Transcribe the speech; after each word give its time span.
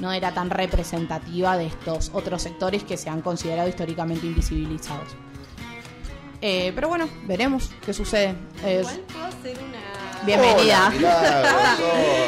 no 0.00 0.12
era 0.12 0.32
tan 0.32 0.50
representativa 0.50 1.56
de 1.56 1.66
estos 1.66 2.10
otros 2.14 2.42
sectores 2.42 2.84
que 2.84 2.96
se 2.96 3.10
han 3.10 3.20
considerado 3.20 3.68
históricamente 3.68 4.26
invisibilizados. 4.26 5.08
Eh, 6.40 6.72
pero 6.74 6.88
bueno, 6.88 7.08
veremos 7.24 7.70
qué 7.84 7.92
sucede. 7.92 8.34
Eh, 8.64 8.78
Igual 8.80 9.00
puedo 9.12 9.24
hacer 9.26 9.58
una. 9.58 10.24
bienvenida. 10.24 10.92
Hola, 10.96 11.76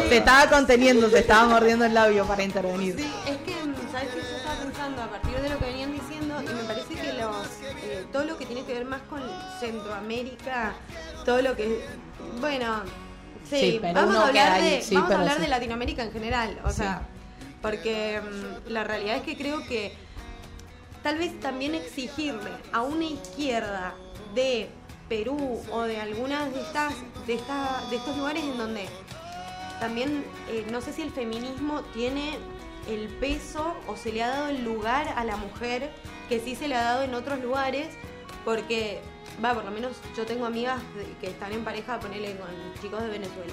se 0.09 0.17
estaba 0.17 0.48
conteniendo, 0.51 1.09
se 1.11 1.21
estaba 1.21 1.46
mordiendo 1.48 1.85
el 1.85 1.95
labio 1.95 2.25
para 2.27 2.43
intervenir. 2.43 2.96
Sí, 2.96 3.09
es 3.29 3.36
que, 3.38 3.52
¿sabes 3.93 4.09
qué? 4.12 4.21
Yo 4.21 4.37
estaba 4.37 4.57
pensando 4.57 5.02
a 5.02 5.11
partir 5.11 5.37
de 5.41 5.48
lo 5.48 5.59
que 5.59 5.64
venían 5.64 5.93
diciendo 5.93 6.43
y 6.43 6.46
me 6.46 6.62
parece 6.64 6.95
que 6.95 7.12
los 7.12 7.37
eh, 7.84 8.05
todo 8.12 8.25
lo 8.25 8.37
que 8.37 8.46
tiene 8.46 8.64
que 8.64 8.73
ver 8.75 8.84
más 8.84 9.02
con 9.02 9.23
Centroamérica, 9.61 10.73
todo 11.25 11.41
lo 11.43 11.55
que. 11.55 11.87
Bueno, 12.41 12.82
sí, 13.48 13.57
Sí, 13.61 13.79
pero 13.80 13.95
vamos, 13.95 14.16
a 14.16 14.27
hablar, 14.27 14.52
ahí, 14.55 14.71
de, 14.71 14.82
sí, 14.82 14.95
vamos 14.96 15.12
a 15.12 15.18
hablar 15.21 15.37
sí. 15.37 15.43
de 15.43 15.48
Latinoamérica 15.48 16.02
en 16.02 16.12
general, 16.12 16.61
o 16.64 16.71
Sí. 16.71 16.77
sea, 16.79 17.02
porque 17.62 18.20
mm, 18.20 18.70
la 18.70 18.84
realidad 18.84 19.16
es 19.16 19.22
que 19.22 19.36
creo 19.36 19.66
que 19.66 19.93
tal 21.03 21.18
vez 21.18 21.39
también 21.40 21.75
exigirle 21.75 22.50
a 22.72 22.82
una 22.82 23.04
izquierda 23.04 23.94
de 24.35 24.68
Perú 25.08 25.61
o 25.72 25.82
de 25.82 26.00
algunas 26.00 26.52
de 26.54 26.61
estas 26.61 26.94
de 27.26 27.35
esta, 27.35 27.82
de 27.90 27.96
estos 27.96 28.16
lugares 28.16 28.44
en 28.44 28.57
donde 28.57 28.88
también 29.80 30.25
eh, 30.49 30.66
no 30.71 30.80
sé 30.80 30.93
si 30.93 31.02
el 31.02 31.11
feminismo 31.11 31.82
tiene 31.94 32.38
el 32.88 33.08
peso 33.08 33.74
o 33.86 33.97
se 33.97 34.12
le 34.12 34.22
ha 34.22 34.28
dado 34.28 34.48
el 34.48 34.64
lugar 34.64 35.12
a 35.16 35.24
la 35.24 35.36
mujer 35.36 35.91
que 36.28 36.38
sí 36.41 36.55
se 36.55 36.69
le 36.69 36.77
ha 36.77 36.83
dado 36.83 37.02
en 37.02 37.14
otros 37.14 37.41
lugares 37.41 37.88
porque 38.44 39.00
va 39.44 39.55
por 39.55 39.64
lo 39.64 39.70
menos 39.70 39.92
yo 40.16 40.24
tengo 40.27 40.47
amigas 40.47 40.80
que 41.20 41.28
están 41.28 41.52
en 41.52 41.64
pareja 41.64 41.98
ponerle 41.98 42.36
con 42.36 42.48
chicos 42.80 43.02
de 43.02 43.08
Venezuela 43.08 43.52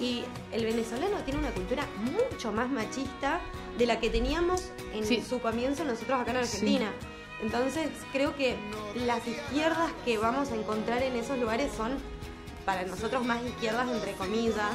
y 0.00 0.24
el 0.52 0.64
venezolano 0.64 1.16
tiene 1.24 1.40
una 1.40 1.50
cultura 1.50 1.84
mucho 2.02 2.52
más 2.52 2.68
machista 2.70 3.40
de 3.78 3.86
la 3.86 4.00
que 4.00 4.10
teníamos 4.10 4.70
en 4.92 5.04
Sí. 5.04 5.22
su 5.28 5.40
comienzo 5.40 5.84
nosotros 5.84 6.20
acá 6.20 6.30
en 6.32 6.36
Argentina. 6.38 6.92
Entonces 7.42 7.88
creo 8.12 8.36
que 8.36 8.56
las 9.06 9.26
izquierdas 9.26 9.90
que 10.04 10.18
vamos 10.18 10.50
a 10.52 10.56
encontrar 10.56 11.02
en 11.02 11.16
esos 11.16 11.38
lugares 11.38 11.72
son 11.76 11.92
para 12.64 12.84
nosotros 12.84 13.24
más 13.24 13.42
izquierdas 13.44 13.88
entre 13.90 14.12
comillas, 14.12 14.70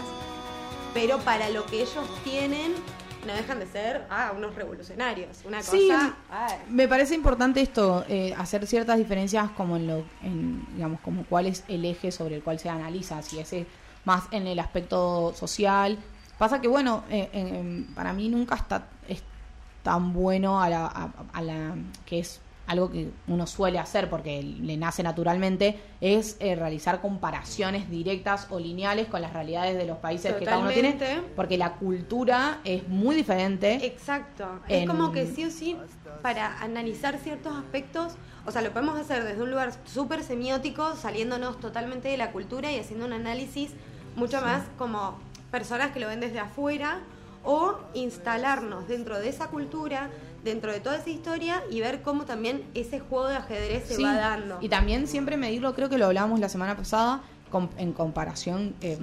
pero 0.94 1.17
para 1.19 1.49
lo 1.49 1.66
que 1.66 1.81
ellos 1.81 2.05
tienen 2.23 2.73
no 3.25 3.33
dejan 3.33 3.59
de 3.59 3.67
ser 3.67 4.05
ah, 4.09 4.31
unos 4.35 4.55
revolucionarios. 4.55 5.39
Una 5.45 5.57
cosa... 5.57 5.72
Sí, 5.72 5.89
Me 6.69 6.88
parece 6.88 7.16
importante 7.16 7.61
esto, 7.61 8.05
eh, 8.07 8.33
hacer 8.38 8.66
ciertas 8.66 8.97
diferencias 8.97 9.49
como 9.51 9.75
en 9.75 9.88
lo, 9.88 10.03
en, 10.23 10.66
digamos, 10.75 11.01
como 11.01 11.25
cuál 11.25 11.47
es 11.47 11.63
el 11.67 11.83
eje 11.85 12.11
sobre 12.11 12.35
el 12.35 12.44
cual 12.44 12.59
se 12.59 12.69
analiza, 12.69 13.22
si 13.22 13.39
ese 13.39 13.66
más 14.05 14.23
en 14.31 14.47
el 14.47 14.59
aspecto 14.59 15.33
social. 15.36 15.97
Pasa 16.38 16.61
que 16.61 16.67
bueno, 16.67 17.03
eh, 17.09 17.86
para 17.95 18.14
mí 18.14 18.30
nunca 18.30 18.56
está 18.56 18.88
es 19.08 19.23
tan 19.83 20.14
bueno 20.14 20.61
a 20.61 20.69
la, 20.69 20.86
a, 20.86 21.09
a 21.33 21.41
la 21.41 21.75
que 22.06 22.19
es 22.19 22.41
algo 22.69 22.91
que 22.91 23.09
uno 23.28 23.47
suele 23.47 23.80
hacer 23.80 24.11
porque 24.11 24.44
le 24.44 24.78
nace 24.78 25.02
naturalmente 25.02 25.80
es 26.02 26.38
eh, 26.39 26.56
realizar 26.56 27.02
comparaciones 27.02 27.89
directas 27.89 28.45
o 28.52 28.59
lineales 28.59 29.08
con 29.08 29.23
las 29.23 29.33
realidades 29.33 29.75
de 29.75 29.86
los 29.86 29.97
países 29.97 30.36
que 30.36 30.45
cada 30.45 30.59
uno 30.59 30.69
tiene 30.69 30.94
Totalmente. 30.94 31.31
porque 31.36 31.58
la 31.58 31.73
cultura 31.73 32.59
es 32.63 32.88
muy 32.88 33.16
diferente 33.16 33.84
Exacto. 33.84 34.59
Es 34.67 34.88
como 34.88 35.11
que 35.11 35.25
sí 35.25 35.45
o 35.45 35.50
sí, 35.50 35.78
para 36.22 36.61
analizar 36.61 37.17
ciertos 37.17 37.58
aspectos, 37.58 38.13
o 38.45 38.52
sea, 38.52 38.61
lo 38.61 38.72
podemos 38.72 39.00
hacer 39.00 39.23
desde 39.23 39.41
un 39.41 39.50
lugar 39.50 39.72
súper 39.86 40.23
semiótico, 40.23 40.95
saliéndonos 40.95 41.59
totalmente 41.59 42.08
de 42.09 42.17
la 42.17 42.31
cultura 42.31 42.72
y 42.72 42.78
haciendo 42.78 43.08
un 43.08 43.13
análisis 43.13 43.72
mucho 44.20 44.42
más 44.42 44.64
como 44.78 45.17
personas 45.52 45.92
que 45.92 46.00
lo 46.00 46.08
ven 46.08 46.20
desde 46.20 46.39
afuera, 46.39 47.00
o 47.44 47.75
instalarnos 47.94 48.88
dentro 48.88 49.17
de 49.17 49.30
esa 49.30 49.48
cultura, 49.48 50.09
dentro 50.44 50.72
de 50.72 50.80
toda 50.81 50.98
esa 50.98 51.09
historia 51.09 51.64
y 51.72 51.80
ver 51.81 52.02
cómo 52.02 52.25
también 52.25 52.64
ese 52.73 53.00
juego 53.00 53.28
de 53.28 53.38
ajedrez 53.38 53.88
se 53.88 54.03
va 54.03 54.16
dando. 54.16 54.58
Y 54.62 54.70
también 54.70 55.08
siempre 55.08 55.38
medirlo, 55.38 55.73
creo 55.73 55.90
que 55.90 55.97
lo 55.97 56.06
hablábamos 56.06 56.40
la 56.40 56.50
semana 56.50 56.75
pasada, 56.75 57.22
com- 57.50 57.69
en 57.78 57.94
comparación, 57.94 58.75
eh, 58.81 59.00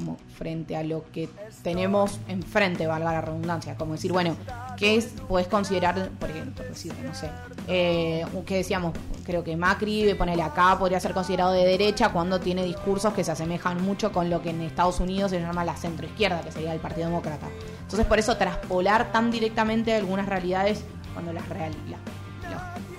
como 0.00 0.16
frente 0.34 0.76
a 0.76 0.82
lo 0.82 1.04
que 1.12 1.28
tenemos 1.62 2.18
enfrente, 2.26 2.86
valga 2.86 3.12
la 3.12 3.20
redundancia. 3.20 3.74
Como 3.74 3.92
decir, 3.92 4.12
bueno, 4.12 4.34
¿qué 4.78 4.96
es, 4.96 5.12
puedes 5.28 5.46
considerar, 5.46 6.08
por 6.18 6.30
ejemplo, 6.30 6.64
decir, 6.64 6.94
no 7.04 7.14
sé, 7.14 7.28
eh, 7.68 8.24
que 8.46 8.56
decíamos, 8.56 8.94
creo 9.26 9.44
que 9.44 9.54
Macri, 9.58 10.14
ponerle 10.14 10.42
acá, 10.42 10.78
podría 10.78 10.98
ser 11.00 11.12
considerado 11.12 11.52
de 11.52 11.66
derecha 11.66 12.08
cuando 12.08 12.40
tiene 12.40 12.64
discursos 12.64 13.12
que 13.12 13.22
se 13.24 13.30
asemejan 13.32 13.82
mucho 13.82 14.10
con 14.10 14.30
lo 14.30 14.40
que 14.40 14.50
en 14.50 14.62
Estados 14.62 15.00
Unidos 15.00 15.32
se 15.32 15.40
llama 15.40 15.64
la 15.66 15.76
centroizquierda, 15.76 16.40
que 16.40 16.50
sería 16.50 16.72
el 16.72 16.80
Partido 16.80 17.08
Demócrata. 17.08 17.46
Entonces, 17.82 18.06
por 18.06 18.18
eso, 18.18 18.38
traspolar 18.38 19.12
tan 19.12 19.30
directamente 19.30 19.94
algunas 19.94 20.26
realidades 20.26 20.82
cuando 21.12 21.32
las 21.34 21.46
real, 21.50 21.72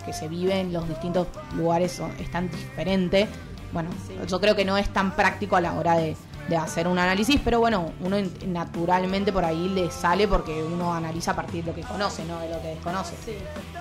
que 0.06 0.14
se 0.14 0.28
vive 0.28 0.60
en 0.60 0.74
los 0.74 0.88
distintos 0.88 1.28
lugares 1.56 1.92
son- 1.92 2.12
es 2.20 2.30
tan 2.32 2.50
diferente. 2.50 3.28
Bueno, 3.72 3.90
Sí. 4.08 4.16
yo 4.28 4.42
creo 4.42 4.56
que 4.56 4.66
no 4.66 4.76
es 4.78 4.90
tan 4.90 5.16
práctico 5.16 5.56
a 5.56 5.62
la 5.62 5.74
hora 5.74 5.96
de, 5.96 6.18
de 6.52 6.58
hacer 6.58 6.86
un 6.86 7.00
análisis, 7.00 7.40
pero 7.42 7.62
bueno, 7.62 7.94
uno 8.02 8.18
naturalmente 8.46 9.32
por 9.32 9.46
ahí 9.46 9.70
le 9.70 9.90
sale 9.90 10.28
porque 10.28 10.62
uno 10.62 10.94
analiza 10.94 11.32
a 11.32 11.36
partir 11.36 11.64
de 11.64 11.72
lo 11.72 11.76
que 11.76 11.82
conoce, 11.84 12.26
no 12.26 12.40
de 12.42 12.50
lo 12.50 12.62
que 12.62 12.68
desconoce. 12.68 13.16
Sí. 13.24 13.38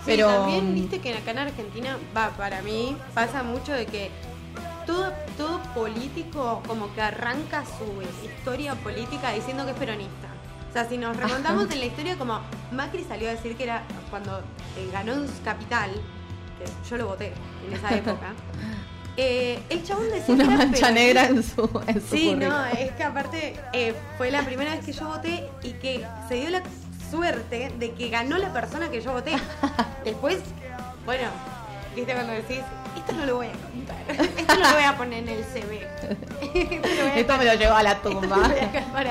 Pero- 0.06 0.28
también 0.28 0.72
viste 0.72 1.00
que 1.00 1.12
acá 1.12 1.32
en 1.32 1.38
Argentina, 1.38 1.98
va, 2.16 2.30
para 2.30 2.62
mí 2.62 2.96
pasa 3.12 3.42
mucho 3.42 3.72
de 3.72 3.86
que 3.86 4.12
todo, 4.86 5.12
todo 5.36 5.60
político 5.74 6.62
como 6.68 6.94
que 6.94 7.02
arranca 7.02 7.64
su 7.64 8.02
historia 8.24 8.76
política 8.76 9.32
diciendo 9.32 9.64
que 9.64 9.72
es 9.72 9.76
peronista. 9.76 10.28
O 10.70 10.72
sea, 10.72 10.88
si 10.88 10.96
nos 10.96 11.16
remontamos 11.16 11.68
en 11.72 11.80
la 11.80 11.86
historia 11.86 12.16
como 12.16 12.38
Macri 12.70 13.02
salió 13.02 13.30
a 13.30 13.32
decir 13.32 13.56
que 13.56 13.64
era 13.64 13.82
cuando 14.10 14.38
eh, 14.76 14.88
ganó 14.92 15.14
en 15.14 15.26
Capital, 15.44 15.90
que 16.56 16.88
yo 16.88 16.96
lo 16.98 17.08
voté 17.08 17.32
en 17.66 17.72
esa 17.72 17.96
época, 17.96 18.32
eh, 19.22 19.58
el 19.68 19.84
chabón 19.84 20.08
decía 20.10 20.34
Una 20.34 20.44
mancha 20.46 20.90
negra 20.90 21.26
en 21.26 21.42
su, 21.42 21.68
en 21.86 22.00
su 22.00 22.16
Sí, 22.16 22.34
no, 22.34 22.64
es 22.66 22.90
que 22.92 23.04
aparte 23.04 23.54
eh, 23.74 23.94
fue 24.16 24.30
la 24.30 24.42
primera 24.42 24.70
vez 24.74 24.82
que 24.84 24.92
yo 24.92 25.06
voté 25.08 25.46
y 25.62 25.72
que 25.74 26.06
se 26.28 26.34
dio 26.36 26.48
la 26.48 26.62
suerte 27.10 27.70
de 27.78 27.92
que 27.92 28.08
ganó 28.08 28.38
la 28.38 28.50
persona 28.52 28.88
que 28.88 29.02
yo 29.02 29.12
voté. 29.12 29.32
Después, 30.04 30.38
bueno, 31.04 31.28
viste 31.94 32.14
cuando 32.14 32.32
decís, 32.32 32.60
esto 32.96 33.12
no 33.12 33.26
lo 33.26 33.36
voy 33.36 33.48
a 33.48 33.52
contar, 33.52 33.96
esto 34.38 34.54
no 34.54 34.60
lo 34.68 34.74
voy 34.74 34.84
a 34.84 34.96
poner 34.96 35.18
en 35.24 35.28
el 35.28 35.44
CV. 35.44 35.86
Esto 37.16 37.36
me 37.36 37.44
lo 37.44 37.54
llevo 37.54 37.74
a 37.74 37.82
la 37.82 37.96
tumba. 38.00 38.36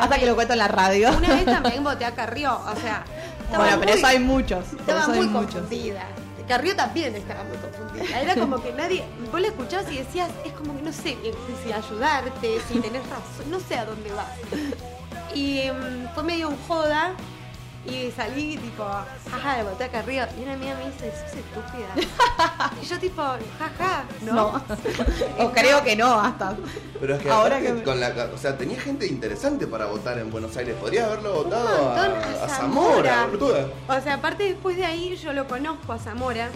Hasta 0.01 0.15
mí. 0.15 0.19
que 0.21 0.25
lo 0.25 0.35
cuento 0.35 0.53
en 0.53 0.59
la 0.59 0.67
radio. 0.67 1.09
Una 1.15 1.29
vez 1.35 1.45
también 1.61 1.83
voté 1.83 2.03
a 2.05 2.11
Carrió, 2.15 2.55
o 2.55 2.75
sea, 2.81 3.03
Bueno, 3.55 3.77
pero 3.79 3.91
muy- 3.91 3.97
eso 3.99 4.07
hay 4.07 4.19
muchos. 4.19 4.65
estaba 4.73 5.01
eso 5.01 5.11
hay 5.11 5.17
muy 5.19 5.27
muchos. 5.27 5.53
confundida. 5.55 6.03
Carrió 6.49 6.75
también 6.75 7.15
estaba 7.15 7.43
muy 7.43 7.57
confundida. 7.57 8.19
Era 8.19 8.33
como 8.33 8.59
que 8.59 8.73
nadie. 8.73 9.03
Vos 9.31 9.39
la 9.39 9.49
escuchás 9.49 9.85
y 9.91 9.97
decías, 9.97 10.31
es 10.43 10.51
como 10.53 10.75
que 10.75 10.81
no 10.81 10.91
sé 10.91 11.15
si 11.63 11.71
ayudarte, 11.71 12.59
si 12.67 12.79
tenés 12.79 13.03
razón, 13.03 13.51
no 13.51 13.59
sé 13.59 13.75
a 13.75 13.85
dónde 13.85 14.11
vas. 14.11 14.31
Y 15.35 15.69
mm, 15.69 16.15
fue 16.15 16.23
medio 16.23 16.49
un 16.49 16.57
joda. 16.67 17.13
Y 17.85 18.11
salí 18.11 18.57
tipo, 18.57 18.83
jaja, 19.31 19.57
de 19.57 19.63
voté 19.63 19.85
a 19.85 19.89
Carrió. 19.89 20.25
Y 20.37 20.43
una 20.43 20.53
amiga 20.53 20.75
me 20.75 20.91
dice, 20.91 21.11
sos 21.11 21.33
estúpida. 21.37 21.87
Y 22.81 22.85
yo 22.85 22.99
tipo, 22.99 23.23
jaja, 23.57 24.03
no. 24.21 24.33
No. 24.33 24.63
o 25.39 25.51
creo 25.51 25.83
que 25.83 25.95
no, 25.95 26.19
hasta. 26.19 26.55
Pero 26.99 27.15
es 27.15 27.21
que 27.23 27.29
Ahora 27.29 27.59
que 27.61 27.81
con 27.83 27.99
la, 27.99 28.29
o 28.33 28.37
sea, 28.37 28.57
tenía 28.57 28.79
gente 28.79 29.07
interesante 29.07 29.65
para 29.65 29.85
votar 29.85 30.17
en 30.19 30.29
Buenos 30.29 30.55
Aires. 30.57 30.75
Podría 30.79 31.05
haberlo 31.05 31.43
votado 31.43 31.89
a, 31.89 31.95
montón 31.95 32.39
a 32.41 32.43
a 32.45 32.49
Zamora. 32.49 33.27
O 33.87 34.01
sea, 34.01 34.15
aparte 34.15 34.43
después 34.43 34.75
de 34.77 34.85
ahí 34.85 35.15
yo 35.15 35.33
lo 35.33 35.47
conozco 35.47 35.93
a 35.93 35.99
Zamora 35.99 36.49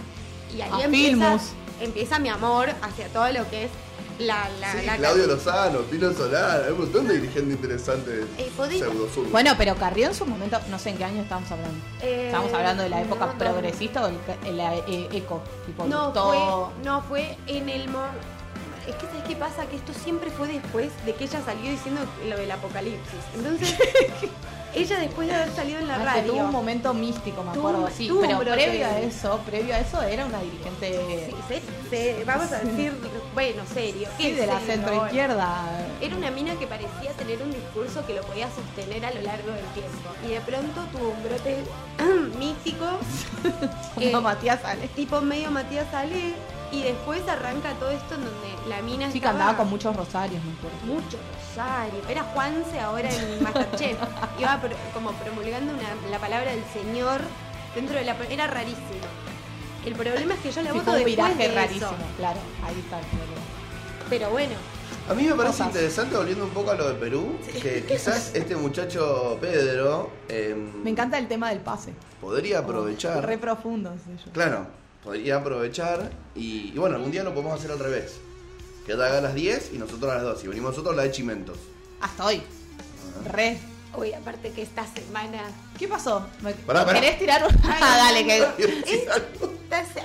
y 0.56 0.62
ahí 0.62 0.70
A 0.72 0.86
empieza, 0.86 1.10
Filmus. 1.16 1.42
empieza 1.80 2.20
mi 2.20 2.30
amor 2.30 2.70
hacia 2.82 3.08
todo 3.08 3.32
lo 3.32 3.50
que 3.50 3.66
es 3.66 3.72
la... 4.20 4.50
la, 4.60 4.72
Sí, 4.74 4.86
la 4.86 4.98
Claudio 4.98 5.28
Lozano, 5.28 5.80
Pino 5.82 6.14
Solar, 6.14 6.64
hay 6.66 6.72
un 6.72 6.80
montón 6.80 7.08
de 7.08 7.16
dirigentes 7.16 7.56
interesantes 7.56 8.26
Eh. 8.38 8.52
Bueno, 9.32 9.52
pero 9.58 9.76
Carrió 9.76 10.08
en 10.08 10.14
su 10.16 10.26
momento, 10.26 10.60
no 10.70 10.80
sé 10.80 10.90
en 10.92 10.98
qué 10.98 11.04
año 11.06 11.22
estamos 11.24 11.50
hablando. 11.52 11.78
Eh, 12.02 12.28
¿Estamos 12.28 12.54
hablando 12.54 12.84
de 12.84 12.90
la 12.90 13.02
época 13.02 13.26
no, 13.26 13.34
no. 13.34 13.38
progresista 13.40 14.06
o 14.06 14.08
el- 14.08 14.58
la 14.58 14.76
eh, 14.76 15.10
eco? 15.12 15.42
Tipo, 15.66 15.86
No, 15.86 16.12
todo... 16.14 16.72
fue, 16.76 16.84
no, 16.86 17.02
fue 17.04 17.38
en 17.48 17.70
el... 17.70 17.88
Es 18.88 18.96
que 18.96 19.06
¿sabes 19.08 19.24
qué 19.28 19.36
pasa? 19.38 19.66
Que 19.68 19.78
esto 19.78 19.94
siempre 19.94 20.30
fue 20.30 20.48
después 20.50 20.90
de 21.06 21.14
que 21.16 21.24
ella 21.24 21.42
salió 21.46 21.72
diciendo 21.72 22.02
lo 22.28 22.36
del 22.38 22.52
apocalipsis. 22.52 23.20
Entonces, 23.34 23.76
ella 24.76 25.00
después 25.00 25.28
de 25.28 25.36
haber 25.36 25.52
salido 25.56 25.80
en 25.80 25.88
la 25.88 25.96
Ah, 25.96 26.16
que 26.16 26.22
tuvo 26.24 26.32
radio... 26.34 26.46
un 26.46 26.52
momento 26.52 26.94
místico, 26.94 27.44
me 27.44 27.52
acuerdo, 27.52 27.88
sí. 27.96 28.10
Pero 28.22 28.40
previo 28.40 28.86
a 28.88 29.00
eso, 29.00 29.40
previo 29.46 29.76
a 29.76 29.80
eso 29.80 30.02
era 30.02 30.26
una 30.26 30.40
dirigente 30.42 31.30
Sí, 31.48 31.62
se- 31.90 31.90
se- 32.18 32.24
vamos 32.26 32.52
a 32.52 32.60
decir, 32.60 32.94
bueno, 33.34 33.64
serio. 33.72 34.08
sí, 34.18 34.24
¿qué 34.24 34.34
de 34.36 34.48
la 34.48 34.60
centro 34.60 35.06
izquierda. 35.06 35.64
Era 36.02 36.16
una 36.16 36.32
mina 36.32 36.56
que 36.56 36.68
parecía 36.68 37.12
tener 37.14 37.42
un 37.42 37.52
discurso 37.52 38.06
que 38.06 38.14
lo 38.16 38.22
podía 38.24 38.48
sostener 38.52 39.06
a 39.06 39.12
lo 39.12 39.22
largo 39.22 39.52
del 39.52 39.66
tiempo. 39.74 40.10
Y 40.28 40.32
de 40.32 40.42
pronto 40.42 40.82
tuvo 40.92 41.10
un 41.10 41.24
brote 41.24 41.64
místico, 42.40 42.86
que- 44.00 44.12
Como 44.12 44.22
Matías 44.24 44.64
Ale. 44.66 44.88
tipo 44.90 45.22
medio 45.22 45.52
Matías 45.52 45.94
Ale, 45.94 46.34
y 46.72 46.82
después 46.82 47.22
arranca 47.28 47.74
todo 47.74 47.92
esto 47.92 48.16
en 48.16 48.22
donde 48.26 48.48
la 48.68 48.82
mina 48.82 49.06
Sí, 49.08 49.14
que 49.14 49.18
estaba 49.28 49.34
andaba 49.40 49.58
con 49.58 49.70
muchos 49.70 49.96
rosarios, 49.96 50.42
me 50.44 50.54
acuerdo. 50.54 50.78
muchos 51.02 51.20
Rosario. 51.56 52.00
Era 52.10 52.24
Juanse 52.24 52.80
ahora 52.80 53.10
en 53.14 53.44
Masterchef. 53.44 53.98
Iba 54.40 54.60
pro- 54.62 54.76
como 54.94 55.12
promulgando 55.14 55.74
una- 55.74 56.10
la 56.10 56.20
palabra 56.20 56.52
del 56.52 56.64
Señor 56.74 57.22
dentro 57.76 57.96
de 57.98 58.04
la. 58.06 58.16
Era 58.30 58.48
rarísimo. 58.48 59.06
El 59.86 59.94
problema 59.96 60.34
es 60.34 60.40
que 60.40 60.52
yo 60.52 60.62
la 60.62 60.72
Sí, 60.72 60.78
voto 60.78 60.92
un 60.92 60.96
después 60.98 61.06
viraje 61.06 61.48
de 61.50 61.56
rarísimo, 61.56 61.88
eso. 61.88 61.96
claro, 62.18 62.40
ahí 62.64 62.80
está 62.80 63.00
el 63.00 63.06
problema. 63.06 63.42
Pero 64.10 64.30
bueno, 64.32 64.54
A 65.10 65.14
mí 65.14 65.24
me 65.24 65.32
parece 65.36 65.58
Cosas. 65.58 65.68
interesante, 65.68 66.16
volviendo 66.16 66.46
un 66.46 66.52
poco 66.52 66.72
a 66.72 66.76
lo 66.76 66.88
de 66.88 66.94
Perú, 66.96 67.38
que 67.62 67.84
quizás 67.88 68.32
este 68.34 68.56
muchacho 68.56 69.38
Pedro 69.42 70.10
em, 70.30 70.82
Me 70.84 70.90
encanta 70.92 71.18
el 71.18 71.28
tema 71.28 71.50
del 71.50 71.60
pase. 71.60 71.94
podría 72.22 72.60
aprovechar. 72.60 73.26
Re 73.26 73.38
profundo, 73.38 73.92
sé 74.06 74.24
yo. 74.26 74.32
Claro, 74.32 74.68
podría 75.04 75.36
aprovechar 75.38 76.10
y, 76.34 76.72
y 76.74 76.78
bueno, 76.78 76.96
algún 76.96 77.12
día 77.12 77.24
lo 77.24 77.34
podemos 77.34 77.60
hacer 77.60 77.72
al 77.72 77.80
revés. 77.80 78.22
Que 78.86 78.94
él 78.94 79.02
haga 79.02 79.20
a 79.20 79.22
las 79.22 79.34
10 79.36 79.72
y 79.74 79.78
nosotros 79.78 80.12
a 80.12 80.16
las 80.16 80.24
2. 80.24 80.44
Y 80.44 80.48
venimos 80.48 80.72
nosotros 80.72 80.94
a 80.94 80.98
la 80.98 81.04
de 81.04 81.12
Chimentos. 81.12 81.58
Hasta 82.02 82.26
hoy. 82.26 82.42
Re. 83.32 83.58
uy, 83.96 84.14
aparte 84.14 84.52
que 84.52 84.62
esta 84.64 84.86
semana. 84.88 85.40
¿Qué 85.78 85.88
pasó? 85.88 86.26
¿Me 86.42 86.54
Pará, 86.54 86.86
pará. 86.86 87.00
¿Querés 87.00 87.20
tirar 87.20 87.44
un... 87.48 87.56
Ah, 87.64 87.98
dale, 87.98 88.26
que... 88.26 88.38
Esta- 88.94 89.22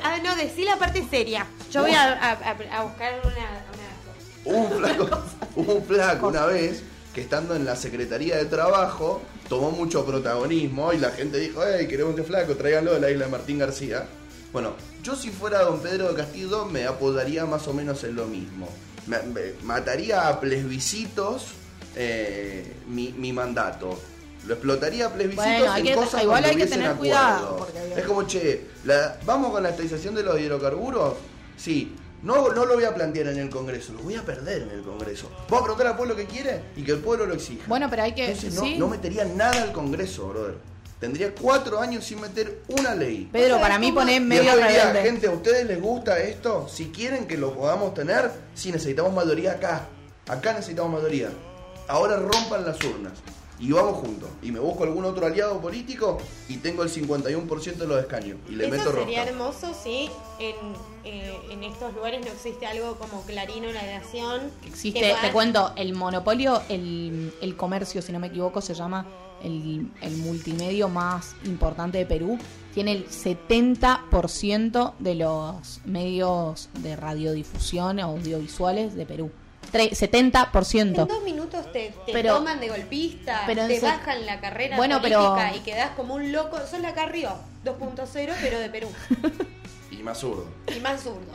Ah, 0.02 0.16
no, 0.24 0.34
decí 0.36 0.64
la 0.64 0.76
parte 0.78 1.04
seria. 1.10 1.46
Yo 1.70 1.82
voy 1.82 1.90
a, 1.92 2.12
a- 2.12 2.32
a- 2.32 2.78
a 2.78 2.82
buscar 2.84 3.20
una. 3.24 4.56
un 4.56 4.70
flaco, 4.78 5.08
un 5.56 5.84
flaco 5.84 6.28
una 6.28 6.46
vez 6.46 6.82
que 7.14 7.20
estando 7.20 7.54
en 7.54 7.64
la 7.66 7.76
Secretaría 7.76 8.36
de 8.36 8.46
Trabajo 8.46 9.20
tomó 9.48 9.70
mucho 9.70 10.06
protagonismo 10.06 10.92
y 10.94 10.98
la 10.98 11.10
gente 11.10 11.38
dijo, 11.38 11.60
hey, 11.66 11.86
queremos 11.86 12.12
este 12.14 12.24
flaco, 12.24 12.54
tráiganlo 12.56 12.94
de 12.94 13.00
la 13.00 13.10
isla 13.10 13.26
de 13.26 13.30
Martín 13.30 13.58
García. 13.58 14.06
Bueno, 14.52 14.72
yo 15.02 15.14
si 15.14 15.30
fuera 15.30 15.62
don 15.62 15.80
Pedro 15.80 16.08
de 16.08 16.14
Castillo 16.14 16.64
me 16.64 16.86
apodaría 16.86 17.44
más 17.46 17.66
o 17.68 17.74
menos 17.74 18.02
en 18.04 18.16
lo 18.16 18.26
mismo. 18.26 18.68
Me- 19.06 19.22
me- 19.22 19.52
mataría 19.62 20.28
a 20.28 20.40
plebiscitos 20.40 21.46
eh, 21.96 22.76
mi, 22.86 23.12
mi 23.12 23.32
mandato. 23.32 23.98
Lo 24.46 24.54
explotaría 24.54 25.06
a 25.06 25.12
plebiscitos 25.12 25.44
Bueno, 25.58 25.76
en 25.76 25.84
que- 25.84 25.94
cosas 25.94 26.22
igual 26.22 26.44
hay 26.44 26.50
que 26.50 26.56
hubiesen 26.56 26.78
tener 26.78 26.92
acuerdo. 26.92 26.98
cuidado, 27.00 27.56
porque- 27.58 28.00
Es 28.00 28.06
como, 28.06 28.22
che, 28.26 28.66
la- 28.84 29.18
¿vamos 29.26 29.50
con 29.52 29.62
la 29.62 29.70
estatización 29.70 30.14
de 30.14 30.22
los 30.22 30.38
hidrocarburos? 30.40 31.14
Sí. 31.56 31.94
No, 32.22 32.52
no 32.52 32.64
lo 32.64 32.74
voy 32.74 32.84
a 32.84 32.92
plantear 32.94 33.28
en 33.28 33.38
el 33.38 33.48
Congreso, 33.50 33.92
lo 33.92 34.00
voy 34.00 34.16
a 34.16 34.22
perder 34.24 34.62
en 34.62 34.70
el 34.70 34.82
Congreso. 34.82 35.30
Voy 35.48 35.58
a 35.58 35.62
preguntar 35.62 35.86
al 35.88 35.96
pueblo 35.96 36.16
que 36.16 36.26
quiere 36.26 36.62
y 36.76 36.82
que 36.82 36.92
el 36.92 36.98
pueblo 36.98 37.26
lo 37.26 37.34
exija. 37.34 37.62
Bueno, 37.68 37.86
pero 37.88 38.02
hay 38.02 38.12
que... 38.12 38.24
Entonces 38.26 38.54
no, 38.54 38.62
sí. 38.62 38.76
no 38.76 38.88
metería 38.88 39.24
nada 39.24 39.62
al 39.62 39.72
Congreso, 39.72 40.28
brother. 40.28 40.56
Tendría 41.00 41.32
cuatro 41.32 41.80
años 41.80 42.04
sin 42.04 42.20
meter 42.20 42.62
una 42.68 42.94
ley. 42.94 43.28
Pedro, 43.30 43.58
¿Sabes 43.58 43.62
para 43.62 43.78
mí 43.78 43.88
Y 43.88 44.20
medio 44.20 44.56
diría, 44.56 44.92
gente, 45.02 45.28
¿a 45.28 45.30
ustedes 45.30 45.66
les 45.66 45.80
gusta 45.80 46.18
esto? 46.18 46.68
Si 46.68 46.86
quieren 46.86 47.26
que 47.26 47.36
lo 47.36 47.54
podamos 47.54 47.94
tener, 47.94 48.30
sí 48.54 48.72
necesitamos 48.72 49.12
mayoría 49.12 49.52
acá. 49.52 49.86
Acá 50.26 50.52
necesitamos 50.54 50.92
mayoría. 50.92 51.30
Ahora 51.86 52.16
rompan 52.16 52.66
las 52.66 52.82
urnas. 52.84 53.12
Y 53.60 53.72
vamos 53.72 53.96
juntos. 53.98 54.28
Y 54.42 54.52
me 54.52 54.60
busco 54.60 54.84
algún 54.84 55.04
otro 55.04 55.26
aliado 55.26 55.60
político 55.60 56.18
y 56.48 56.58
tengo 56.58 56.84
el 56.84 56.90
51% 56.90 57.74
de 57.76 57.86
los 57.88 58.00
escaños. 58.00 58.38
Y 58.48 58.52
le 58.52 58.68
meto 58.68 58.82
Eso 58.90 58.92
sería 59.00 59.24
rosca. 59.24 59.30
hermoso 59.30 59.74
si 59.82 60.08
en, 60.38 60.54
eh, 61.04 61.36
en 61.50 61.64
estos 61.64 61.92
lugares 61.94 62.20
no 62.24 62.30
existe 62.32 62.66
algo 62.66 62.94
como 62.96 63.22
Clarín 63.22 63.64
o 63.66 63.72
La 63.72 63.82
Nación. 63.98 64.42
Existe, 64.64 65.00
que 65.00 65.12
va- 65.12 65.20
te 65.22 65.32
cuento, 65.32 65.72
el 65.76 65.92
monopolio, 65.94 66.62
el, 66.68 67.34
el 67.40 67.56
comercio, 67.56 68.00
si 68.00 68.12
no 68.12 68.20
me 68.20 68.28
equivoco, 68.28 68.60
se 68.60 68.74
llama 68.74 69.06
el, 69.42 69.90
el 70.02 70.16
multimedio 70.18 70.88
más 70.88 71.34
importante 71.44 71.98
de 71.98 72.06
Perú. 72.06 72.38
Tiene 72.74 72.92
el 72.92 73.08
70% 73.08 74.92
de 75.00 75.14
los 75.16 75.80
medios 75.84 76.68
de 76.74 76.94
radiodifusión 76.96 77.98
audiovisuales 78.00 78.94
de 78.94 79.04
Perú. 79.06 79.30
Tre- 79.72 79.90
70%. 79.90 80.80
En 80.80 80.94
dos 80.94 81.22
minutos 81.22 81.70
te, 81.72 81.92
te 82.06 82.12
Pero- 82.12 82.36
toman 82.36 82.58
de 82.60 82.68
golpista, 82.68 83.42
pero 83.46 83.66
te 83.66 83.80
bajan 83.80 84.24
la 84.26 84.40
carrera 84.40 84.76
Bueno, 84.76 85.00
política 85.00 85.34
pero- 85.36 85.56
y 85.56 85.60
quedás 85.60 85.90
como 85.90 86.14
un 86.14 86.32
loco. 86.32 86.58
Sos 86.66 86.80
la 86.80 86.94
Carrió 86.94 87.32
2.0, 87.64 88.34
pero 88.40 88.58
de 88.58 88.70
Perú. 88.70 88.88
Y 89.90 90.02
más 90.02 90.18
zurdo. 90.18 90.46
y 90.74 90.80
más 90.80 91.02
zurdo. 91.02 91.32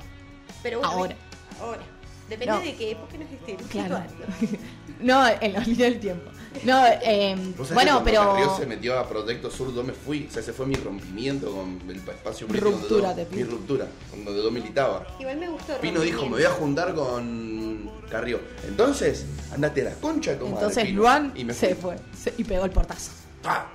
Pero 0.61 0.79
bueno, 0.79 0.93
Ahora. 0.93 1.15
Ahora. 1.61 1.81
Depende 2.29 2.53
No. 2.53 2.59
de 2.61 2.75
qué 2.75 2.91
época 2.91 3.17
nos 3.17 3.29
estén. 3.31 3.57
Claro. 3.67 4.01
No, 4.99 5.27
en 5.27 5.53
la 5.53 5.59
línea 5.59 5.85
del 5.89 5.99
tiempo. 5.99 6.31
No, 6.63 6.85
eh, 6.87 7.35
¿Vos 7.57 7.67
sabés 7.67 7.67
que 7.67 7.73
bueno, 7.73 8.01
pero. 8.03 8.33
Carrió 8.33 8.55
se 8.57 8.65
metió 8.65 8.97
a 8.99 9.07
Proyecto 9.09 9.49
Sur, 9.51 9.73
yo 9.73 9.83
me 9.83 9.93
fui. 9.93 10.27
O 10.29 10.31
sea, 10.31 10.41
ese 10.41 10.53
fue 10.53 10.65
mi 10.67 10.75
rompimiento 10.75 11.51
con 11.51 11.81
el 11.89 11.95
espacio 11.97 12.47
político 12.47 12.71
donde 12.71 12.87
Ruptura, 12.87 13.09
yo- 13.09 13.15
te 13.15 13.25
pido. 13.25 13.45
Mi 13.45 13.51
ruptura, 13.51 13.87
donde 14.25 14.43
yo 14.43 14.51
militaba. 14.51 15.07
Igual 15.19 15.37
me 15.37 15.49
gustó. 15.49 15.73
Pino 15.81 15.99
dijo, 16.01 16.23
me 16.25 16.31
voy 16.31 16.43
a 16.43 16.51
juntar 16.51 16.93
con 16.93 17.89
Carrió. 18.09 18.39
Entonces, 18.67 19.25
andate 19.53 19.81
a 19.81 19.85
la 19.85 19.93
concha 19.95 20.31
de 20.31 20.37
tu 20.37 20.45
madre, 20.45 20.57
Entonces 20.59 20.85
Pino. 20.85 21.01
Luan 21.01 21.31
y 21.35 21.43
me 21.45 21.53
se 21.53 21.75
fue 21.75 21.95
se- 22.17 22.33
y 22.37 22.43
pegó 22.43 22.65
el 22.65 22.71
portazo. 22.71 23.11
¡Pa! 23.41 23.67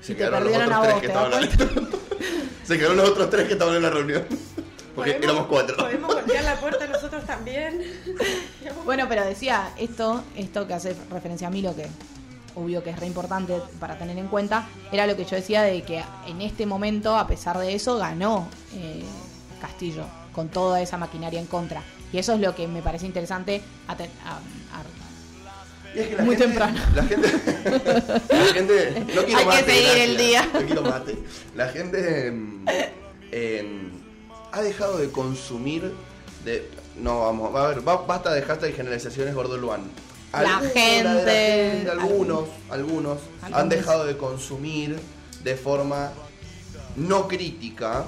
Se 0.00 0.12
Y 0.12 0.16
quedaron 0.16 0.44
los 0.44 0.52
otros 0.56 0.68
tres 0.82 0.92
vos, 0.92 1.00
que 1.00 1.06
¿te 1.08 1.12
estaban 1.12 1.30
das 1.30 1.98
Se 2.64 2.76
quedaron 2.78 2.96
los 2.96 3.08
otros 3.10 3.30
tres 3.30 3.46
que 3.46 3.52
estaban 3.52 3.76
en 3.76 3.82
la 3.82 3.90
reunión. 3.90 4.24
Porque 4.96 5.12
Podemos- 5.12 5.24
éramos 5.30 5.46
cuatro. 5.48 5.76
Podemos 5.76 6.14
golpear 6.14 6.42
la 6.44 6.56
puerta 6.56 6.86
nosotros 6.88 7.24
también. 7.24 7.82
Bueno, 8.84 9.06
pero 9.08 9.24
decía, 9.24 9.70
esto, 9.78 10.22
esto 10.36 10.66
que 10.66 10.74
hace 10.74 10.94
referencia 11.10 11.48
a 11.48 11.50
mí, 11.50 11.60
lo 11.62 11.74
que 11.76 11.86
obvio 12.54 12.82
que 12.82 12.90
es 12.90 12.98
re 13.00 13.06
importante 13.06 13.60
para 13.80 13.98
tener 13.98 14.16
en 14.16 14.28
cuenta, 14.28 14.66
era 14.92 15.06
lo 15.06 15.16
que 15.16 15.24
yo 15.24 15.36
decía 15.36 15.62
de 15.62 15.82
que 15.82 16.02
en 16.26 16.40
este 16.40 16.66
momento, 16.66 17.16
a 17.16 17.26
pesar 17.26 17.58
de 17.58 17.74
eso, 17.74 17.98
ganó 17.98 18.48
eh, 18.74 19.02
Castillo, 19.60 20.04
con 20.32 20.48
toda 20.48 20.80
esa 20.80 20.96
maquinaria 20.96 21.38
en 21.40 21.46
contra. 21.46 21.82
Y 22.12 22.18
eso 22.18 22.32
es 22.34 22.40
lo 22.40 22.54
que 22.54 22.66
me 22.68 22.80
parece 22.80 23.06
interesante 23.06 23.60
a 23.88 23.96
te- 23.96 24.04
a- 24.24 24.36
a- 24.38 25.94
Y 25.96 25.98
es 26.00 26.08
que 26.08 26.16
la 26.16 26.22
Muy 26.24 26.36
gente- 26.36 26.46
temprano. 26.46 26.80
La 26.94 27.02
gente. 27.02 27.32
la 28.28 28.44
gente. 28.54 29.04
No 29.14 29.22
quiero 29.26 29.50
Hay 29.50 29.58
que 29.58 29.64
seguir 29.72 29.98
el 30.02 30.16
día. 30.16 30.48
No 30.52 30.60
quiero 30.60 30.82
mate. 30.82 31.18
La 31.56 31.68
gente. 31.68 32.30
mm, 32.30 32.64
em, 33.32 33.90
ha 34.56 34.62
dejado 34.62 34.96
de 34.98 35.10
consumir. 35.10 35.92
De, 36.44 36.68
no, 36.96 37.20
vamos, 37.20 37.54
a 37.54 37.68
ver, 37.68 37.80
ba- 37.82 38.04
basta 38.06 38.32
de 38.32 38.42
hashtag 38.42 38.74
generalizaciones 38.74 39.34
gordo 39.34 39.56
Luan. 39.58 39.82
La 40.32 40.60
de 40.60 40.68
gente- 40.70 41.24
gente, 41.24 41.90
algunos, 41.90 42.44
algunos 42.70 43.18
han 43.52 43.68
dejado 43.68 44.04
de 44.04 44.16
consumir 44.16 44.98
de 45.44 45.56
forma 45.56 46.10
no 46.96 47.26
crítica 47.28 48.04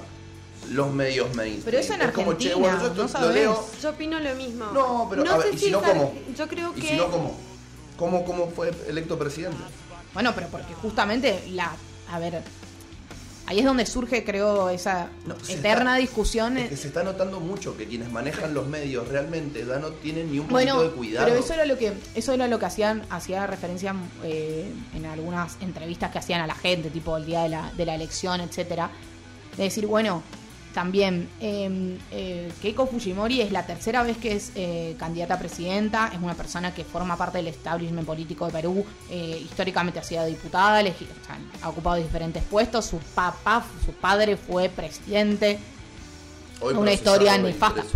los 0.71 0.93
medios 0.93 1.35
mainstream. 1.35 1.65
Pero 1.65 1.79
eso 1.79 1.95
en 1.95 2.03
es 2.03 2.11
como, 2.13 2.33
che, 2.35 2.49
Argentina, 2.53 2.57
bueno, 2.69 2.79
yo 2.81 2.87
esto 2.89 2.97
no 2.97 3.03
lo 3.03 3.09
sabés. 3.09 3.35
leo, 3.35 3.65
Yo 3.83 3.91
opino 3.91 4.21
lo 4.21 4.35
mismo. 4.35 4.65
No, 4.73 5.07
pero, 5.09 5.31
a 5.31 5.39
ver, 5.39 5.49
sé 5.51 5.55
¿y 5.55 5.59
si 5.59 5.71
no, 5.71 5.81
cómo? 5.83 6.15
Yo 6.37 6.49
creo 6.49 6.73
y 6.77 6.81
que. 6.81 6.89
si 6.89 6.97
no, 6.97 7.11
¿cómo? 7.11 7.37
¿Cómo, 7.97 8.25
cómo 8.25 8.51
fue 8.51 8.73
electo 8.89 9.19
presidente? 9.19 9.59
Bueno, 10.15 10.33
pero 10.35 10.49
porque 10.49 10.75
justamente 10.75 11.45
la... 11.51 11.73
A 12.11 12.19
ver, 12.19 12.43
ahí 13.49 13.61
es 13.61 13.65
donde 13.65 13.87
surge, 13.87 14.25
creo, 14.25 14.69
esa 14.69 15.09
No, 15.27 15.35
eterna 15.49 15.93
está- 15.93 15.95
discusión. 15.97 16.59
Es 16.59 16.69
que 16.69 16.77
se 16.77 16.89
está 16.89 17.03
notando 17.03 17.41
mucho 17.41 17.77
que 17.79 17.87
quienes 17.87 18.13
manejan 18.13 18.53
los 18.53 18.67
medios 18.67 19.09
realmente 19.09 19.65
ya 19.67 19.79
no 19.79 19.89
tienen 19.93 20.31
ni 20.31 20.39
un 20.39 20.47
poquito 20.49 20.53
Bueno, 20.75 20.83
de 20.83 20.91
cuidado. 20.91 21.27
pero 21.27 21.41
eso 21.41 21.55
era 21.55 21.65
lo 21.65 21.79
que 21.79 21.95
eso 22.15 22.33
era 22.35 22.47
lo 22.47 22.59
que 22.59 22.67
hacían 22.67 23.03
hacía 23.09 23.47
referencia 23.47 23.95
eh, 24.23 24.71
en 24.95 25.07
algunas 25.07 25.57
entrevistas 25.63 26.11
que 26.13 26.19
hacían 26.19 26.43
a 26.43 26.47
la 26.47 26.55
gente, 26.55 26.91
tipo 26.91 27.17
el 27.17 27.25
día 27.25 27.43
de 27.45 27.49
la, 27.49 27.73
de 27.75 27.87
la 27.87 27.95
elección, 27.95 28.41
etcétera, 28.43 28.91
de 29.57 29.63
decir 29.65 29.87
bueno 29.87 30.23
también 30.75 31.29
eh, 31.41 31.99
eh, 32.13 32.53
Keiko 32.63 32.87
Fujimori 32.87 33.41
es 33.41 33.51
la 33.53 33.67
tercera 33.67 34.03
vez 34.03 34.17
que 34.19 34.33
es 34.37 34.53
eh, 34.55 34.95
candidata 34.99 35.35
a 35.35 35.39
presidenta, 35.39 36.11
es 36.15 36.21
una 36.21 36.35
persona 36.35 36.73
que 36.75 36.85
forma 36.85 37.17
parte 37.17 37.39
del 37.39 37.49
establishment 37.49 38.07
político 38.07 38.47
de 38.47 38.53
Perú, 38.53 38.85
eh, 39.11 39.41
históricamente 39.43 39.99
ha 39.99 40.03
sido 40.05 40.25
diputada, 40.27 40.81
elegi- 40.83 41.07
o 41.23 41.27
sea, 41.27 41.39
ha 41.63 41.69
ocupado 41.69 41.97
diferentes 41.97 42.43
puestos, 42.45 42.85
su 42.87 42.99
papá, 42.99 43.65
su 43.85 43.93
padre 43.93 44.37
fue 44.37 44.69
presidente, 44.69 45.59
Hoy 46.61 46.75
una 46.75 46.93
historia 46.93 47.39
nefasta, 47.39 47.83
preso, 47.83 47.93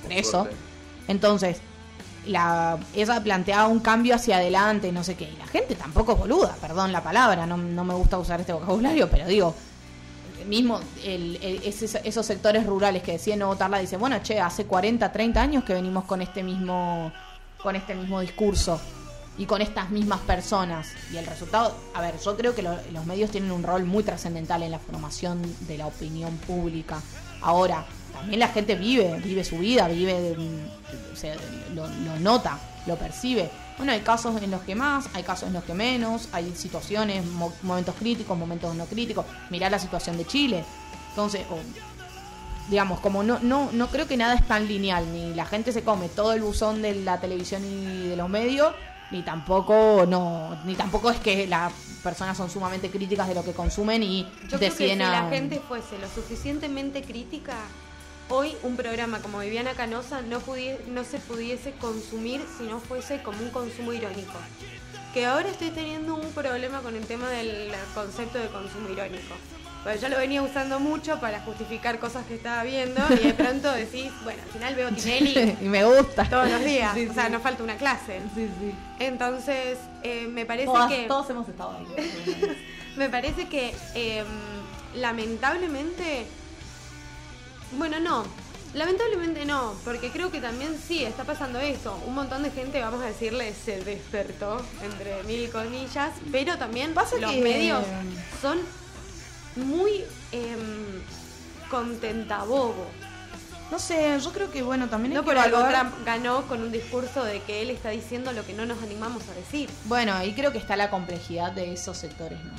por 0.00 0.08
preso. 0.08 0.48
Entonces, 1.08 1.58
la, 2.26 2.78
ella 2.94 3.20
planteaba 3.22 3.66
un 3.66 3.80
cambio 3.80 4.14
hacia 4.14 4.36
adelante, 4.36 4.92
no 4.92 5.02
sé 5.02 5.16
qué. 5.16 5.24
Y 5.24 5.36
la 5.38 5.46
gente 5.46 5.74
tampoco 5.74 6.12
es 6.12 6.18
boluda, 6.18 6.54
perdón 6.60 6.92
la 6.92 7.02
palabra, 7.02 7.46
no, 7.46 7.56
no 7.56 7.84
me 7.84 7.94
gusta 7.94 8.18
usar 8.18 8.38
este 8.40 8.52
vocabulario, 8.52 9.10
pero 9.10 9.26
digo, 9.26 9.54
mismo 10.44 10.80
el, 11.04 11.38
esos 12.04 12.26
sectores 12.26 12.66
rurales 12.66 13.02
que 13.02 13.12
deciden 13.12 13.40
no 13.40 13.48
votarla 13.48 13.78
dicen, 13.78 14.00
bueno, 14.00 14.18
che, 14.22 14.40
hace 14.40 14.64
40, 14.66 15.10
30 15.12 15.40
años 15.40 15.64
que 15.64 15.74
venimos 15.74 16.04
con 16.04 16.22
este 16.22 16.42
mismo, 16.42 17.12
con 17.62 17.76
este 17.76 17.94
mismo 17.94 18.20
discurso 18.20 18.80
y 19.38 19.46
con 19.46 19.62
estas 19.62 19.90
mismas 19.90 20.20
personas. 20.20 20.88
Y 21.12 21.16
el 21.16 21.26
resultado, 21.26 21.74
a 21.94 22.00
ver, 22.00 22.14
yo 22.22 22.36
creo 22.36 22.54
que 22.54 22.62
lo- 22.62 22.78
los 22.92 23.06
medios 23.06 23.30
tienen 23.30 23.50
un 23.52 23.62
rol 23.62 23.84
muy 23.84 24.02
trascendental 24.02 24.62
en 24.62 24.70
la 24.70 24.78
formación 24.78 25.40
de 25.60 25.78
la 25.78 25.86
opinión 25.86 26.36
pública. 26.38 27.00
Ahora, 27.40 27.86
también 28.12 28.40
la 28.40 28.48
gente 28.48 28.74
vive, 28.74 29.18
vive 29.24 29.42
su 29.42 29.58
vida, 29.58 29.88
vive, 29.88 30.36
sea, 31.14 31.34
lo, 31.74 31.86
lo 31.88 32.20
nota, 32.20 32.58
lo 32.86 32.96
percibe. 32.96 33.50
Bueno, 33.78 33.92
hay 33.92 34.00
casos 34.00 34.40
en 34.42 34.50
los 34.50 34.60
que 34.62 34.74
más, 34.74 35.08
hay 35.14 35.22
casos 35.22 35.48
en 35.48 35.54
los 35.54 35.64
que 35.64 35.74
menos, 35.74 36.28
hay 36.32 36.54
situaciones, 36.54 37.24
mo- 37.26 37.52
momentos 37.62 37.94
críticos, 37.98 38.36
momentos 38.38 38.74
no 38.74 38.84
críticos. 38.86 39.24
Mirá 39.50 39.68
la 39.70 39.78
situación 39.78 40.16
de 40.18 40.26
Chile. 40.26 40.64
Entonces, 41.10 41.42
digamos, 42.68 43.00
como 43.00 43.22
no, 43.22 43.38
no, 43.40 43.70
no 43.72 43.88
creo 43.88 44.06
que 44.06 44.16
nada 44.16 44.34
es 44.34 44.46
tan 44.46 44.66
lineal, 44.68 45.04
ni 45.12 45.34
la 45.34 45.44
gente 45.46 45.72
se 45.72 45.82
come 45.82 46.08
todo 46.08 46.32
el 46.32 46.42
buzón 46.42 46.80
de 46.82 46.94
la 46.94 47.20
televisión 47.20 47.62
y 47.64 48.08
de 48.08 48.16
los 48.16 48.28
medios, 48.28 48.72
ni 49.10 49.22
tampoco 49.22 50.04
no, 50.08 50.56
ni 50.64 50.74
tampoco 50.74 51.10
es 51.10 51.18
que 51.18 51.46
las 51.46 51.72
personas 52.02 52.36
son 52.36 52.48
sumamente 52.50 52.88
críticas 52.90 53.28
de 53.28 53.34
lo 53.34 53.44
que 53.44 53.52
consumen 53.52 54.02
y 54.02 54.22
Yo 54.48 54.58
creo 54.58 54.60
que 54.60 54.70
si 54.70 54.84
deciden 54.84 54.98
la 55.00 55.26
a- 55.26 55.30
gente 55.30 55.60
fuese 55.66 55.98
lo 55.98 56.08
suficientemente 56.08 57.02
crítica, 57.02 57.54
hoy 58.32 58.56
un 58.62 58.76
programa 58.76 59.18
como 59.20 59.38
Viviana 59.40 59.74
Canosa 59.74 60.22
no, 60.22 60.40
se 61.04 61.18
pudiese 61.18 61.72
consumir 61.72 62.42
si 62.56 62.64
no 62.64 62.80
fuese 62.80 63.22
como 63.22 63.38
un 63.42 63.50
consumo 63.50 63.92
irónico. 63.92 64.32
Que 65.12 65.26
ahora 65.26 65.48
estoy 65.50 65.70
teniendo 65.70 66.14
un 66.14 66.32
problema 66.32 66.80
con 66.80 66.96
el 66.96 67.04
tema 67.04 67.28
del 67.28 67.70
concepto 67.94 68.38
de 68.38 68.48
consumo 68.48 68.88
irónico. 68.88 69.34
Porque 69.84 69.98
yo 69.98 70.08
lo 70.08 70.16
venía 70.16 70.40
usando 70.42 70.80
mucho 70.80 71.20
para 71.20 71.40
justificar 71.40 71.98
cosas 71.98 72.24
que 72.24 72.36
estaba 72.36 72.62
viendo 72.62 73.02
y 73.10 73.26
de 73.26 73.34
pronto 73.34 73.70
decís, 73.72 74.10
bueno, 74.24 74.40
al 74.42 74.48
final 74.48 74.74
veo 74.76 74.88
Tinelli 74.90 75.56
y 75.60 75.64
me 75.64 75.84
gusta. 75.84 76.24
todos 76.30 76.48
los 76.48 76.64
días, 76.64 76.94
Sí, 76.94 77.08
o 77.08 77.12
sea, 77.12 77.26
sí. 77.26 77.32
no 77.32 77.40
falta 77.40 77.62
una 77.64 77.76
clase. 77.76 78.20
Sí, 78.34 78.48
sí. 78.60 78.72
Entonces, 79.00 79.76
eh, 80.04 80.26
me 80.28 80.46
parece 80.46 80.66
Todas- 80.66 80.88
que... 80.90 81.02
todos 81.08 81.28
hemos 81.30 81.48
estado 81.48 81.76
ahí. 81.76 81.86
Me 82.96 83.08
parece 83.08 83.48
que 83.48 83.74
eh, 83.94 84.22
lamentablemente, 84.94 86.26
bueno, 87.78 88.00
no, 88.00 88.24
lamentablemente 88.74 89.44
no, 89.44 89.74
porque 89.84 90.10
creo 90.10 90.30
que 90.30 90.40
también 90.40 90.78
sí 90.86 91.04
está 91.04 91.24
pasando 91.24 91.58
eso. 91.58 91.98
Un 92.06 92.14
montón 92.14 92.42
de 92.42 92.50
gente, 92.50 92.80
vamos 92.80 93.02
a 93.02 93.06
decirle, 93.06 93.52
se 93.54 93.82
despertó, 93.84 94.60
entre 94.82 95.22
mil 95.24 95.50
comillas, 95.50 96.12
pero 96.30 96.56
también 96.58 96.94
Pasa 96.94 97.16
los 97.18 97.30
que- 97.32 97.40
medios 97.42 97.84
son 98.40 98.58
muy 99.56 100.04
eh, 100.32 100.56
contentabobo. 101.70 102.86
No 103.70 103.78
sé, 103.78 104.18
yo 104.22 104.32
creo 104.32 104.50
que 104.50 104.62
bueno, 104.62 104.88
también 104.88 105.14
No 105.14 105.24
por 105.24 105.38
algo 105.38 105.58
Trump 105.66 105.94
ganó 106.04 106.42
con 106.46 106.60
un 106.62 106.70
discurso 106.70 107.24
de 107.24 107.40
que 107.40 107.62
él 107.62 107.70
está 107.70 107.88
diciendo 107.88 108.32
lo 108.32 108.44
que 108.44 108.52
no 108.52 108.66
nos 108.66 108.82
animamos 108.82 109.22
a 109.30 109.34
decir. 109.34 109.70
Bueno, 109.86 110.12
ahí 110.12 110.34
creo 110.34 110.52
que 110.52 110.58
está 110.58 110.76
la 110.76 110.90
complejidad 110.90 111.52
de 111.52 111.72
esos 111.72 111.96
sectores, 111.96 112.38
¿no? 112.44 112.52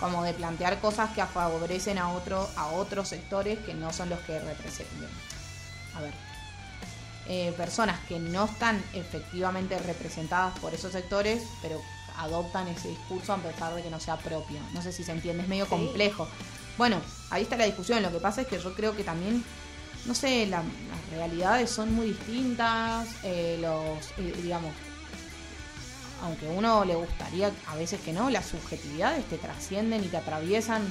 Como 0.00 0.22
de 0.24 0.32
plantear 0.34 0.80
cosas 0.80 1.10
que 1.10 1.24
favorecen 1.26 1.98
a 1.98 2.12
otro, 2.12 2.48
a 2.56 2.68
otros 2.68 3.08
sectores 3.08 3.58
que 3.60 3.74
no 3.74 3.92
son 3.92 4.08
los 4.08 4.18
que 4.20 4.38
representan. 4.40 5.08
A 5.96 6.00
ver. 6.00 6.14
eh, 7.26 7.52
personas 7.56 8.00
que 8.08 8.18
no 8.18 8.46
están 8.46 8.82
efectivamente 8.92 9.78
representadas 9.78 10.58
por 10.58 10.74
esos 10.74 10.90
sectores, 10.90 11.44
pero 11.62 11.80
adoptan 12.16 12.66
ese 12.66 12.88
discurso 12.88 13.32
a 13.34 13.36
pesar 13.36 13.72
de 13.74 13.82
que 13.84 13.90
no 13.90 14.00
sea 14.00 14.16
propio. 14.16 14.58
No 14.72 14.82
sé 14.82 14.90
si 14.90 15.04
se 15.04 15.12
entiende, 15.12 15.42
es 15.44 15.48
medio 15.48 15.64
Sí. 15.66 15.70
complejo. 15.70 16.26
Bueno, 16.76 16.96
ahí 17.30 17.42
está 17.42 17.56
la 17.56 17.66
discusión. 17.66 18.02
Lo 18.02 18.10
que 18.10 18.18
pasa 18.18 18.40
es 18.40 18.48
que 18.48 18.58
yo 18.58 18.74
creo 18.74 18.96
que 18.96 19.04
también, 19.04 19.44
no 20.06 20.14
sé, 20.14 20.46
la- 20.46 20.62
las 20.64 21.10
realidades 21.12 21.70
son 21.70 21.94
muy 21.94 22.08
distintas. 22.08 23.06
eh, 23.22 23.58
los, 23.60 24.08
eh, 24.18 24.32
digamos, 24.42 24.72
aunque 26.22 26.48
a 26.48 26.50
uno 26.50 26.84
le 26.84 26.94
gustaría 26.94 27.50
a 27.66 27.76
veces 27.76 28.00
que 28.00 28.12
no, 28.12 28.30
las 28.30 28.46
subjetividades 28.46 29.24
te 29.26 29.38
trascienden 29.38 30.04
y 30.04 30.08
te 30.08 30.16
atraviesan 30.16 30.82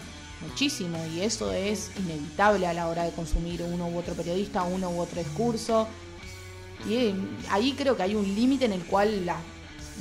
muchísimo 0.41 0.97
y 1.13 1.21
eso 1.21 1.51
es 1.51 1.91
inevitable 1.97 2.65
a 2.67 2.73
la 2.73 2.87
hora 2.87 3.03
de 3.03 3.11
consumir 3.11 3.61
uno 3.63 3.87
u 3.87 3.97
otro 3.97 4.13
periodista, 4.13 4.63
uno 4.63 4.89
u 4.89 4.99
otro 4.99 5.19
discurso. 5.19 5.87
Y 6.87 6.95
eh, 6.95 7.15
ahí 7.49 7.73
creo 7.73 7.97
que 7.97 8.03
hay 8.03 8.15
un 8.15 8.23
límite 8.23 8.65
en 8.65 8.73
el 8.73 8.83
cual 8.85 9.25
la 9.25 9.37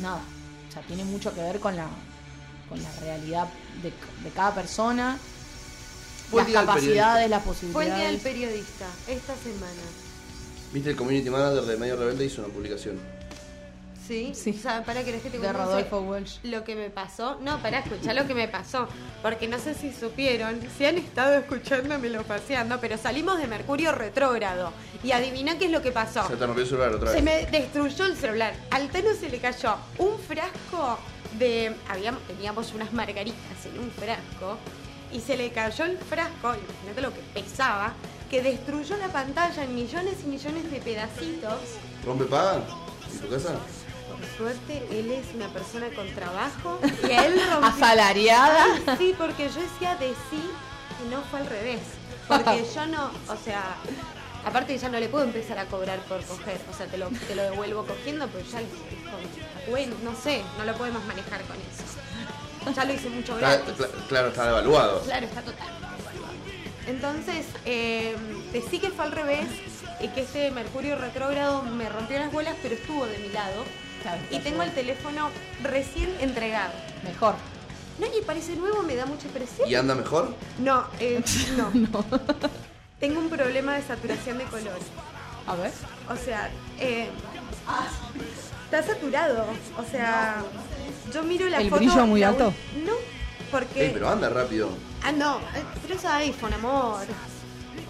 nada, 0.00 0.23
o 0.68 0.73
sea, 0.73 0.82
tiene 0.82 1.04
mucho 1.04 1.35
que 1.35 1.40
ver 1.40 1.58
con 1.61 1.75
la 1.76 1.88
con 2.68 2.82
la 2.82 2.92
realidad 3.00 3.49
de, 3.82 3.90
de 3.90 4.30
cada 4.35 4.54
persona, 4.54 5.18
Buen 6.30 6.52
las 6.52 6.64
capacidades, 6.66 7.30
las 7.30 7.42
Fue 7.42 7.87
el 7.87 7.94
día 7.94 8.06
del 8.08 8.18
posibilidades. 8.18 8.23
periodista, 8.23 8.87
esta 9.08 9.35
semana. 9.37 9.82
Viste, 10.73 10.90
el 10.90 10.97
community 10.97 11.30
manager 11.30 11.64
de 11.64 11.76
Medio 11.78 11.97
Rebelde 11.97 12.26
hizo 12.26 12.44
una 12.44 12.52
publicación. 12.52 12.99
¿Sí? 14.08 14.32
Sí. 14.34 14.54
O 14.58 14.62
sea, 14.62 14.82
para 14.84 15.04
que 15.04 15.12
la 15.12 15.18
gente 15.18 15.38
de 15.38 15.52
Rodolfo 15.52 16.00
Welsh. 16.00 16.38
lo 16.44 16.64
que 16.64 16.74
me 16.74 16.88
pasó. 16.88 17.36
No, 17.42 17.58
para 17.60 17.80
escuchar 17.80 18.14
lo 18.16 18.26
que 18.26 18.34
me 18.34 18.48
pasó. 18.48 18.88
Porque 19.22 19.46
no 19.48 19.58
sé 19.58 19.74
si 19.74 19.92
supieron, 19.92 20.58
si 20.78 20.86
han 20.86 20.96
estado 20.96 21.34
escuchándome 21.34 22.08
lo 22.08 22.22
paseando, 22.22 22.80
pero 22.80 22.96
salimos 22.96 23.38
de 23.38 23.46
Mercurio 23.46 23.92
retrógrado. 23.92 24.72
Y 25.04 25.12
adivina 25.12 25.58
qué 25.58 25.66
es 25.66 25.70
lo 25.70 25.82
que 25.82 25.92
pasó. 25.92 26.26
Se 26.26 26.36
te 26.36 26.46
rompió 26.46 26.62
el 26.64 26.68
celular 26.70 26.94
otra 26.94 27.10
Se 27.10 27.20
vez. 27.20 27.24
me 27.24 27.58
destruyó 27.58 28.06
el 28.06 28.16
celular. 28.16 28.54
Al 28.70 28.88
Tano 28.88 29.10
se 29.14 29.28
le 29.28 29.38
cayó 29.40 29.76
un 29.98 30.18
frasco 30.18 30.98
de. 31.38 31.76
Habíamos, 31.90 32.22
teníamos 32.26 32.72
unas 32.72 32.90
margaritas 32.94 33.66
en 33.66 33.78
un 33.78 33.90
frasco. 33.90 34.56
Y 35.12 35.20
se 35.20 35.36
le 35.36 35.50
cayó 35.50 35.84
el 35.84 35.98
frasco, 35.98 36.54
imagínate 36.54 37.00
lo 37.02 37.12
que 37.14 37.20
pesaba, 37.34 37.92
que 38.30 38.42
destruyó 38.42 38.96
la 38.96 39.08
pantalla 39.08 39.64
en 39.64 39.74
millones 39.74 40.14
y 40.24 40.28
millones 40.28 40.70
de 40.70 40.80
pedacitos. 40.80 41.60
¿Rompe 42.04 42.24
paga? 42.24 42.62
¿En 43.12 43.18
tu 43.20 43.28
casa? 43.28 43.54
Por 44.18 44.37
suerte, 44.37 44.87
él 44.90 45.10
es 45.12 45.34
una 45.34 45.48
persona 45.48 45.88
con 45.94 46.08
trabajo 46.14 46.80
y 47.08 47.12
a 47.12 47.26
él 47.26 47.40
rompió. 47.50 47.68
Asalariada. 47.68 48.64
Ay, 48.87 48.96
sí, 48.98 49.14
porque 49.16 49.48
yo 49.48 49.60
decía 49.60 49.96
de 49.96 50.08
sí 50.30 50.42
y 51.04 51.08
no 51.10 51.22
fue 51.30 51.40
al 51.40 51.46
revés. 51.46 51.80
Porque 52.26 52.64
yo 52.75 52.87
no, 52.87 53.10
o 53.28 53.37
sea, 53.44 53.76
aparte 54.44 54.76
ya 54.76 54.88
no 54.88 54.98
le 55.00 55.08
puedo 55.08 55.25
empezar 55.25 55.58
a 55.58 55.66
cobrar 55.66 55.98
por 56.00 56.22
coger. 56.25 56.60
O 56.72 56.76
sea, 56.76 56.87
te 56.87 56.98
lo, 56.98 57.08
te 57.08 57.34
lo 57.34 57.42
devuelvo 57.42 57.84
cogiendo, 57.87 58.26
pero 58.28 58.44
ya 58.46 58.60
bueno, 59.70 59.94
no 60.02 60.14
sé, 60.14 60.42
no 60.58 60.64
lo 60.64 60.75
podemos 60.76 61.04
manejar 61.04 61.42
con 61.42 61.56
eso. 61.56 62.75
Ya 62.75 62.84
lo 62.84 62.92
hice 62.92 63.08
mucho 63.08 63.34
Está- 63.34 63.56
gratis. 63.56 63.75
cla- 63.78 64.06
claro, 64.08 64.28
está 64.28 64.46
devaluado. 64.46 65.00
Claro, 65.02 65.26
está 65.26 65.42
totalmente 65.42 65.87
evaluado. 66.02 66.34
Entonces, 66.87 67.46
eh, 67.64 68.16
decí 68.52 68.78
que 68.78 68.90
fue 68.90 69.04
al 69.06 69.12
revés 69.12 69.46
y 70.00 70.08
que 70.08 70.22
este 70.22 70.50
Mercurio 70.50 70.96
retrógrado 70.96 71.62
me 71.62 71.88
rompió 71.88 72.18
las 72.18 72.30
bolas, 72.32 72.56
pero 72.62 72.75
estuvo 72.75 73.06
de 73.06 73.18
mi 73.18 73.28
lado. 73.30 73.64
Claro, 74.02 74.20
Y 74.30 74.38
tengo 74.40 74.62
el 74.62 74.72
teléfono 74.72 75.30
recién 75.62 76.14
entregado. 76.20 76.72
Mejor. 77.04 77.34
No, 77.98 78.06
y 78.06 78.22
parece 78.24 78.54
nuevo, 78.54 78.82
me 78.82 78.94
da 78.94 79.06
mucha 79.06 79.26
impresión. 79.26 79.68
¿Y 79.68 79.74
anda 79.74 79.94
mejor? 79.94 80.34
No, 80.58 80.84
eh, 81.00 81.20
no. 81.56 81.70
Tengo 83.00 83.20
un 83.20 83.28
problema 83.28 83.74
de 83.74 83.82
saturación 83.82 84.38
de 84.38 84.44
color. 84.44 84.78
A 85.46 85.54
ver. 85.56 85.72
O 86.08 86.16
sea, 86.16 86.50
eh, 86.78 87.08
está 88.64 88.82
saturado. 88.82 89.46
O 89.78 89.90
sea, 89.90 90.42
yo 91.12 91.22
miro 91.22 91.48
la 91.48 91.58
¿El 91.60 91.70
foto. 91.70 91.80
brillo 91.80 92.06
muy 92.06 92.22
alto? 92.22 92.52
No, 92.84 92.92
porque. 93.50 93.86
Ey, 93.86 93.90
pero 93.92 94.08
anda 94.08 94.28
rápido. 94.28 94.68
Ah, 95.02 95.12
no, 95.12 95.38
eh, 95.38 95.62
pero 95.82 95.94
es 95.94 96.04
iPhone, 96.04 96.54
amor. 96.54 97.06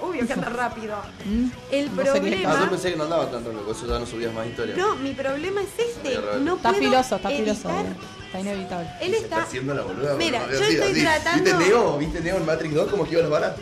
Obvio 0.00 0.26
que 0.26 0.32
anda 0.32 0.48
rápido. 0.48 0.96
Mm, 1.24 1.46
El 1.70 1.96
no 1.96 2.02
problema. 2.02 2.52
Ah, 2.52 2.60
yo 2.64 2.70
pensé 2.70 2.90
que 2.90 2.96
no 2.96 3.04
andaba 3.04 3.30
tanto, 3.30 3.52
loco. 3.52 3.72
Eso 3.72 3.86
ya 3.86 3.98
no 3.98 4.06
subías 4.06 4.32
más 4.32 4.46
historias. 4.46 4.76
No, 4.78 4.94
mi 4.96 5.12
problema 5.12 5.60
es 5.62 5.68
este. 5.78 6.20
Raro. 6.20 6.38
No 6.40 6.56
Está 6.56 6.70
puedo 6.70 6.82
filoso, 6.84 7.16
está 7.16 7.28
filoso. 7.30 7.68
evitar- 7.70 8.18
Está 8.26 8.40
inevitable. 8.40 8.90
Él 9.00 9.10
Se 9.12 9.16
está. 9.18 9.42
haciendo 9.42 9.74
la 9.74 9.82
boluda. 9.82 10.14
Mira, 10.16 10.46
yo 10.50 10.58
estoy 10.58 10.90
así. 10.90 11.00
tratando- 11.02 11.44
¿Viste 11.44 11.64
Neo? 11.68 11.98
¿Viste 11.98 12.20
Neo 12.20 12.36
en 12.36 12.46
Matrix 12.46 12.74
2 12.74 12.90
como 12.90 13.04
que 13.04 13.10
iba 13.12 13.20
a 13.20 13.22
las 13.22 13.30
balas? 13.30 13.52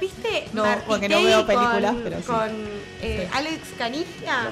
¿Viste? 0.00 0.48
No, 0.52 0.64
Marty 0.64 0.82
porque 0.88 1.08
no 1.08 1.14
Tay 1.14 1.24
veo 1.26 1.46
películas, 1.46 1.92
con, 1.92 2.02
pero 2.02 2.16
sí. 2.18 2.24
Con 2.26 2.50
eh, 3.00 3.28
Sí. 3.30 3.36
Alex 3.36 3.60
Canigia. 3.78 4.50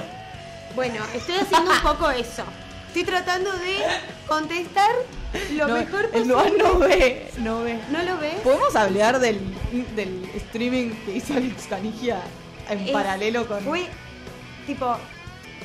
Bueno, 0.76 1.02
estoy 1.14 1.34
haciendo 1.36 1.72
un 1.72 1.80
poco 1.80 2.10
eso. 2.12 2.44
Estoy 2.90 3.04
tratando 3.04 3.52
de 3.52 3.76
contestar 4.26 4.90
lo 5.52 5.68
No, 5.68 5.74
mejor 5.74 6.06
el 6.06 6.10
posible. 6.10 6.26
Luan 6.26 6.58
no 6.58 6.78
ve, 6.80 7.30
no 7.38 7.62
ve. 7.62 7.78
¿No 7.88 8.02
lo 8.02 8.18
ves? 8.18 8.34
¿Podemos 8.40 8.74
hablar 8.74 9.20
del, 9.20 9.38
del 9.94 10.24
streaming 10.34 10.90
que 11.06 11.14
hizo 11.18 11.34
Alex 11.34 11.68
Canigia 11.68 12.20
en 12.68 12.80
Es- 12.80 12.90
paralelo 12.90 13.46
con, 13.46 13.60
Fue 13.62 13.86
tipo 14.66 14.96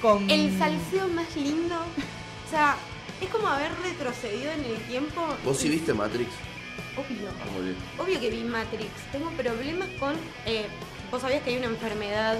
con 0.03 0.29
el 0.29 0.55
salseo 0.59 1.07
más 1.07 1.35
lindo. 1.35 1.73
O 1.75 2.49
sea, 2.51 2.75
es 3.19 3.27
como 3.29 3.47
haber 3.47 3.71
retrocedido 3.81 4.51
en 4.51 4.63
el 4.65 4.77
tiempo. 4.87 5.25
¿Vos 5.43 5.57
sí 5.57 5.67
viste 5.69 5.95
Matrix? 5.95 6.29
Obvio. 6.95 7.29
Ah, 7.41 7.45
muy 7.55 7.63
bien. 7.63 7.77
Obvio 7.97 8.19
que 8.19 8.29
vi 8.29 8.43
Matrix. 8.43 8.91
Tengo 9.11 9.31
problemas 9.31 9.89
con. 9.99 10.13
eh, 10.45 10.67
Vos 11.09 11.21
sabías 11.23 11.41
que 11.41 11.49
hay 11.51 11.57
una 11.57 11.67
enfermedad, 11.67 12.37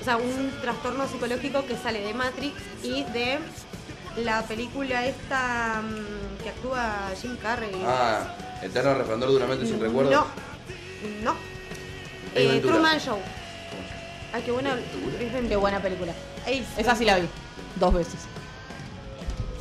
o 0.00 0.04
sea, 0.04 0.16
un 0.16 0.50
trastorno 0.62 1.06
psicológico 1.06 1.64
que 1.66 1.76
sale 1.76 2.00
de 2.00 2.12
Matrix 2.14 2.54
y 2.82 3.02
de 3.04 3.38
la 4.16 4.42
película 4.42 5.06
esta 5.06 5.82
mm, 5.82 6.42
que 6.42 6.48
actúa 6.50 7.10
Jim 7.20 7.36
Carrey. 7.36 7.70
Ah, 7.86 8.34
Eterno 8.62 8.94
Resplandor 8.94 9.30
de 9.30 9.36
una 9.36 9.46
mente 9.46 9.66
sin 9.66 9.80
recuerdo. 9.80 10.10
No, 10.10 10.26
no. 11.22 11.34
Eh. 12.34 12.60
Truman 12.62 12.98
Show. 13.00 13.18
Ay, 14.32 14.42
qué 14.42 14.50
buena. 14.52 14.76
Qué 15.48 15.56
buena 15.56 15.80
película. 15.80 16.12
Ace 16.44 16.64
Esa 16.76 16.94
sí 16.94 17.04
la 17.04 17.18
vi. 17.18 17.28
Dos 17.76 17.92
veces. 17.94 18.20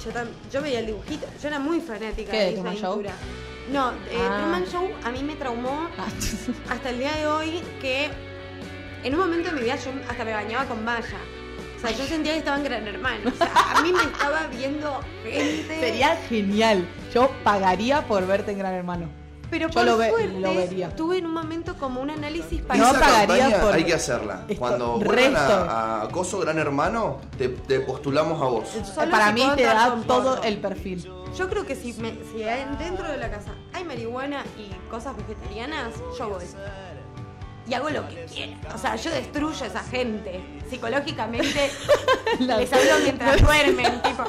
Yo, 0.04 0.12
tam- 0.12 0.30
yo 0.52 0.62
veía 0.62 0.80
el 0.80 0.86
dibujito. 0.88 1.26
Yo 1.42 1.48
era 1.48 1.60
muy 1.60 1.82
fanática 1.82 2.32
¿Qué, 2.32 2.38
de 2.46 2.52
Truman 2.54 2.76
Show? 2.76 3.04
No, 3.72 3.92
eh, 3.92 4.18
Ah. 4.20 4.38
Truman 4.42 4.66
Show 4.66 4.90
a 5.04 5.12
mí 5.12 5.24
me 5.24 5.36
traumó 5.36 5.90
Ah, 5.98 6.08
hasta 6.70 6.90
el 6.90 7.00
día 7.00 7.12
de 7.16 7.28
hoy 7.28 7.62
que 7.82 8.10
en 9.04 9.14
un 9.14 9.20
momento 9.20 9.50
de 9.50 9.56
mi 9.56 9.62
vida 9.64 9.76
yo 9.76 9.92
hasta 10.10 10.24
me 10.26 10.34
bañaba 10.34 10.66
con 10.66 10.84
malla. 10.84 11.18
O 11.80 11.82
sea, 11.88 11.92
yo 11.92 12.06
sentía 12.06 12.34
que 12.34 12.40
estaba 12.40 12.58
en 12.58 12.64
Gran 12.66 12.88
Hermano. 12.88 13.30
O 13.30 13.38
sea, 13.38 13.52
a 13.78 13.82
mí 13.82 13.94
me 13.94 14.04
estaba 14.04 14.48
viendo 14.48 15.00
gente. 15.24 15.80
Sería 15.80 16.16
genial. 16.28 16.86
Yo 17.14 17.32
pagaría 17.44 18.06
por 18.08 18.28
verte 18.28 18.52
en 18.52 18.60
Gran 18.60 18.74
Hermano. 18.74 19.08
Pero 19.50 19.68
Yo 19.70 19.74
por 19.74 19.86
lo 19.86 19.98
ve- 19.98 20.10
suerte, 20.10 20.40
lo 20.40 20.54
vería. 20.54 20.96
tuve 20.96 21.18
en 21.18 21.26
un 21.26 21.34
momento 21.34 21.76
como 21.76 22.02
un 22.02 22.12
análisis 22.12 22.62
para 22.62 22.80
No 22.80 22.94
pagaría 23.00 23.60
por- 23.62 23.74
hay 23.74 23.84
que 23.84 23.94
hacerla. 23.96 24.44
esto- 24.48 24.60
Cuando 24.60 25.00
vuelvan 25.00 25.36
a, 25.36 26.02
a 26.04 26.08
Coso 26.10 26.38
Gran 26.40 26.60
Hermano, 26.60 27.18
te, 27.38 27.50
te 27.50 27.80
postulamos 27.80 28.40
a 28.42 28.46
vos. 28.46 28.70
Solo 28.94 29.10
Para 29.10 29.28
si 29.30 29.34
mí 29.34 29.50
te 29.56 29.64
da 29.64 29.96
todo 30.06 30.44
el 30.44 30.60
perfil. 30.60 31.10
Yo 31.36 31.50
creo 31.50 31.66
que 31.66 31.76
si, 31.76 31.94
me, 31.94 32.14
si 32.32 32.44
hay- 32.44 32.68
dentro 32.78 33.08
de 33.08 33.18
la 33.18 33.32
casa 33.32 33.52
hay 33.74 33.86
marihuana 33.86 34.44
y 34.58 34.70
cosas 34.90 35.16
vegetarianas, 35.18 35.94
yo 36.18 36.30
voy. 36.30 36.44
Y 37.68 37.74
hago 37.74 37.90
lo 37.90 38.08
que 38.08 38.26
quiera. 38.26 38.58
O 38.76 38.78
sea, 38.78 38.96
yo 38.98 39.10
destruyo 39.12 39.64
a 39.64 39.68
esa 39.68 39.84
gente. 39.84 40.44
Psicológicamente 40.70 41.72
les 42.40 42.74
hablo 42.74 42.92
mientras 43.04 43.42
duermen. 43.46 44.02
Tipo, 44.02 44.24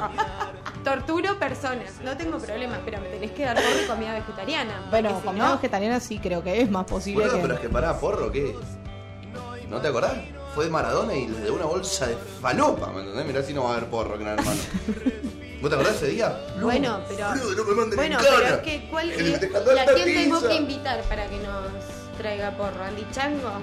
torturo 0.83 1.37
personas. 1.37 2.01
No 2.03 2.17
tengo 2.17 2.37
problema, 2.39 2.79
pero 2.83 2.99
me 3.01 3.09
tenés 3.09 3.31
que 3.31 3.45
dar 3.45 3.55
porro 3.55 3.81
y 3.83 3.87
comida 3.87 4.13
vegetariana. 4.13 4.87
Bueno, 4.89 5.09
si 5.15 5.25
comida 5.25 5.47
no, 5.47 5.55
vegetariana 5.55 5.99
sí 5.99 6.19
creo 6.19 6.43
que 6.43 6.61
es 6.61 6.69
más 6.69 6.85
posible 6.85 7.25
que... 7.29 7.37
pero 7.37 7.53
es 7.53 7.59
que 7.59 7.69
pará, 7.69 7.99
porro, 7.99 8.31
¿qué? 8.31 8.55
¿No 9.69 9.79
te 9.79 9.87
acordás? 9.87 10.13
Fue 10.53 10.65
de 10.65 10.71
Maradona 10.71 11.15
y 11.15 11.27
les 11.27 11.43
dio 11.43 11.53
una 11.53 11.65
bolsa 11.65 12.07
de 12.07 12.17
falopa, 12.41 12.87
¿me 12.87 12.99
entendés? 13.01 13.25
Mirá 13.25 13.43
si 13.43 13.53
no 13.53 13.63
va 13.63 13.69
a 13.69 13.77
haber 13.77 13.89
porro, 13.89 14.17
Gran 14.17 14.37
Hermano. 14.39 14.59
¿Vos 15.61 15.69
te 15.69 15.75
acordás 15.75 15.95
ese 15.95 16.07
día? 16.07 16.37
Bueno, 16.59 16.99
pero. 17.07 17.29
Boludo, 17.29 17.55
no 17.55 17.63
me 17.63 17.75
manden 17.75 17.95
Bueno, 17.95 18.19
en 18.19 18.25
pero 18.25 18.55
es 18.55 18.61
que 18.61 18.87
¿cuál 18.89 19.07
le 19.07 19.33
es 19.33 19.39
tanta 19.39 19.93
quién 19.93 20.13
tengo 20.13 20.41
que 20.41 20.55
invitar 20.55 21.01
para 21.03 21.27
que 21.27 21.37
nos 21.37 22.17
traiga 22.17 22.51
porro? 22.57 22.83
¿Andy 22.83 23.05
Chango? 23.11 23.61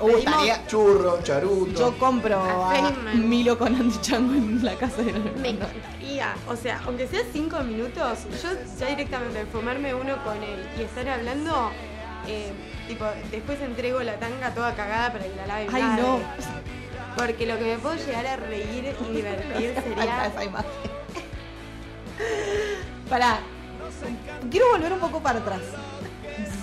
Uh, 0.00 0.08
estaría- 0.18 0.66
Churro, 0.66 1.22
charuto. 1.22 1.78
Yo 1.78 1.98
compro 1.98 2.36
A 2.42 2.70
a 2.70 2.74
Feynman. 2.74 3.28
Milo 3.28 3.56
con 3.58 3.74
Andy 3.74 3.98
Chango 4.00 4.34
en 4.34 4.64
la 4.64 4.74
casa 4.74 5.02
de 5.02 5.12
la 5.12 5.18
Me 5.40 5.50
encantaría, 5.50 6.34
o 6.48 6.56
sea, 6.56 6.80
aunque 6.86 7.06
sea 7.06 7.20
cinco 7.32 7.60
minutos, 7.60 8.20
yo 8.42 8.50
ya 8.78 8.86
directamente 8.88 9.46
fumarme 9.46 9.94
uno 9.94 10.22
con 10.24 10.42
él 10.42 10.66
y 10.78 10.82
estar 10.82 11.08
hablando, 11.08 11.70
eh, 12.26 12.52
tipo, 12.88 13.04
después 13.30 13.60
entrego 13.60 14.02
la 14.02 14.16
tanga 14.18 14.52
toda 14.54 14.74
cagada 14.74 15.12
para 15.12 15.24
que 15.24 15.36
la 15.36 15.46
lave 15.46 15.66
Ay, 15.72 15.82
no. 16.00 16.20
Porque 17.16 17.46
lo 17.46 17.58
que 17.58 17.64
me 17.64 17.78
puedo 17.78 17.94
llegar 17.96 18.26
a 18.26 18.36
reír 18.36 18.94
y 19.08 19.12
divertir 19.14 19.74
sería... 19.84 20.26
esa 20.26 20.44
imagen. 20.44 20.70
Pará. 23.08 23.38
Quiero 24.50 24.70
volver 24.72 24.92
un 24.92 24.98
poco 25.00 25.20
para 25.20 25.38
atrás. 25.40 25.60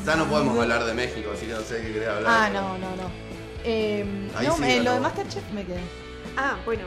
Ya 0.05 0.15
no 0.15 0.25
podemos 0.25 0.57
hablar 0.59 0.85
de 0.85 0.93
México, 0.93 1.31
así 1.35 1.45
que 1.45 1.53
no 1.53 1.61
sé 1.61 1.81
qué 1.81 1.93
querés 1.93 2.09
hablar. 2.09 2.25
Ah, 2.35 2.49
no, 2.49 2.77
no, 2.77 2.95
no. 2.95 3.11
Eh, 3.63 4.29
Ahí 4.35 4.47
no, 4.47 4.55
sí 4.55 4.63
eh, 4.65 4.83
lo 4.83 4.93
de 4.93 4.99
Masterchef 5.01 5.43
me 5.51 5.65
quedé. 5.65 5.81
Ah, 6.37 6.55
bueno. 6.65 6.83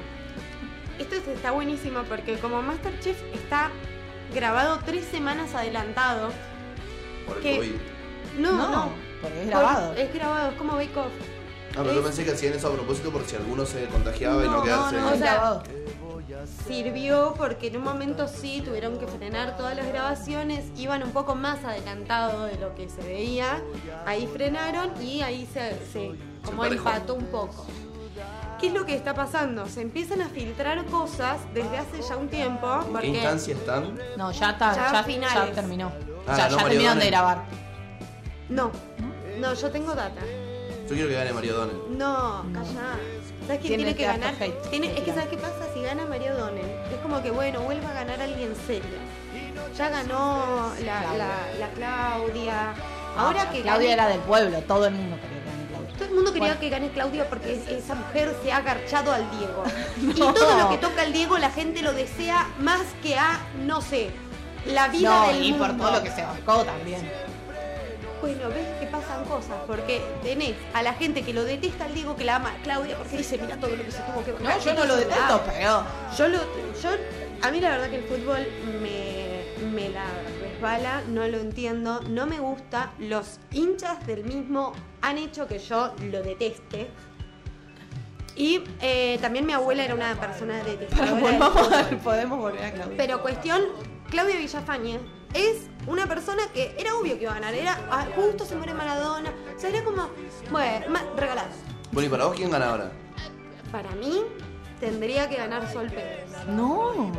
Esto 0.99 1.15
es- 1.17 1.29
está 1.29 1.51
buenísimo 1.51 2.03
porque 2.09 2.39
como 2.39 2.63
Masterchef 2.63 3.17
está 3.35 3.71
grabado 4.35 4.79
tres 4.85 5.05
semanas 5.11 5.55
adelantado. 5.55 6.31
Por 7.27 7.37
el 7.39 7.43
que- 7.43 7.57
COVID. 7.57 7.73
No, 8.39 8.53
No, 8.53 8.69
no. 8.71 8.93
porque 9.21 9.43
es 9.43 9.47
grabado. 9.49 9.95
Es 9.95 10.15
grabado, 10.15 10.51
es 10.51 10.57
como 10.57 10.75
Bake 10.77 10.97
Off. 10.97 11.13
Ah, 11.71 11.77
pero 11.83 11.93
yo 11.93 12.01
Es- 12.01 12.07
pensé 12.07 12.25
que 12.25 12.33
hacían 12.33 12.55
eso 12.55 12.69
a 12.69 12.73
propósito 12.73 13.11
por 13.11 13.25
si 13.25 13.37
alguno 13.37 13.65
se 13.67 13.85
contagiaba 13.87 14.43
y 14.45 14.49
no 14.49 14.57
No, 14.59 14.63
quedarse. 14.63 14.97
No, 14.97 15.09
o 15.09 15.13
es 15.13 15.19
sea, 15.19 15.33
grabado. 15.35 15.63
Sirvió 16.47 17.35
porque 17.37 17.69
en 17.69 17.77
un 17.77 17.85
momento 17.85 18.29
sí 18.29 18.63
tuvieron 18.65 18.99
que 18.99 19.07
frenar 19.07 19.57
todas 19.57 19.77
las 19.77 19.87
grabaciones, 19.87 20.65
iban 20.77 21.03
un 21.03 21.13
poco 21.13 21.35
más 21.35 21.65
adelantado 21.65 22.47
de 22.47 22.57
lo 22.57 22.75
que 22.75 22.89
se 22.89 23.03
veía, 23.03 23.63
ahí 24.07 24.27
frenaron 24.27 24.91
y 25.03 25.23
ahí 25.23 25.49
se, 25.53 25.79
se 25.93 26.13
como 26.45 26.65
empató 26.65 27.15
un 27.15 27.27
poco. 27.27 27.67
¿Qué 28.61 28.69
es 28.69 28.75
lo 28.75 28.87
que 28.87 28.95
está 28.95 29.13
pasando? 29.13 29.67
Se 29.67 29.81
empiezan 29.81 30.23
a 30.23 30.29
filtrar 30.29 30.85
cosas 30.87 31.39
desde 31.53 31.79
hace 31.79 32.01
ya 32.01 32.17
un 32.17 32.29
tiempo. 32.29 32.73
¿En 32.73 32.87
qué 32.87 32.93
Porque 32.93 33.07
instancia 33.09 33.55
están? 33.55 33.99
No, 34.17 34.31
ya 34.31 34.51
está, 34.51 34.75
Ya 34.75 35.05
ya, 35.05 35.53
terminó. 35.53 35.91
Ah, 36.29 36.37
ya 36.37 36.45
ganó 36.45 36.59
ya 36.59 36.65
terminaron 36.69 36.99
de 37.01 37.07
grabar. 37.07 37.45
No, 38.49 38.71
no, 39.41 39.55
yo 39.55 39.71
tengo 39.71 39.95
data. 39.95 40.21
Yo 40.89 40.95
quiero 40.95 41.09
que 41.09 41.15
gane 41.15 41.33
Mario 41.33 41.55
Donel. 41.55 41.77
No, 41.99 42.45
calla. 42.53 42.99
¿Sabes 43.47 43.61
quién 43.61 43.77
Tiene 43.77 43.85
tiene 43.85 43.95
que 43.97 44.05
ganar? 44.05 44.35
Tiene- 44.71 44.93
es 44.97 45.01
que 45.05 45.11
¿sabes 45.13 45.29
qué 45.29 45.37
pasa? 45.37 45.67
Si 45.75 45.83
gana 45.83 46.05
Mario 46.07 46.37
Donel, 46.37 46.65
es 46.93 46.99
como 47.03 47.23
que 47.23 47.31
bueno, 47.31 47.61
vuelva 47.63 47.91
a 47.91 47.93
ganar 47.95 48.21
alguien 48.21 48.55
serio. 48.67 48.99
Ya 49.77 49.89
ganó 49.89 50.73
la, 50.85 51.01
Claudia. 51.01 51.19
la, 51.19 51.59
la 51.59 51.69
Claudia. 51.75 52.75
Ahora 53.17 53.43
Ah, 53.43 53.51
que 53.51 53.63
Claudia 53.63 53.89
gane- 53.91 53.93
era 53.93 54.09
del 54.09 54.21
pueblo, 54.21 54.59
todo 54.63 54.87
el 54.87 54.95
mundo 54.95 55.17
quería 55.17 55.39
que 55.39 55.49
gane 55.51 55.67
Claudia. 55.69 55.93
Todo 55.97 56.05
el 56.09 56.15
mundo 56.15 56.33
quería 56.33 56.49
Bueno. 56.49 56.61
que 56.61 56.69
gane 56.71 56.89
Claudia 56.91 57.29
porque 57.29 57.55
es- 57.55 57.69
esa 57.69 57.95
mujer 57.95 58.35
se 58.43 58.53
ha 58.53 58.57
agarchado 58.59 59.13
al 59.13 59.31
Diego. 59.31 59.65
Y 60.03 60.15
todo 60.15 60.59
lo 60.59 60.69
que 60.71 60.79
toca 60.79 61.03
al 61.03 61.13
Diego 61.13 61.39
la 61.39 61.51
gente 61.51 61.83
lo 61.83 61.93
desea 61.93 62.49
más 62.59 62.83
que 63.03 63.17
a, 63.17 63.41
no 63.65 63.81
sé, 63.81 64.11
la 64.67 64.89
vida 64.89 65.09
No, 65.11 65.27
del 65.29 65.43
y 65.45 65.53
por 65.55 65.77
todo 65.77 65.91
lo 65.91 66.03
que 66.03 66.11
se 66.11 66.23
bancó 66.23 66.63
también. 66.65 67.11
Bueno, 68.23 68.49
ves 68.49 68.67
que 68.81 68.87
pasan 68.87 69.25
cosas, 69.25 69.57
porque 69.67 70.01
tenés 70.23 70.55
a 70.73 70.83
la 70.83 70.95
gente 70.95 71.23
que 71.23 71.35
lo 71.35 71.45
detesta 71.45 71.85
al 71.87 71.93
Diego 71.95 72.17
que 72.17 72.25
la 72.25 72.37
ama 72.37 72.55
Claudia 72.63 72.97
porque 72.97 73.19
dice, 73.19 73.37
mira 73.37 73.57
todo 73.59 73.75
lo 73.77 73.85
que 73.85 73.91
se 73.91 74.01
tuvo 74.03 74.25
que 74.25 74.33
No, 74.43 74.59
yo 74.59 74.75
no 74.75 74.85
lo 74.85 74.95
que 74.95 75.01
hizo". 75.01 75.09
detesto, 75.11 75.43
pero. 75.47 75.85
Yo 76.17 76.29
lo, 76.29 76.39
yo, 76.81 76.91
a 77.43 77.51
mí 77.51 77.61
la 77.61 77.71
verdad 77.71 77.91
que 77.91 77.97
el 77.97 78.05
fútbol 78.05 78.47
me, 78.81 79.71
me 79.75 79.89
la 79.91 80.05
resbala, 80.41 81.03
no 81.09 81.27
lo 81.27 81.39
entiendo, 81.39 82.01
no 82.09 82.27
me 82.27 82.39
gusta. 82.39 82.93
Los 83.01 83.41
hinchas 83.51 84.07
del 84.07 84.25
mismo 84.25 84.73
han 85.01 85.19
hecho 85.19 85.47
que 85.49 85.59
yo 85.59 85.93
lo 86.11 86.23
deteste. 86.23 86.89
Y 88.35 88.63
eh, 88.81 89.19
también 89.21 89.45
mi 89.45 89.53
abuela 89.53 89.85
era 89.85 89.95
una 89.95 90.15
persona 90.15 90.63
detestadora. 90.63 91.37
a- 91.47 91.51
fútbol. 91.51 91.97
podemos 92.03 92.39
volver 92.39 92.65
a 92.65 92.73
Claudia. 92.73 92.97
Pero 92.97 93.21
cuestión, 93.21 93.63
Claudia 94.11 94.37
Villafañe 94.39 95.01
es 95.35 95.67
una 95.87 96.07
persona 96.07 96.43
que 96.55 96.75
era 96.79 96.95
obvio 96.95 97.17
que 97.17 97.23
iba 97.25 97.33
a 97.33 97.35
ganar. 97.35 97.55
Era 97.55 97.79
ah, 97.91 98.07
justo 98.15 98.45
se 98.45 98.57
muere 98.57 98.75
Maradona. 98.75 99.31
O 99.57 99.61
sea, 99.61 99.71
era 99.71 99.83
como, 99.85 100.09
bueno, 100.51 100.87
ma- 100.89 101.05
regalado. 101.17 101.49
Bueno, 101.93 102.07
¿y 102.07 102.11
para 102.11 102.25
vos 102.27 102.35
quién 102.37 102.51
gana 102.51 102.71
ahora? 102.71 102.93
Para 103.71 103.91
mí, 103.93 104.23
tendría 104.81 105.29
que 105.29 105.37
ganar 105.37 105.71
Sol 105.73 105.89
Pérez. 105.89 106.27
No, 106.49 107.13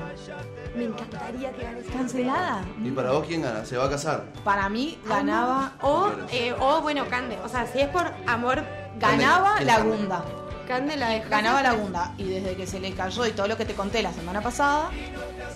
Me 0.75 0.85
encantaría 0.85 1.51
que 1.51 1.63
gane 1.63 1.83
Sol 1.83 1.93
cancelada. 1.93 2.63
¿Y 2.83 2.91
para 2.91 3.11
vos 3.11 3.25
quién 3.27 3.41
gana? 3.41 3.65
¿Se 3.65 3.77
va 3.77 3.85
a 3.85 3.89
casar? 3.89 4.25
Para 4.43 4.69
mí 4.69 4.99
ganaba, 5.05 5.73
O, 5.81 6.09
eh, 6.31 6.53
o 6.59 6.81
bueno, 6.81 7.05
Cande. 7.09 7.37
O 7.43 7.49
sea, 7.49 7.65
si 7.67 7.79
es 7.81 7.87
por 7.89 8.11
amor, 8.27 8.63
ganaba 8.99 9.55
¿Quién 9.57 9.67
la 9.67 9.77
gana? 9.79 9.89
Gunda. 9.89 10.25
Cande 10.67 10.95
la 10.95 11.09
deja. 11.09 11.27
Ganaba 11.29 11.61
la 11.61 11.73
Gunda. 11.73 12.13
Y 12.17 12.23
desde 12.25 12.55
que 12.55 12.65
se 12.65 12.79
le 12.79 12.93
cayó 12.93 13.25
y 13.25 13.31
todo 13.31 13.47
lo 13.47 13.57
que 13.57 13.65
te 13.65 13.73
conté 13.73 14.01
la 14.01 14.13
semana 14.13 14.41
pasada, 14.41 14.89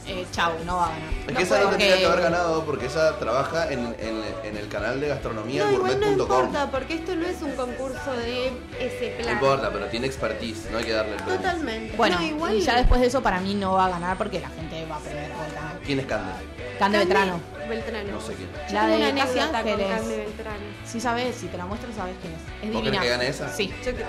eh, 0.08 0.26
chau, 0.32 0.54
no 0.66 0.78
va 0.78 0.86
a 0.88 0.90
ganar. 0.90 1.10
Es 1.28 1.36
que 1.38 1.44
esa 1.44 1.58
no 1.60 1.64
porque- 1.70 1.78
tendría 1.78 1.98
que 2.00 2.06
haber 2.06 2.22
ganado 2.22 2.66
porque 2.66 2.86
esa 2.86 3.18
trabaja 3.20 3.72
en, 3.72 3.80
en- 4.00 4.24
en 4.44 4.58
el 4.58 4.68
canal 4.70 5.00
de 5.02 5.08
gastronomía 5.10 5.66
No, 5.66 5.72
igual 5.74 6.00
no 6.00 6.12
importa, 6.12 6.72
porque 6.72 6.96
esto 6.96 7.16
no 7.16 7.26
es 7.26 7.42
un 7.42 7.52
concurso 7.52 8.12
de 8.14 8.48
ese 8.80 9.16
No 9.18 9.24
plan. 9.24 9.34
importa, 9.34 9.70
pero 9.72 9.86
tiene 9.88 10.08
expertise, 10.08 10.70
no 10.72 10.78
hay 10.78 10.86
que 10.86 10.94
darle 10.94 11.12
el 11.14 11.18
premio. 11.24 11.36
Totalmente. 11.38 11.96
Bueno, 11.98 12.20
no, 12.20 12.26
igual. 12.26 12.56
y 12.56 12.62
ya 12.62 12.76
después 12.78 13.02
de 13.02 13.08
eso 13.08 13.22
para 13.22 13.40
mí 13.40 13.54
no 13.56 13.74
va 13.74 13.86
a 13.88 13.90
ganar 13.90 14.18
porque 14.18 14.40
la 14.40 14.50
gente 14.50 14.86
va 14.90 14.96
a 14.96 15.00
perder 15.00 15.30
canal. 15.32 15.80
¿Quién 15.86 16.00
es 16.00 16.06
Cande? 16.06 16.32
Cande 16.80 16.98
Vetrano. 17.00 17.40
Beltrano. 17.68 18.12
No 18.12 18.22
sé 18.22 18.34
quién. 18.36 18.50
La 18.72 18.88
de 18.88 18.98
una 18.98 19.10
Casi 19.26 19.40
Ángeles. 19.40 19.88
Cande 19.90 20.18
Beltrano. 20.18 20.60
Si 20.86 21.02
sabes, 21.02 21.36
si 21.36 21.48
te 21.48 21.58
la 21.58 21.66
muestro 21.66 21.90
sabes 21.94 22.16
quién 22.22 22.34
es. 22.34 22.40
Es 22.68 22.74
¿Vos 22.74 22.84
divina. 22.84 23.02
que 23.02 23.10
gane 23.10 23.28
esa? 23.28 23.50
Sí. 23.54 23.68
Yo 23.84 23.92
creo 23.94 23.96
que 23.98 24.04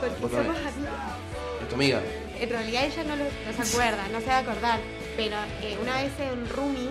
porque 0.00 0.14
Vos 0.20 0.30
somos 0.30 0.46
también. 0.46 0.66
amigas. 0.66 0.92
¿Es 1.62 1.68
tu 1.68 1.74
amiga? 1.74 2.00
En 2.40 2.48
realidad 2.50 2.84
ella 2.84 3.04
no, 3.04 3.16
lo- 3.16 3.24
no 3.24 3.64
se 3.64 3.70
acuerda, 3.70 4.08
no 4.08 4.20
se 4.20 4.26
va 4.26 4.36
a 4.36 4.38
acordar. 4.38 4.80
Pero 5.16 5.36
eh, 5.62 5.76
una 5.82 5.96
vez 6.02 6.12
en 6.18 6.48
Rumi, 6.48 6.88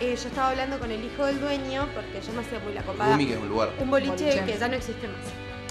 eh, 0.00 0.16
yo 0.20 0.28
estaba 0.28 0.50
hablando 0.50 0.78
con 0.78 0.90
el 0.92 1.04
hijo 1.04 1.26
del 1.26 1.40
dueño, 1.40 1.88
porque 1.94 2.20
yo 2.24 2.32
me 2.32 2.42
hacía 2.42 2.58
muy 2.60 2.72
la 2.72 2.82
copada. 2.82 3.12
Rumi, 3.12 3.26
que 3.26 3.32
es 3.34 3.38
un 3.40 3.48
lugar. 3.48 3.70
Un 3.80 3.90
boliche, 3.90 4.12
Boliche. 4.12 4.44
que 4.44 4.56
ya 4.58 4.68
no 4.68 4.76
existe 4.76 5.08
más. 5.08 5.16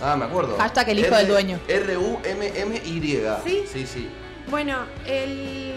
Ah, 0.02 0.16
me 0.16 0.26
acuerdo. 0.26 0.58
Hashtag 0.58 0.90
el 0.90 1.00
hijo 1.00 1.16
del 1.16 1.28
dueño. 1.28 1.60
R-U-M-M-Y. 1.68 3.22
¿Sí? 3.46 3.64
Sí, 3.72 3.88
sí. 3.88 4.10
Bueno, 4.50 4.86
el... 5.06 5.74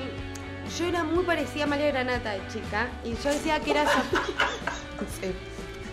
yo 0.79 0.85
era 0.87 1.05
muy 1.05 1.25
parecida 1.25 1.65
a 1.65 1.67
María 1.69 1.87
Granata 1.89 2.33
de 2.33 2.41
chica, 2.53 2.89
y 3.05 3.11
yo 3.23 3.31
decía 3.31 3.61
que 3.61 3.71
era. 3.71 3.85
Sí. 5.21 5.33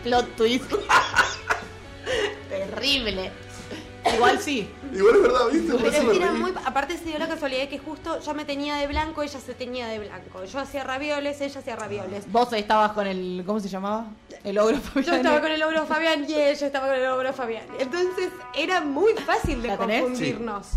Plot 0.04 0.36
twist. 0.36 0.70
Terrible. 2.50 3.32
Igual 4.16 4.40
sí. 4.40 4.70
Igual 4.94 5.16
es 5.16 5.22
verdad, 5.22 5.40
¿viste? 5.52 5.72
Por 5.72 5.82
Pero 5.82 5.92
eso 5.92 6.02
es 6.02 6.04
me 6.08 6.12
que 6.12 6.18
era 6.24 6.32
muy. 6.34 6.54
Aparte, 6.66 6.98
se 6.98 7.06
dio 7.06 7.20
la 7.20 7.28
casualidad 7.28 7.62
de 7.62 7.70
que 7.70 7.80
justo 7.80 8.20
yo 8.22 8.34
me 8.34 8.46
tenía 8.46 8.76
de 8.78 8.88
blanco, 8.88 9.24
ella 9.24 9.40
se 9.40 9.54
tenía 9.54 9.88
de 9.88 10.00
blanco. 10.00 10.44
Yo 10.46 10.60
hacía 10.60 10.84
ravioles, 10.84 11.40
ella 11.42 11.60
hacía 11.60 11.76
ravioles. 11.76 12.32
Vos 12.32 12.52
estabas 12.54 12.92
con 12.94 13.08
el. 13.08 13.44
¿Cómo 13.46 13.60
se 13.60 13.70
llamaba? 13.70 14.08
El 14.44 14.58
ogro 14.60 14.76
Yo 14.78 14.82
Fabiani. 14.82 15.18
estaba 15.18 15.42
con 15.42 15.52
el 15.52 15.64
ogro 15.64 15.86
Fabián 15.86 16.26
y 16.28 16.34
ella 16.34 16.68
estaba 16.68 16.88
con 16.88 16.96
el 16.96 17.06
ogro 17.08 17.34
Fabián. 17.34 17.66
Entonces 17.80 18.30
era 18.56 18.82
muy 18.82 19.14
fácil 19.14 19.62
de 19.62 19.76
confundirnos. 19.76 20.68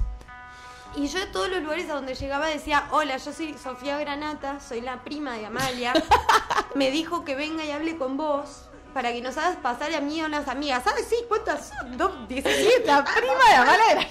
Y 0.97 1.07
yo 1.07 1.23
a 1.23 1.31
todos 1.31 1.49
los 1.49 1.63
lugares 1.63 1.89
a 1.89 1.95
donde 1.95 2.15
llegaba 2.17 2.49
decía, 2.49 2.89
hola, 2.91 3.17
yo 3.17 3.33
soy 3.33 3.55
Sofía 3.63 3.97
Granata, 3.99 4.59
soy 4.59 4.81
la 4.81 5.05
prima 5.05 5.35
de 5.35 5.47
Amalia. 5.47 5.93
Me 6.75 6.91
dijo 6.91 7.25
que 7.25 7.37
venga 7.37 7.65
y 7.65 7.71
hable 7.71 7.97
con 7.97 8.17
vos 8.17 8.65
para 8.93 9.13
que 9.13 9.21
nos 9.21 9.37
hagas 9.39 9.57
pasar 9.57 9.95
a 9.95 10.01
mí 10.01 10.17
y 10.17 10.21
a 10.21 10.27
unas 10.27 10.49
amigas. 10.49 10.85
¿Sabes? 10.85 11.07
Sí, 11.09 11.17
¿cuántas 11.29 11.69
son? 11.69 11.97
Dos, 11.97 12.29
17. 12.29 12.87
La 12.87 13.05
prima 13.17 13.45
de 13.49 13.55
Amala 13.57 14.07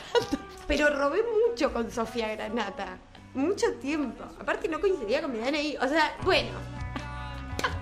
Pero 0.67 0.89
robé 0.89 1.19
mucho 1.47 1.73
con 1.73 1.89
Sofía 1.91 2.35
Granata. 2.35 2.97
Mucho 3.33 3.73
tiempo. 3.75 4.23
Aparte 4.39 4.67
no 4.67 4.79
coincidía 4.79 5.21
con 5.21 5.31
mi 5.31 5.39
DNI. 5.39 5.77
O 5.77 5.87
sea, 5.87 6.15
bueno. 6.23 6.57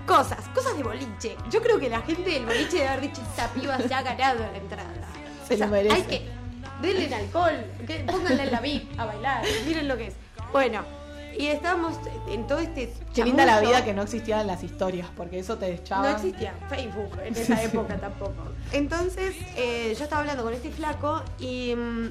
Cosas, 0.06 0.48
cosas 0.54 0.76
de 0.76 0.82
boliche. 0.82 1.36
Yo 1.50 1.62
creo 1.62 1.78
que 1.78 1.88
la 1.88 2.00
gente 2.02 2.30
del 2.30 2.46
boliche 2.46 2.78
debe 2.78 2.88
haber 2.88 3.00
dicho, 3.02 3.20
esta 3.20 3.48
piba 3.48 3.78
se 3.78 3.92
ha 3.92 4.02
ganado 4.02 4.40
la 4.40 4.56
entrada. 4.56 5.08
Se 5.46 5.56
lo 5.56 5.68
merece. 5.68 5.94
Hay 5.94 6.02
que, 6.02 6.28
denle 6.80 7.14
alcohol, 7.14 7.64
que, 7.86 8.00
pónganle 8.00 8.44
en 8.44 8.52
la 8.52 8.60
VIP 8.60 8.98
a 8.98 9.04
bailar, 9.04 9.44
miren 9.66 9.88
lo 9.88 9.96
que 9.96 10.08
es. 10.08 10.14
Bueno, 10.52 10.82
y 11.38 11.46
estábamos 11.46 11.94
en 12.28 12.46
todo 12.46 12.58
este 12.58 12.92
Qué 13.14 13.24
linda 13.24 13.46
la 13.46 13.60
vida 13.60 13.84
que 13.84 13.94
no 13.94 14.02
existían 14.02 14.46
las 14.46 14.62
historias, 14.64 15.06
porque 15.16 15.38
eso 15.38 15.56
te 15.56 15.68
No 15.68 15.74
echaba. 15.74 16.10
existía 16.12 16.52
Facebook 16.68 17.10
en 17.24 17.34
esa 17.36 17.62
época 17.62 17.96
tampoco. 17.98 18.34
Entonces, 18.72 19.34
eh, 19.56 19.94
yo 19.96 20.04
estaba 20.04 20.20
hablando 20.22 20.42
con 20.42 20.52
este 20.52 20.70
flaco 20.70 21.22
y 21.38 21.74
mm, 21.76 22.08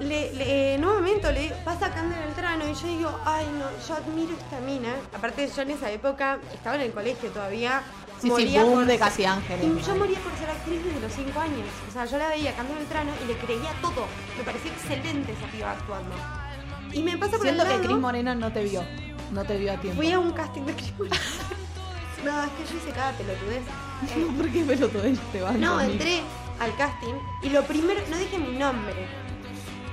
le, 0.00 0.32
le- 0.32 0.74
en 0.76 0.84
un 0.84 0.94
momento 0.94 1.30
le 1.30 1.50
pasa 1.64 1.90
Cande 1.92 2.16
Beltrano 2.16 2.64
y 2.66 2.74
yo 2.74 2.86
digo, 2.86 3.20
ay 3.26 3.44
no, 3.58 3.66
yo 3.86 3.94
admiro 3.94 4.32
esta 4.36 4.58
mina. 4.60 4.94
Aparte 5.14 5.46
yo 5.54 5.62
en 5.62 5.70
esa 5.72 5.90
época 5.90 6.38
estaba 6.54 6.76
en 6.76 6.82
el 6.82 6.92
colegio 6.92 7.28
todavía. 7.30 7.82
Sí, 8.20 8.26
sí, 8.26 8.30
moría 8.30 8.64
boom 8.64 8.74
por 8.74 8.86
de 8.86 8.98
Casi 8.98 9.24
Ángeles. 9.24 9.86
Yo 9.86 9.94
moría 9.96 10.18
por 10.20 10.32
ser 10.38 10.50
actriz 10.50 10.84
desde 10.84 11.00
los 11.00 11.12
5 11.12 11.40
años. 11.40 11.66
O 11.88 11.92
sea, 11.92 12.04
yo 12.04 12.18
la 12.18 12.28
veía 12.28 12.50
a 12.50 12.54
Cande 12.54 12.74
Beltrano 12.74 13.10
y 13.24 13.26
le 13.28 13.36
creía 13.38 13.70
todo. 13.82 14.06
Me 14.38 14.44
parecía 14.44 14.70
excelente 14.72 15.32
esa 15.32 15.46
piba 15.50 15.72
actuando. 15.72 16.14
Y 16.92 17.02
me 17.02 17.16
pasa 17.16 17.32
por 17.32 17.42
Siento 17.42 17.64
el 17.64 17.80
que 17.80 17.86
Cris 17.86 17.98
Morena 17.98 18.34
no 18.34 18.52
te 18.52 18.64
vio. 18.64 18.84
No 19.32 19.44
te 19.44 19.56
vio 19.58 19.72
a 19.72 19.76
tiempo. 19.76 20.02
Fui 20.02 20.12
a 20.12 20.18
un 20.18 20.32
casting 20.32 20.62
de 20.62 20.74
Cris 20.74 20.92
Morena. 20.98 21.16
No, 22.24 22.44
es 22.44 22.50
que 22.50 22.70
yo 22.70 22.78
hice 22.78 22.90
cada 22.90 23.12
pelotudez. 23.12 23.62
Eh, 24.16 24.26
¿Por 24.34 24.48
qué 24.50 24.64
pelotudo 24.64 25.02
te 25.30 25.42
van 25.42 25.60
no, 25.60 25.78
entré 25.78 26.22
al 26.58 26.74
casting 26.76 27.12
y 27.42 27.50
lo 27.50 27.62
primero, 27.64 28.00
no 28.08 28.16
dije 28.16 28.38
mi 28.38 28.56
nombre. 28.56 29.06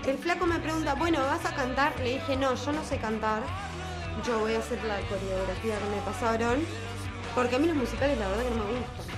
El 0.05 0.17
flaco 0.17 0.45
me 0.45 0.59
pregunta, 0.59 0.93
bueno, 0.93 1.19
¿vas 1.19 1.45
a 1.45 1.53
cantar? 1.53 1.93
Le 1.99 2.13
dije, 2.13 2.37
no, 2.37 2.55
yo 2.55 2.71
no 2.71 2.81
sé 2.85 2.97
cantar. 2.97 3.43
Yo 4.25 4.39
voy 4.39 4.53
a 4.53 4.59
hacer 4.59 4.81
la 4.85 5.01
coreografía 5.09 5.77
que 5.77 5.95
me 5.95 6.01
pasaron. 6.05 6.63
Porque 7.35 7.57
a 7.57 7.59
mí 7.59 7.67
los 7.67 7.75
musicales 7.75 8.17
la 8.17 8.29
verdad 8.29 8.43
que 8.43 8.49
no 8.51 8.63
me 8.63 8.71
gustan. 8.71 9.17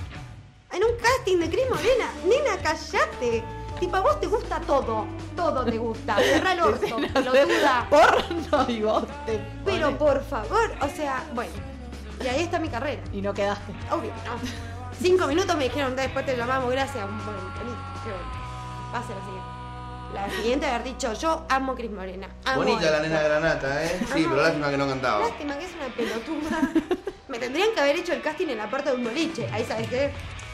En 0.72 0.84
un 0.84 0.90
casting 1.00 1.38
de 1.38 1.48
Cris 1.48 1.70
Morena, 1.70 2.10
nena, 2.24 2.56
callate. 2.60 3.44
Tipo, 3.78 3.96
a 3.96 4.00
vos 4.00 4.20
te 4.20 4.26
gusta 4.26 4.60
todo. 4.60 5.06
Todo 5.36 5.64
te 5.64 5.78
gusta. 5.78 6.16
Cerra 6.18 6.52
el 6.52 6.60
orto, 6.60 6.96
pelotuda. 7.14 7.86
Porno 7.88 8.64
y 8.70 8.82
vos 8.82 9.04
te 9.26 9.40
Pero 9.64 9.86
pones- 9.88 9.96
por 9.98 10.24
favor, 10.24 10.70
o 10.80 10.88
sea, 10.88 11.24
bueno. 11.34 11.52
Y 12.22 12.26
ahí 12.28 12.42
está 12.42 12.58
mi 12.58 12.68
carrera. 12.68 13.00
Y 13.12 13.22
no 13.22 13.32
quedaste. 13.32 13.72
Obvio, 13.90 14.10
no. 14.26 14.32
Cinco 15.00 15.26
minutos 15.26 15.56
me 15.56 15.64
dijeron, 15.64 15.96
después 15.96 16.26
te 16.26 16.36
llamamos, 16.36 16.70
gracias. 16.70 17.06
Bueno, 17.06 17.40
qué 18.04 18.10
bueno. 18.10 18.40
Pase 18.92 19.14
la 19.14 19.20
siguiente. 19.24 19.50
La 20.12 20.28
siguiente 20.28 20.66
haber 20.66 20.82
dicho, 20.82 21.12
yo 21.14 21.46
amo 21.48 21.72
a 21.72 21.74
Cris 21.76 21.90
Morena. 21.90 22.28
Amo 22.44 22.58
Bonita 22.64 22.88
a 22.88 22.90
la 22.90 23.00
nena 23.00 23.22
granata, 23.22 23.84
¿eh? 23.84 24.00
Sí, 24.12 24.24
Amo 24.24 24.30
pero 24.30 24.40
a- 24.40 24.44
lástima 24.48 24.70
que 24.70 24.76
no 24.76 24.88
cantaba. 24.88 25.20
Lástima 25.20 25.56
que 25.56 25.64
es 25.64 25.70
una 25.74 25.94
pelotuda. 25.94 26.70
me 27.28 27.38
tendrían 27.38 27.68
que 27.72 27.80
haber 27.80 27.96
hecho 27.96 28.12
el 28.12 28.20
casting 28.20 28.48
en 28.48 28.58
la 28.58 28.68
puerta 28.68 28.90
de 28.90 28.96
un 28.96 29.04
boliche. 29.04 29.48
Ahí 29.52 29.64
sabes 29.64 29.88
qué. 29.88 30.10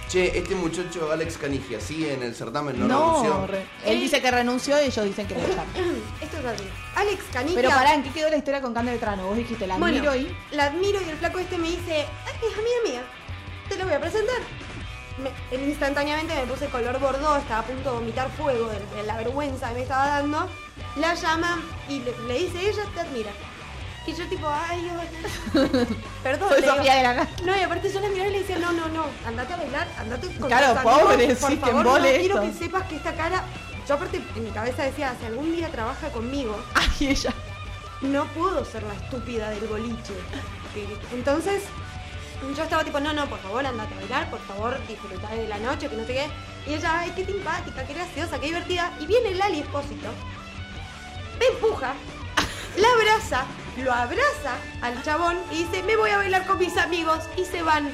Che, 0.09 0.39
este 0.39 0.55
muchacho 0.55 1.11
Alex 1.11 1.37
Canigia, 1.37 1.81
¿sigue 1.81 2.15
en 2.15 2.23
el 2.23 2.33
certamen? 2.35 2.79
¿No, 2.79 2.87
No, 2.87 3.23
renunció? 3.23 3.47
re- 3.49 3.67
él 3.85 3.99
dice 4.01 4.23
que 4.23 4.31
renunció 4.31 4.81
y 4.81 4.87
ellos 4.87 5.05
dicen 5.05 5.27
que 5.27 5.35
lo 5.35 5.41
echaron. 5.41 5.67
Esto 6.21 6.39
es 6.39 6.45
así. 6.45 6.65
Alex 6.95 7.25
Canigia. 7.33 7.57
Pero 7.57 7.71
pará, 7.71 7.95
¿en 7.95 8.05
qué 8.05 8.11
quedó 8.11 8.31
la 8.31 8.37
historia 8.37 8.61
con 8.63 8.73
Cande 8.73 8.93
Beltrano? 8.93 9.27
Vos 9.27 9.37
dijiste, 9.37 9.67
la 9.67 9.77
Bueno, 9.79 9.99
admiro 10.11 10.15
y... 10.15 10.37
La 10.55 10.67
admiro 10.67 11.01
y 11.03 11.09
el 11.11 11.17
flaco 11.17 11.41
este 11.41 11.59
me 11.59 11.71
dice, 11.71 12.07
"Ay, 12.25 12.35
es 12.51 12.57
amiga 12.57 12.77
mía, 12.85 13.03
te 13.69 13.77
lo 13.77 13.85
voy 13.85 13.95
a 13.95 14.01
presentar. 14.01 14.37
Me- 15.19 15.57
instantáneamente 15.67 16.35
me 16.37 16.47
puse 16.47 16.67
color 16.67 17.01
bordó, 17.01 17.37
estaba 17.39 17.61
a 17.61 17.65
punto 17.65 17.91
de 17.91 17.99
vomitar 17.99 18.31
fuego 18.37 18.69
de, 18.69 18.79
de 18.97 19.03
la 19.03 19.17
vergüenza 19.17 19.69
que 19.71 19.75
me 19.75 19.83
estaba 19.83 20.07
dando. 20.07 20.49
La 20.97 21.15
llama 21.15 21.61
y 21.89 21.99
le, 21.99 22.15
le 22.29 22.39
dice, 22.45 22.61
ella 22.71 22.83
te 22.95 23.01
admira. 23.01 23.33
Y 24.07 24.15
yo 24.15 24.25
tipo, 24.29 24.49
ay, 24.49 24.89
ay, 25.01 25.09
perdón. 26.23 26.49
Soy 26.49 26.61
le 26.61 26.67
digo, 26.67 26.77
Sofía 26.77 26.95
de 26.95 27.03
la 27.03 27.15
Nata. 27.15 27.43
No, 27.45 27.57
y 27.57 27.61
aparte 27.61 27.93
yo 27.93 28.01
la 28.01 28.09
miraba 28.09 28.29
y 28.29 28.33
le 28.33 28.39
decía, 28.41 28.59
no, 28.59 28.73
no, 28.73 28.89
no, 28.89 29.05
andate 29.27 29.53
a 29.53 29.57
bailar, 29.57 29.89
andate 29.99 30.27
con 30.39 30.49
Claro, 30.49 30.69
tus 30.69 30.77
amigos, 30.79 31.01
pobre, 31.03 31.37
por 31.37 31.51
sí, 31.51 31.57
que 31.57 31.67
favor, 31.67 31.85
no 31.85 32.01
quiero 32.01 32.41
que 32.41 32.53
sepas 32.53 32.83
que 32.89 32.97
esta 32.97 33.13
cara... 33.15 33.43
Yo 33.89 33.95
aparte 33.95 34.21
en 34.35 34.45
mi 34.45 34.51
cabeza 34.51 34.83
decía, 34.83 35.15
si 35.21 35.27
algún 35.27 35.55
día 35.55 35.69
trabaja 35.71 36.09
conmigo, 36.11 36.59
Ay, 36.75 37.09
ella. 37.09 37.33
no 38.01 38.25
puedo 38.29 38.65
ser 38.65 38.83
la 38.83 38.95
estúpida 38.95 39.51
del 39.51 39.67
boliche. 39.67 40.13
Entonces, 41.13 41.63
yo 42.57 42.63
estaba 42.63 42.85
tipo, 42.85 42.99
no, 43.01 43.13
no, 43.13 43.27
por 43.27 43.39
favor, 43.41 43.65
andate 43.65 43.95
a 43.95 43.97
bailar, 43.99 44.31
por 44.31 44.41
favor, 44.41 44.79
disfrutar 44.89 45.31
de 45.37 45.49
la 45.49 45.59
noche, 45.59 45.89
que 45.89 45.97
no 45.97 46.05
sé 46.05 46.15
qué. 46.15 46.27
Y 46.71 46.75
ella, 46.75 46.99
ay, 47.01 47.13
qué 47.15 47.25
simpática, 47.25 47.85
qué 47.87 47.95
graciosa, 47.95 48.39
qué 48.41 48.47
divertida. 48.47 48.93
Y 49.01 49.07
viene 49.07 49.35
Lali 49.35 49.61
Espósito, 49.61 50.09
me 51.39 51.47
empuja, 51.47 51.95
la 52.77 52.89
abraza, 52.89 53.45
lo 53.83 53.93
abraza 53.93 54.57
al 54.83 55.03
chabón 55.03 55.37
y 55.53 55.65
dice, 55.65 55.83
me 55.83 55.97
voy 55.97 56.11
a 56.11 56.19
bailar 56.19 56.47
con 56.47 56.59
mis 56.59 56.77
amigos. 56.77 57.21
Y 57.37 57.45
se 57.45 57.63
van. 57.63 57.89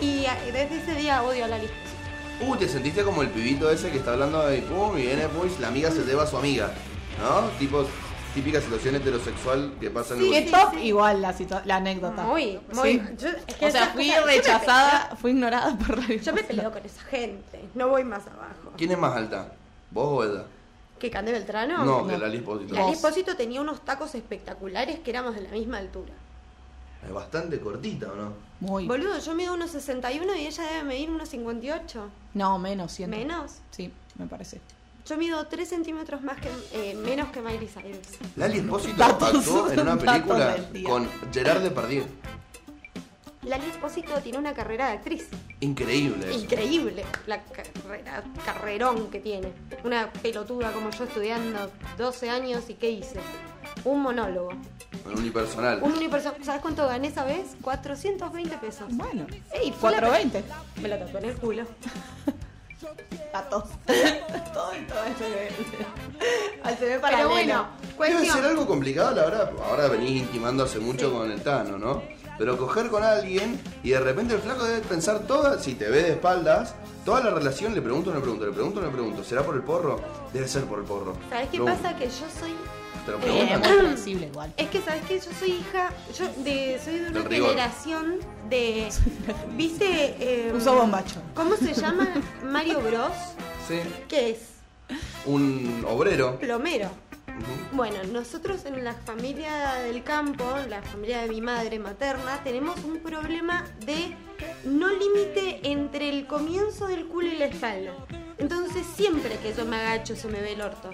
Y 0.00 0.24
eh, 0.24 0.30
desde 0.52 0.78
ese 0.82 0.94
día 0.94 1.22
odio 1.22 1.44
a 1.44 1.48
Lali 1.48 1.66
Espósito. 1.66 1.90
Uh, 2.48 2.56
te 2.56 2.68
sentiste 2.68 3.02
como 3.02 3.20
el 3.22 3.28
pibito 3.28 3.70
ese 3.70 3.90
que 3.90 3.98
está 3.98 4.12
hablando 4.12 4.46
de 4.46 4.62
pum, 4.62 4.96
y 4.96 5.02
viene 5.02 5.28
pues 5.28 5.60
la 5.60 5.68
amiga 5.68 5.90
se 5.90 6.04
lleva 6.04 6.22
a 6.22 6.26
su 6.26 6.38
amiga. 6.38 6.72
¿No? 7.20 7.48
Tipo, 7.58 7.84
típica 8.34 8.62
situación 8.62 8.94
heterosexual 8.94 9.74
que 9.78 9.90
pasa 9.90 10.14
en 10.14 10.20
el 10.20 10.26
Sí, 10.26 10.30
Qué 10.32 10.38
boliche. 10.40 10.56
top 10.56 10.70
sí. 10.74 10.80
igual 10.86 11.20
la, 11.20 11.34
la 11.66 11.76
anécdota. 11.76 12.22
Muy, 12.22 12.58
muy. 12.72 12.92
Sí. 12.92 13.02
yo- 13.18 13.28
es 13.46 13.54
que 13.56 13.66
o 13.66 13.70
sea, 13.70 13.88
fui 13.88 14.10
rechazada, 14.24 15.16
fui 15.20 15.32
ignorada 15.32 15.76
por 15.76 15.98
la 15.98 16.14
Yo 16.16 16.32
me 16.32 16.42
peleo 16.44 16.72
con 16.72 16.82
esa 16.86 17.02
gente, 17.02 17.60
no 17.74 17.88
voy 17.88 18.04
más 18.04 18.26
abajo. 18.26 18.72
¿Quién 18.78 18.92
es 18.92 18.98
más 18.98 19.14
alta? 19.14 19.52
¿Vos 19.90 20.06
o 20.08 20.24
ella? 20.24 20.44
¿Que 21.00 21.10
Cande 21.10 21.32
Beltrano? 21.32 21.82
No, 21.84 22.06
que 22.06 22.18
Lali 22.18 22.36
Espósito. 22.36 22.74
Lali 22.74 22.86
Vos. 22.88 22.96
Espósito 22.96 23.34
tenía 23.34 23.60
unos 23.62 23.84
tacos 23.84 24.14
espectaculares 24.14 25.00
que 25.00 25.10
éramos 25.10 25.34
de 25.34 25.40
la 25.40 25.50
misma 25.50 25.78
altura. 25.78 26.12
Es 27.04 27.12
bastante 27.12 27.58
cortita, 27.58 28.12
¿o 28.12 28.14
no? 28.14 28.34
Muy. 28.60 28.86
Boludo, 28.86 29.18
yo 29.18 29.34
mido 29.34 29.54
unos 29.54 29.70
61 29.70 30.36
y 30.36 30.46
ella 30.46 30.62
debe 30.64 30.84
medir 30.84 31.10
unos 31.10 31.30
58. 31.30 32.10
No, 32.34 32.58
menos, 32.58 32.92
siento. 32.92 33.16
¿Menos? 33.16 33.52
Sí, 33.70 33.90
me 34.18 34.26
parece. 34.26 34.60
Yo 35.06 35.16
mido 35.16 35.46
3 35.46 35.66
centímetros 35.66 36.20
más 36.20 36.38
que, 36.38 36.50
eh, 36.72 36.94
menos 36.94 37.30
que 37.30 37.40
Miley 37.40 37.66
Cyrus. 37.66 38.36
Lali 38.36 38.58
Espósito 38.58 39.02
actuó 39.02 39.70
en 39.72 39.80
una 39.80 39.96
película 39.98 40.56
con 40.84 41.08
Gerard 41.32 41.62
Depardieu. 41.62 42.04
Lali 43.42 43.70
Espósito 43.70 44.12
tiene 44.22 44.36
una 44.38 44.52
carrera 44.52 44.88
de 44.88 44.92
actriz. 44.98 45.28
Increíble 45.60 46.28
eso. 46.30 46.38
Increíble 46.40 47.04
la 47.26 47.42
carrera, 47.42 48.22
carrerón 48.44 49.10
que 49.10 49.18
tiene. 49.18 49.52
Una 49.82 50.12
pelotuda 50.12 50.72
como 50.72 50.90
yo 50.90 51.04
estudiando 51.04 51.70
12 51.96 52.28
años 52.28 52.64
y 52.68 52.74
¿qué 52.74 52.90
hice? 52.90 53.18
Un 53.84 54.02
monólogo. 54.02 54.50
Un 55.06 55.18
unipersonal. 55.18 55.80
Un 55.82 55.92
unipersonal. 55.94 56.44
¿Sabes 56.44 56.60
cuánto 56.60 56.86
gané 56.86 57.08
esa 57.08 57.24
vez? 57.24 57.56
420 57.62 58.56
pesos. 58.58 58.86
Bueno. 58.90 59.26
Ey, 59.52 59.72
fue 59.72 59.90
la- 59.92 60.00
420. 60.00 60.44
Me 60.82 60.88
lo 60.88 60.98
tatué 60.98 61.20
en 61.20 61.24
el 61.30 61.36
culo. 61.36 61.62
Gatos. 63.32 63.64
todo 64.52 64.72
esto 64.72 64.94
al 66.64 66.76
CV 66.76 66.98
para 66.98 67.16
Pero 67.18 67.28
bueno, 67.30 67.66
Debe 67.98 68.08
ser 68.10 68.16
cuestión. 68.18 68.44
algo 68.44 68.66
complicado, 68.66 69.14
la 69.16 69.22
verdad. 69.24 69.52
Ahora 69.68 69.88
venís 69.88 70.22
intimando 70.22 70.64
hace 70.64 70.78
mucho 70.78 71.08
Sí. 71.10 71.16
con 71.16 71.30
el 71.30 71.40
Tano, 71.42 71.78
¿no? 71.78 72.02
Pero 72.40 72.56
coger 72.56 72.88
con 72.88 73.04
alguien 73.04 73.60
y 73.82 73.90
de 73.90 74.00
repente 74.00 74.32
el 74.34 74.40
flaco 74.40 74.64
debe 74.64 74.80
pensar 74.80 75.26
toda, 75.26 75.58
si 75.58 75.74
te 75.74 75.90
ve 75.90 76.02
de 76.04 76.10
espaldas, 76.12 76.74
toda 77.04 77.22
la 77.22 77.28
relación, 77.28 77.74
le 77.74 77.82
pregunto, 77.82 78.14
le 78.14 78.20
pregunto, 78.20 78.46
le 78.46 78.52
pregunto, 78.52 78.80
le 78.80 78.88
pregunto, 78.88 79.22
¿será 79.22 79.42
por 79.42 79.54
el 79.56 79.60
porro? 79.62 80.00
Debe 80.32 80.48
ser 80.48 80.64
por 80.64 80.78
el 80.78 80.86
porro. 80.86 81.12
¿Sabes 81.28 81.50
qué 81.50 81.58
Lo- 81.58 81.66
pasa? 81.66 81.94
Que 81.96 82.06
yo 82.06 82.24
soy. 82.40 82.54
Te 83.04 83.12
lo 83.12 83.18
Eh, 83.18 83.58
muy 83.58 83.68
flexible 83.88 84.26
igual. 84.28 84.54
Es 84.56 84.70
que, 84.70 84.80
¿sabes 84.80 85.02
qué? 85.06 85.18
Yo 85.20 85.30
soy 85.38 85.50
hija. 85.50 85.90
Yo 86.18 86.24
de, 86.42 86.80
soy 86.82 86.94
de 87.00 87.10
una 87.10 87.20
Del 87.20 87.24
rigor. 87.26 87.50
generación 87.50 88.16
de. 88.48 88.88
¿Viste? 89.58 90.16
Eh, 90.18 90.52
Uso 90.56 90.74
bombacho. 90.74 91.20
¿Cómo 91.34 91.56
se 91.56 91.74
llama? 91.74 92.08
Mario 92.42 92.80
Bros. 92.80 93.12
Sí. 93.68 93.80
¿Qué 94.08 94.30
es? 94.30 94.38
Un 95.26 95.84
obrero. 95.86 96.38
Plomero. 96.38 96.88
Bueno, 97.72 97.98
nosotros 98.12 98.64
en 98.66 98.84
la 98.84 98.94
familia 98.94 99.74
del 99.84 100.02
campo, 100.02 100.44
la 100.68 100.82
familia 100.82 101.22
de 101.22 101.28
mi 101.28 101.40
madre 101.40 101.78
materna, 101.78 102.42
tenemos 102.44 102.78
un 102.84 102.98
problema 103.00 103.64
de 103.86 104.14
no 104.64 104.88
límite 104.88 105.60
entre 105.62 106.08
el 106.10 106.26
comienzo 106.26 106.86
del 106.86 107.06
culo 107.06 107.28
y 107.28 107.36
la 107.36 107.46
espalda. 107.46 107.92
Entonces 108.38 108.86
siempre 108.96 109.36
que 109.38 109.52
yo 109.54 109.64
me 109.66 109.76
agacho 109.76 110.16
se 110.16 110.28
me 110.28 110.40
ve 110.40 110.52
el 110.54 110.62
orto. 110.62 110.90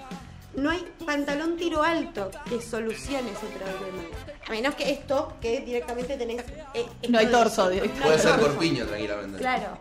No 0.54 0.70
hay 0.70 0.87
pantalón 1.04 1.56
tiro 1.56 1.82
alto 1.82 2.30
que 2.48 2.62
solucione 2.62 3.30
ese 3.30 3.46
problema. 3.46 4.02
A 4.48 4.50
menos 4.50 4.74
que 4.74 4.90
esto, 4.90 5.35
que 5.40 5.61
directamente 5.61 6.16
tenés... 6.16 6.42
eh, 6.72 6.87
No 7.09 7.18
hay 7.18 7.26
de- 7.26 7.32
torso 7.32 7.66
hay 7.66 7.80
Puede 7.80 8.18
ser 8.18 8.32
torso. 8.37 8.46
corpiño 8.46 8.87
tranquilamente. 8.87 9.38
Claro. 9.38 9.78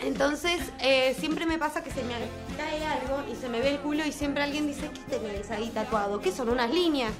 Entonces, 0.00 0.60
eh, 0.80 1.16
siempre 1.18 1.44
me 1.44 1.58
pasa 1.58 1.82
que 1.82 1.90
se 1.90 2.02
me 2.02 2.14
cae 2.56 2.84
algo 2.86 3.24
y 3.30 3.34
se 3.34 3.48
me 3.48 3.60
ve 3.60 3.70
el 3.70 3.78
culo 3.80 4.04
y 4.04 4.12
siempre 4.12 4.42
alguien 4.42 4.66
dice, 4.66 4.90
¿qué 4.90 5.18
tenés 5.18 5.50
ahí 5.50 5.70
tatuado? 5.70 6.20
¿Qué 6.20 6.30
son 6.30 6.48
unas 6.48 6.70
líneas? 6.72 7.12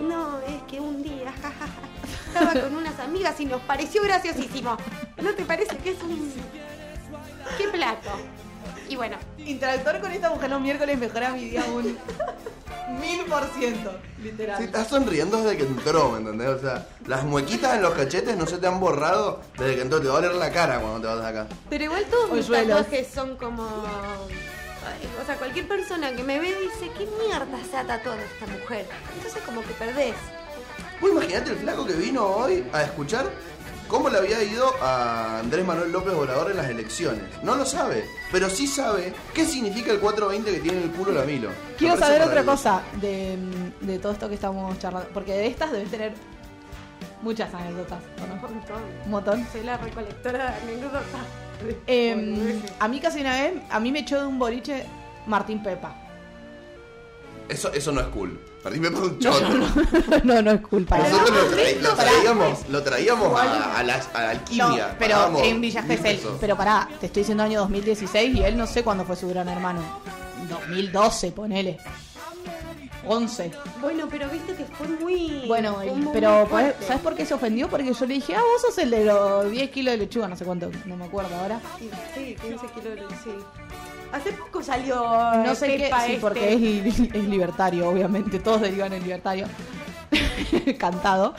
No, 0.00 0.38
es 0.40 0.62
que 0.70 0.80
un 0.80 1.02
día, 1.02 1.32
jajaja, 1.32 1.82
estaba 2.28 2.52
con 2.60 2.76
unas 2.76 2.98
amigas 3.00 3.38
y 3.40 3.46
nos 3.46 3.60
pareció 3.62 4.02
graciosísimo. 4.02 4.76
¿No 5.20 5.34
te 5.34 5.44
parece 5.44 5.76
que 5.78 5.90
es 5.90 6.02
un... 6.02 6.32
qué 7.58 7.68
plato? 7.68 8.10
Y 8.92 8.96
bueno, 8.96 9.16
Interactuar 9.38 10.02
con 10.02 10.12
esta 10.12 10.28
mujer 10.28 10.50
los 10.50 10.60
miércoles 10.60 10.98
mejora 10.98 11.30
mi 11.30 11.48
día 11.48 11.64
aún. 11.64 11.96
Mil 13.00 13.22
por 13.24 13.42
ciento, 13.58 13.90
literal. 14.22 14.58
Si 14.58 14.64
estás 14.64 14.88
sonriendo 14.88 15.42
desde 15.42 15.56
que 15.56 15.62
entró, 15.62 16.10
¿me 16.10 16.18
entendés? 16.18 16.48
O 16.48 16.58
sea, 16.58 16.86
las 17.06 17.24
muequitas 17.24 17.76
en 17.76 17.80
los 17.80 17.94
cachetes 17.94 18.36
no 18.36 18.44
se 18.46 18.58
te 18.58 18.66
han 18.66 18.78
borrado 18.80 19.40
desde 19.56 19.76
que 19.76 19.80
entró. 19.80 19.98
Te 19.98 20.08
va 20.08 20.18
a 20.18 20.20
doler 20.20 20.34
la 20.34 20.52
cara 20.52 20.78
cuando 20.78 21.00
te 21.00 21.06
vas 21.06 21.20
de 21.22 21.26
acá. 21.26 21.46
Pero 21.70 21.84
igual 21.84 22.04
todos 22.10 22.32
mis 22.32 22.46
tatuajes 22.46 23.08
son 23.08 23.34
como. 23.38 23.62
ay, 23.64 25.08
O 25.22 25.24
sea, 25.24 25.36
cualquier 25.36 25.66
persona 25.66 26.14
que 26.14 26.22
me 26.22 26.38
ve 26.38 26.48
dice, 26.48 26.92
¿qué 26.98 27.08
mierda 27.26 27.58
se 27.70 27.78
ha 27.78 27.86
tatuado 27.86 28.18
esta 28.20 28.46
mujer? 28.46 28.86
Entonces 29.16 29.42
como 29.42 29.62
que 29.62 29.72
perdés. 29.72 30.16
Vos 31.00 31.10
imaginate 31.12 31.50
el 31.52 31.56
flaco 31.56 31.86
que 31.86 31.94
vino 31.94 32.24
hoy 32.26 32.62
a 32.74 32.82
escuchar 32.82 33.24
cómo 33.92 34.08
le 34.08 34.16
había 34.16 34.42
ido 34.42 34.72
a 34.82 35.40
Andrés 35.40 35.66
Manuel 35.66 35.92
López 35.92 36.14
Obrador 36.14 36.50
en 36.50 36.56
las 36.56 36.70
elecciones. 36.70 37.22
No 37.42 37.54
lo 37.56 37.66
sabe, 37.66 38.06
pero 38.32 38.48
sí 38.48 38.66
sabe 38.66 39.12
qué 39.34 39.44
significa 39.44 39.92
el 39.92 40.00
420 40.00 40.50
que 40.50 40.60
tiene 40.60 40.78
en 40.78 40.84
el 40.84 40.90
culo 40.92 41.12
la 41.12 41.24
Milo. 41.24 41.50
Quiero 41.76 41.98
saber 41.98 42.22
otra 42.22 42.42
cosa 42.42 42.82
de, 43.02 43.36
de 43.82 43.98
todo 43.98 44.12
esto 44.12 44.28
que 44.30 44.36
estamos 44.36 44.78
charlando. 44.78 45.10
Porque 45.12 45.32
de 45.32 45.46
estas 45.46 45.70
debes 45.72 45.90
tener 45.90 46.14
muchas 47.20 47.52
anécdotas, 47.52 48.02
¿o 48.18 48.24
Un 48.24 48.28
no? 48.30 48.36
montón. 48.48 48.82
Un 49.04 49.10
montón. 49.10 49.46
Soy 49.52 49.62
la 49.62 49.76
recolectora 49.76 50.56
de 50.64 50.72
anécdotas. 50.72 51.02
Em, 51.86 52.62
a 52.80 52.88
mí 52.88 52.98
casi 52.98 53.20
una 53.20 53.34
vez, 53.42 53.52
a 53.70 53.78
mí 53.78 53.92
me 53.92 53.98
echó 54.00 54.18
de 54.22 54.26
un 54.26 54.38
boliche 54.38 54.86
Martín 55.26 55.62
Pepa. 55.62 55.94
Eso, 57.46 57.70
eso 57.74 57.92
no 57.92 58.00
es 58.00 58.06
cool. 58.06 58.40
No, 58.64 60.24
no, 60.24 60.42
no 60.42 60.50
es 60.52 60.60
culpa. 60.60 60.98
Nosotros 60.98 61.30
lo, 61.30 61.56
tra- 61.56 61.80
lo 61.80 61.94
traíamos, 61.94 62.68
lo 62.68 62.82
traíamos 62.82 63.40
a, 63.40 63.78
a 63.78 63.82
la, 63.82 63.94
a 63.96 64.22
la 64.22 64.34
No, 64.34 64.40
alquimia. 64.40 64.96
pero 64.98 65.38
en 65.42 65.60
Villa 65.60 65.82
Gesell. 65.82 66.20
Pero 66.40 66.56
pará, 66.56 66.88
te 67.00 67.06
estoy 67.06 67.22
diciendo 67.22 67.42
año 67.42 67.60
2016 67.60 68.36
y 68.36 68.42
él 68.44 68.56
no 68.56 68.66
sé 68.66 68.82
cuándo 68.84 69.04
fue 69.04 69.16
su 69.16 69.28
gran 69.28 69.48
hermano. 69.48 69.80
2012, 70.48 71.32
ponele. 71.32 71.78
11. 73.04 73.50
Bueno, 73.80 74.06
pero 74.08 74.28
viste 74.28 74.54
que 74.54 74.64
fue 74.64 74.86
muy. 74.86 75.42
Bueno, 75.48 75.74
fue 75.74 75.86
y- 75.88 75.90
muy 75.90 76.12
pero 76.12 76.46
fuerte. 76.46 76.76
¿podés- 76.78 76.86
¿sabes 76.86 77.02
por 77.02 77.16
qué 77.16 77.26
se 77.26 77.34
ofendió? 77.34 77.68
Porque 77.68 77.92
yo 77.92 78.06
le 78.06 78.14
dije, 78.14 78.36
ah, 78.36 78.40
vos 78.40 78.62
sos 78.62 78.78
el 78.78 78.90
de 78.90 79.04
los 79.04 79.50
10 79.50 79.70
kilos 79.70 79.92
de 79.92 79.98
lechuga, 79.98 80.28
no 80.28 80.36
sé 80.36 80.44
cuánto, 80.44 80.70
no 80.86 80.96
me 80.96 81.06
acuerdo 81.06 81.34
ahora. 81.34 81.60
Sí, 82.14 82.36
15 82.40 82.66
kilos 82.68 82.94
de 82.94 83.02
sí. 83.24 83.30
Hace 84.12 84.32
poco 84.32 84.62
salió. 84.62 84.96
No 85.44 85.54
sé 85.54 85.66
qué, 85.76 85.86
sí, 85.86 86.12
este. 86.12 86.18
porque 86.20 86.52
es, 86.52 86.60
li- 86.60 87.10
es 87.12 87.24
libertario, 87.24 87.88
obviamente, 87.88 88.38
todos 88.38 88.60
derivan 88.60 88.92
en 88.92 89.02
libertario. 89.02 89.46
Cantado. 90.78 91.34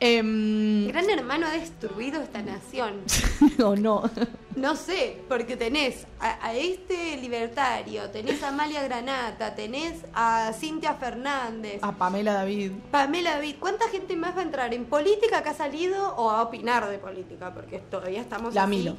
Em, 0.00 0.88
Gran 0.88 1.08
Hermano 1.08 1.46
ha 1.46 1.50
destruido 1.52 2.20
esta 2.22 2.42
nación. 2.42 3.00
o 3.64 3.74
no. 3.76 4.08
No 4.56 4.76
sé, 4.76 5.18
porque 5.28 5.56
tenés 5.56 6.06
a, 6.20 6.46
a 6.46 6.54
este 6.54 7.16
libertario, 7.16 8.08
tenés 8.10 8.42
a 8.42 8.48
Amalia 8.48 8.82
Granata, 8.84 9.54
tenés 9.56 9.94
a 10.14 10.52
Cintia 10.52 10.94
Fernández, 10.94 11.80
A 11.82 11.92
Pamela 11.92 12.34
David. 12.34 12.72
Pamela 12.90 13.32
David. 13.32 13.56
¿Cuánta 13.58 13.88
gente 13.88 14.14
más 14.14 14.36
va 14.36 14.40
a 14.40 14.44
entrar 14.44 14.72
en 14.74 14.84
política 14.84 15.42
que 15.42 15.48
ha 15.48 15.54
salido 15.54 16.14
o 16.16 16.30
a 16.30 16.42
opinar 16.42 16.88
de 16.88 16.98
política? 16.98 17.52
Porque 17.52 17.78
todavía 17.80 18.20
estamos 18.20 18.54
La 18.54 18.62
así, 18.64 18.70
Milo. 18.70 18.96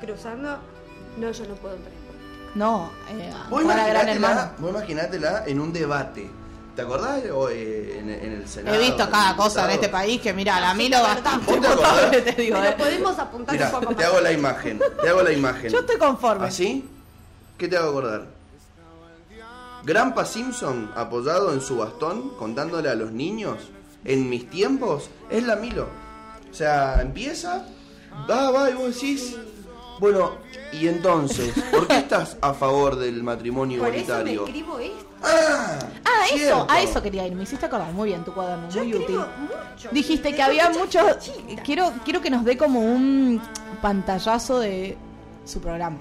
cruzando. 0.00 0.58
No, 1.18 1.30
yo 1.30 1.46
no 1.46 1.54
puedo 1.54 1.76
entrar. 1.76 1.94
No, 2.54 2.90
eh, 3.08 3.32
Vos 3.48 3.62
para 3.64 3.86
gran 3.86 4.08
imaginátela, 4.08 4.12
hermano. 4.30 4.52
vos 4.58 4.70
imaginátela 4.70 5.44
en 5.46 5.60
un 5.60 5.72
debate. 5.72 6.30
¿Te 6.74 6.82
acordás 6.82 7.22
o, 7.32 7.48
eh, 7.48 7.98
en, 7.98 8.08
en 8.10 8.32
el 8.32 8.48
Senado? 8.48 8.76
He 8.76 8.80
visto 8.80 9.08
cada 9.10 9.36
cosa 9.36 9.64
en 9.66 9.70
este 9.72 9.88
país 9.88 10.20
que, 10.20 10.32
mira, 10.32 10.58
la 10.60 10.72
Milo 10.74 11.00
bastante 11.02 11.52
¿Vos 11.52 11.60
te 11.60 11.66
acordás? 11.72 11.92
potable, 11.92 12.20
te 12.32 12.42
digo. 12.42 12.56
Pero 12.58 12.70
eh. 12.70 12.74
podemos 12.78 13.18
apuntar 13.18 13.54
Mira, 13.54 13.66
un 13.72 13.80
poco 13.80 13.94
te 13.94 14.04
hago 14.04 14.20
la 14.20 14.32
imagen. 14.32 14.80
Te 15.02 15.08
hago 15.08 15.22
la 15.22 15.32
imagen. 15.32 15.70
Yo 15.70 15.80
estoy 15.80 15.98
conforme. 15.98 16.46
¿Así? 16.46 16.88
¿Qué 17.58 17.68
te 17.68 17.76
hago 17.76 17.90
acordar? 17.90 18.26
Grampa 19.82 20.24
Simpson 20.26 20.90
apoyado 20.94 21.52
en 21.52 21.60
su 21.60 21.78
bastón 21.78 22.30
contándole 22.36 22.90
a 22.90 22.94
los 22.94 23.12
niños 23.12 23.56
en 24.04 24.28
mis 24.28 24.48
tiempos 24.50 25.08
es 25.30 25.42
la 25.44 25.56
Milo. 25.56 25.88
O 26.50 26.54
sea, 26.54 27.00
empieza, 27.00 27.64
va, 28.28 28.50
va 28.50 28.70
y 28.70 28.74
vos 28.74 28.94
decís, 28.94 29.36
bueno, 30.00 30.32
y 30.72 30.88
entonces, 30.88 31.52
¿por 31.70 31.86
qué 31.86 31.96
estás 31.98 32.36
a 32.40 32.52
favor 32.54 32.96
del 32.96 33.22
matrimonio 33.22 33.78
Por 33.80 33.88
eso 33.94 33.96
me 33.96 34.02
igualitario? 34.02 34.44
escribo 34.46 34.78
esto. 34.78 35.06
Ah, 35.22 35.78
Ah, 36.04 36.26
eso, 36.34 36.66
a 36.68 36.80
eso 36.80 37.02
quería 37.02 37.26
ir. 37.26 37.34
Me 37.34 37.42
hiciste 37.44 37.66
acordar 37.66 37.92
muy 37.92 38.08
bien 38.08 38.24
tu 38.24 38.32
cuaderno, 38.32 38.68
Yo 38.70 38.82
muy 38.82 38.94
útil. 38.94 39.16
mucho. 39.16 39.88
Dijiste 39.92 40.34
que 40.34 40.42
había 40.42 40.70
muchos. 40.70 41.30
Quiero, 41.64 41.92
quiero 42.04 42.20
que 42.20 42.30
nos 42.30 42.44
dé 42.44 42.56
como 42.56 42.80
un 42.80 43.40
pantallazo 43.82 44.58
de 44.58 44.96
su 45.44 45.60
programa. 45.60 45.98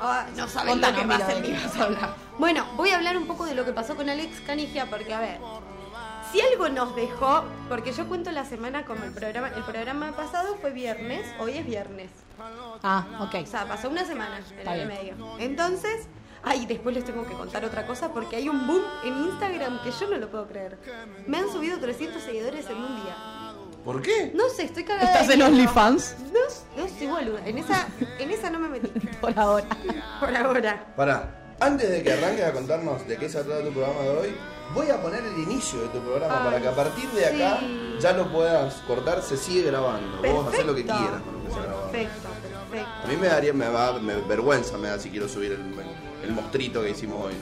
Ah, 0.00 0.26
no 0.36 0.46
Contanos, 0.46 0.80
lo 0.80 1.00
que 1.02 1.06
pasa 1.06 1.32
en 1.32 1.42
mi 1.42 1.52
vas 1.52 1.76
a 1.76 1.84
hablar. 1.84 2.14
Bueno, 2.38 2.66
voy 2.76 2.90
a 2.90 2.96
hablar 2.96 3.16
un 3.16 3.26
poco 3.26 3.44
de 3.44 3.54
lo 3.54 3.64
que 3.64 3.72
pasó 3.72 3.94
con 3.94 4.08
Alex 4.08 4.40
Canigia, 4.40 4.86
porque 4.90 5.14
a 5.14 5.20
ver, 5.20 5.38
si 6.32 6.40
algo 6.40 6.68
nos 6.68 6.96
dejó, 6.96 7.44
porque 7.68 7.92
yo 7.92 8.08
cuento 8.08 8.32
la 8.32 8.44
semana 8.44 8.84
como 8.84 9.04
el 9.04 9.12
programa, 9.12 9.48
el 9.48 9.62
programa 9.62 10.12
pasado 10.12 10.56
fue 10.56 10.70
viernes, 10.70 11.26
hoy 11.38 11.58
es 11.58 11.66
viernes. 11.66 12.10
Ah, 12.82 13.06
ok. 13.20 13.42
O 13.42 13.46
sea, 13.46 13.66
pasó 13.66 13.88
una 13.88 14.04
semana 14.04 14.40
en 14.58 14.68
el 14.68 14.88
medio. 14.88 15.14
Entonces, 15.38 16.08
ay, 16.42 16.66
después 16.66 16.94
les 16.94 17.04
tengo 17.04 17.26
que 17.26 17.34
contar 17.34 17.64
otra 17.64 17.86
cosa 17.86 18.12
porque 18.12 18.36
hay 18.36 18.48
un 18.48 18.66
boom 18.66 18.82
en 19.04 19.24
Instagram 19.24 19.82
que 19.82 19.90
yo 19.92 20.08
no 20.08 20.16
lo 20.16 20.30
puedo 20.30 20.48
creer. 20.48 20.78
Me 21.26 21.38
han 21.38 21.48
subido 21.50 21.78
300 21.78 22.22
seguidores 22.22 22.68
en 22.68 22.76
un 22.78 23.02
día. 23.02 23.16
¿Por 23.84 24.00
qué? 24.00 24.30
No 24.34 24.48
sé, 24.48 24.64
estoy 24.64 24.84
cagada. 24.84 25.12
¿Estás 25.12 25.28
de 25.28 25.34
en. 25.34 25.42
OnlyFans? 25.42 26.16
No, 26.32 26.82
no 26.82 26.88
soy 26.88 27.06
boluda. 27.08 27.44
En 27.44 27.58
esa, 27.58 27.88
en 28.18 28.30
esa 28.30 28.48
no 28.48 28.60
me 28.60 28.68
metí. 28.68 28.88
Por 29.20 29.36
ahora. 29.36 29.66
Por 30.20 30.36
ahora. 30.36 30.86
Pará, 30.96 31.41
antes 31.62 31.90
de 31.90 32.02
que 32.02 32.12
arranques 32.12 32.44
a 32.44 32.52
contarnos 32.52 33.06
de 33.06 33.16
qué 33.16 33.28
se 33.28 33.42
trata 33.44 33.62
tu 33.64 33.72
programa 33.72 34.00
de 34.02 34.10
hoy, 34.10 34.36
voy 34.74 34.88
a 34.90 35.00
poner 35.00 35.24
el 35.24 35.38
inicio 35.38 35.80
de 35.82 35.88
tu 35.88 35.98
programa 36.00 36.38
Ay, 36.38 36.44
para 36.44 36.60
que 36.60 36.68
a 36.68 36.74
partir 36.74 37.08
de 37.10 37.26
acá 37.26 37.58
sí. 37.60 37.96
ya 38.00 38.12
lo 38.12 38.30
puedas 38.32 38.74
cortar, 38.86 39.22
se 39.22 39.36
sigue 39.36 39.62
grabando. 39.70 40.18
Vos 40.22 40.48
hacer 40.52 40.66
lo 40.66 40.74
que 40.74 40.82
Perfecto. 40.82 41.02
quieras 41.04 41.22
con 41.22 41.34
lo 41.34 41.44
que 41.44 41.50
se 41.54 41.60
graba. 41.60 41.90
Perfecto, 41.90 42.28
perfecto. 42.70 43.02
A 43.04 43.06
mí 43.06 43.16
me 43.16 43.26
daría, 43.28 43.52
me 43.52 43.68
va, 43.68 43.98
me 43.98 44.14
vergüenza 44.22 44.78
me 44.78 44.88
da 44.88 44.98
si 44.98 45.10
quiero 45.10 45.28
subir 45.28 45.52
el, 45.52 45.74
el 46.24 46.32
mostrito 46.32 46.82
que 46.82 46.90
hicimos 46.90 47.26
hoy. 47.26 47.34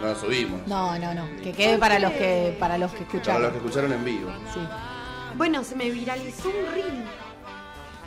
No 0.00 0.06
lo 0.06 0.16
subimos. 0.16 0.66
No, 0.66 0.98
no, 0.98 1.12
no. 1.14 1.26
Que 1.42 1.52
quede 1.52 1.76
para 1.76 1.98
los 1.98 2.12
que, 2.12 2.56
para 2.58 2.78
los 2.78 2.90
que 2.92 2.98
Para 3.04 3.10
escucharon. 3.10 3.42
los 3.42 3.50
que 3.52 3.58
escucharon 3.58 3.92
en 3.92 4.04
vivo. 4.04 4.30
Sí. 4.54 4.60
Bueno, 5.36 5.62
se 5.62 5.76
me 5.76 5.90
viralizó 5.90 6.48
un 6.48 6.74
reel. 6.74 7.04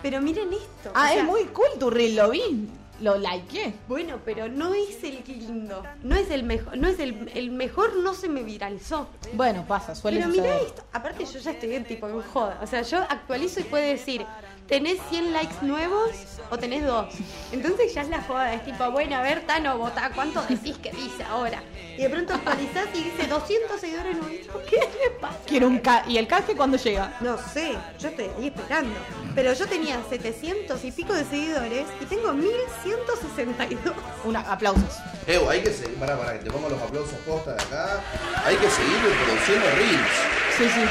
Pero 0.02 0.20
miren 0.20 0.52
esto. 0.52 0.92
Ah, 0.96 1.06
o 1.06 1.08
sea, 1.14 1.20
es 1.20 1.24
muy 1.24 1.44
cool 1.46 1.68
tu 1.80 1.90
reel, 1.92 2.16
lo 2.16 2.32
vi. 2.32 2.68
Lo 3.04 3.18
likeé. 3.18 3.74
Bueno, 3.90 4.22
pero 4.24 4.48
no 4.48 4.74
es 4.74 5.04
el 5.04 5.22
lindo. 5.28 5.84
No 6.04 6.16
es 6.16 6.32
el 6.32 6.44
mejor. 6.44 6.78
No 6.78 6.88
es 6.88 7.00
el, 7.00 7.30
el 7.36 7.52
mejor, 7.52 7.98
no 7.98 8.14
se 8.14 8.30
me 8.30 8.44
viralizó. 8.44 9.10
Bueno, 9.34 9.66
pasa, 9.68 9.94
suele 9.94 10.20
pero 10.20 10.30
mira 10.30 10.58
esto. 10.62 10.86
Aparte, 10.94 11.26
yo 11.26 11.38
ya 11.38 11.52
estoy 11.52 11.76
en 11.76 11.84
tipo 11.84 12.08
en 12.08 12.22
joda. 12.22 12.60
O 12.64 12.68
sea, 12.68 12.82
yo 12.82 13.00
actualizo 13.00 13.60
y 13.60 13.64
puede 13.64 13.90
decir. 13.90 14.26
¿Tenés 14.68 14.98
100 15.10 15.34
likes 15.34 15.56
nuevos 15.62 16.12
o 16.50 16.58
tenés 16.58 16.86
dos? 16.86 17.14
Entonces 17.52 17.94
ya 17.94 18.02
es 18.02 18.10
la 18.10 18.22
joda, 18.22 18.54
es 18.54 18.64
tipo, 18.64 18.90
bueno, 18.92 19.18
a 19.18 19.22
ver, 19.22 19.42
Tano, 19.42 19.78
votá, 19.78 20.12
¿cuánto 20.16 20.42
decís 20.44 20.78
que 20.78 20.90
dice 20.92 21.24
ahora? 21.30 21.62
Y 21.98 22.02
de 22.02 22.10
pronto 22.10 22.34
actualizás 22.34 22.88
y 22.94 23.04
dice 23.04 23.28
200 23.28 23.80
seguidores 23.80 24.18
nuevos. 24.18 24.64
¿Qué 24.70 24.78
le 24.78 25.12
pasa? 25.20 25.38
Quiero 25.46 25.68
un 25.68 25.80
ca 25.80 26.06
¿Y 26.08 26.18
el 26.18 26.28
canje 26.28 26.56
cuándo 26.56 26.78
llega? 26.78 27.16
No 27.20 27.38
sé, 27.38 27.78
yo 28.00 28.08
estoy 28.08 28.30
ahí 28.38 28.48
esperando. 28.48 28.96
Pero 29.36 29.54
yo 29.54 29.68
tenía 29.68 30.00
700 30.10 30.84
y 30.86 30.92
pico 30.92 31.14
de 31.14 31.26
seguidores 31.26 31.86
y 32.00 32.06
tengo 32.06 32.34
1162. 32.34 33.94
Una, 34.24 34.40
aplausos. 34.42 34.98
Ew, 35.28 35.50
hay 35.50 35.62
que 35.62 35.72
seguir, 35.72 35.96
pará, 35.96 36.18
pará, 36.18 36.40
que 36.40 36.46
te 36.46 36.52
pongo 36.52 36.70
los 36.70 36.82
aplausos 36.82 37.14
posta 37.26 37.54
de 37.54 37.62
acá. 37.62 38.02
Hay 38.46 38.56
que 38.56 38.70
seguir 38.70 38.98
produciendo 39.26 39.66
reels. 39.76 40.34
Sí, 40.58 40.64
sí. 40.64 40.82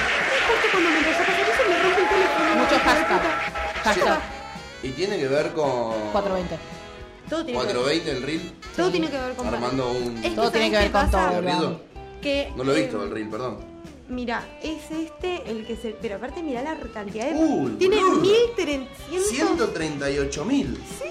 Justo 0.46 0.68
cuando 0.70 0.90
me 0.90 0.98
empezó 0.98 1.22
a 1.22 1.26
pasar 1.26 1.40
eso 1.40 1.68
me 1.68 1.82
rompe 1.82 2.02
el 2.02 2.08
teléfono. 2.08 2.54
Mucho 2.56 3.62
hashtag. 3.82 4.20
Y 4.82 4.88
tiene 4.90 5.18
que 5.18 5.28
ver 5.28 5.52
con 5.52 6.10
420. 6.12 6.58
Todo 7.28 7.44
tiene, 7.44 7.60
que 7.60 7.66
ver, 7.66 7.74
420 7.76 8.10
el 8.10 8.22
reel. 8.22 8.52
todo 8.76 8.90
tiene 8.90 9.08
que 9.10 9.18
ver 9.18 9.34
con 9.34 9.46
Armando 9.46 9.92
un... 9.92 10.16
Es 10.18 10.22
que 10.22 10.30
Todo 10.30 10.50
tiene 10.50 10.70
¿sabes 10.70 10.70
que 10.70 10.76
ver 10.78 10.92
con 10.92 11.10
todo. 11.10 11.80
Que, 12.20 12.52
No 12.56 12.64
lo 12.64 12.74
he 12.74 12.78
eh, 12.78 12.82
visto 12.82 13.02
el 13.02 13.10
reel, 13.10 13.28
perdón. 13.28 13.58
Mira, 14.08 14.44
es 14.62 14.90
este 14.90 15.50
el 15.50 15.66
que 15.66 15.76
se. 15.76 15.90
Pero 16.02 16.16
aparte, 16.16 16.42
mira 16.42 16.62
la 16.62 16.76
cantidad 16.92 17.30
de. 17.30 17.34
Uy, 17.34 17.72
tiene 17.78 17.96
boludo. 17.96 18.20
1300. 18.20 19.28
138 19.28 20.44
mil. 20.44 20.76
Sí. 20.98 21.04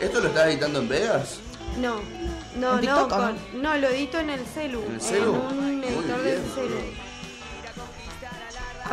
¿Esto 0.00 0.20
lo 0.20 0.28
estás 0.28 0.46
editando 0.48 0.80
en 0.80 0.88
Vegas? 0.88 1.38
No, 1.80 1.96
no, 2.58 2.78
¿En 2.78 2.84
no, 2.86 3.08
con- 3.08 3.36
no, 3.60 3.76
lo 3.76 3.88
edito 3.88 4.18
en 4.18 4.30
el 4.30 4.44
celu. 4.46 4.82
¿En 4.82 4.94
el 4.94 5.00
celu? 5.00 5.32
un 5.32 5.76
Muy 5.80 5.86
editor 5.88 6.22
bien, 6.22 6.42
del 6.42 6.52
celu. 6.54 7.05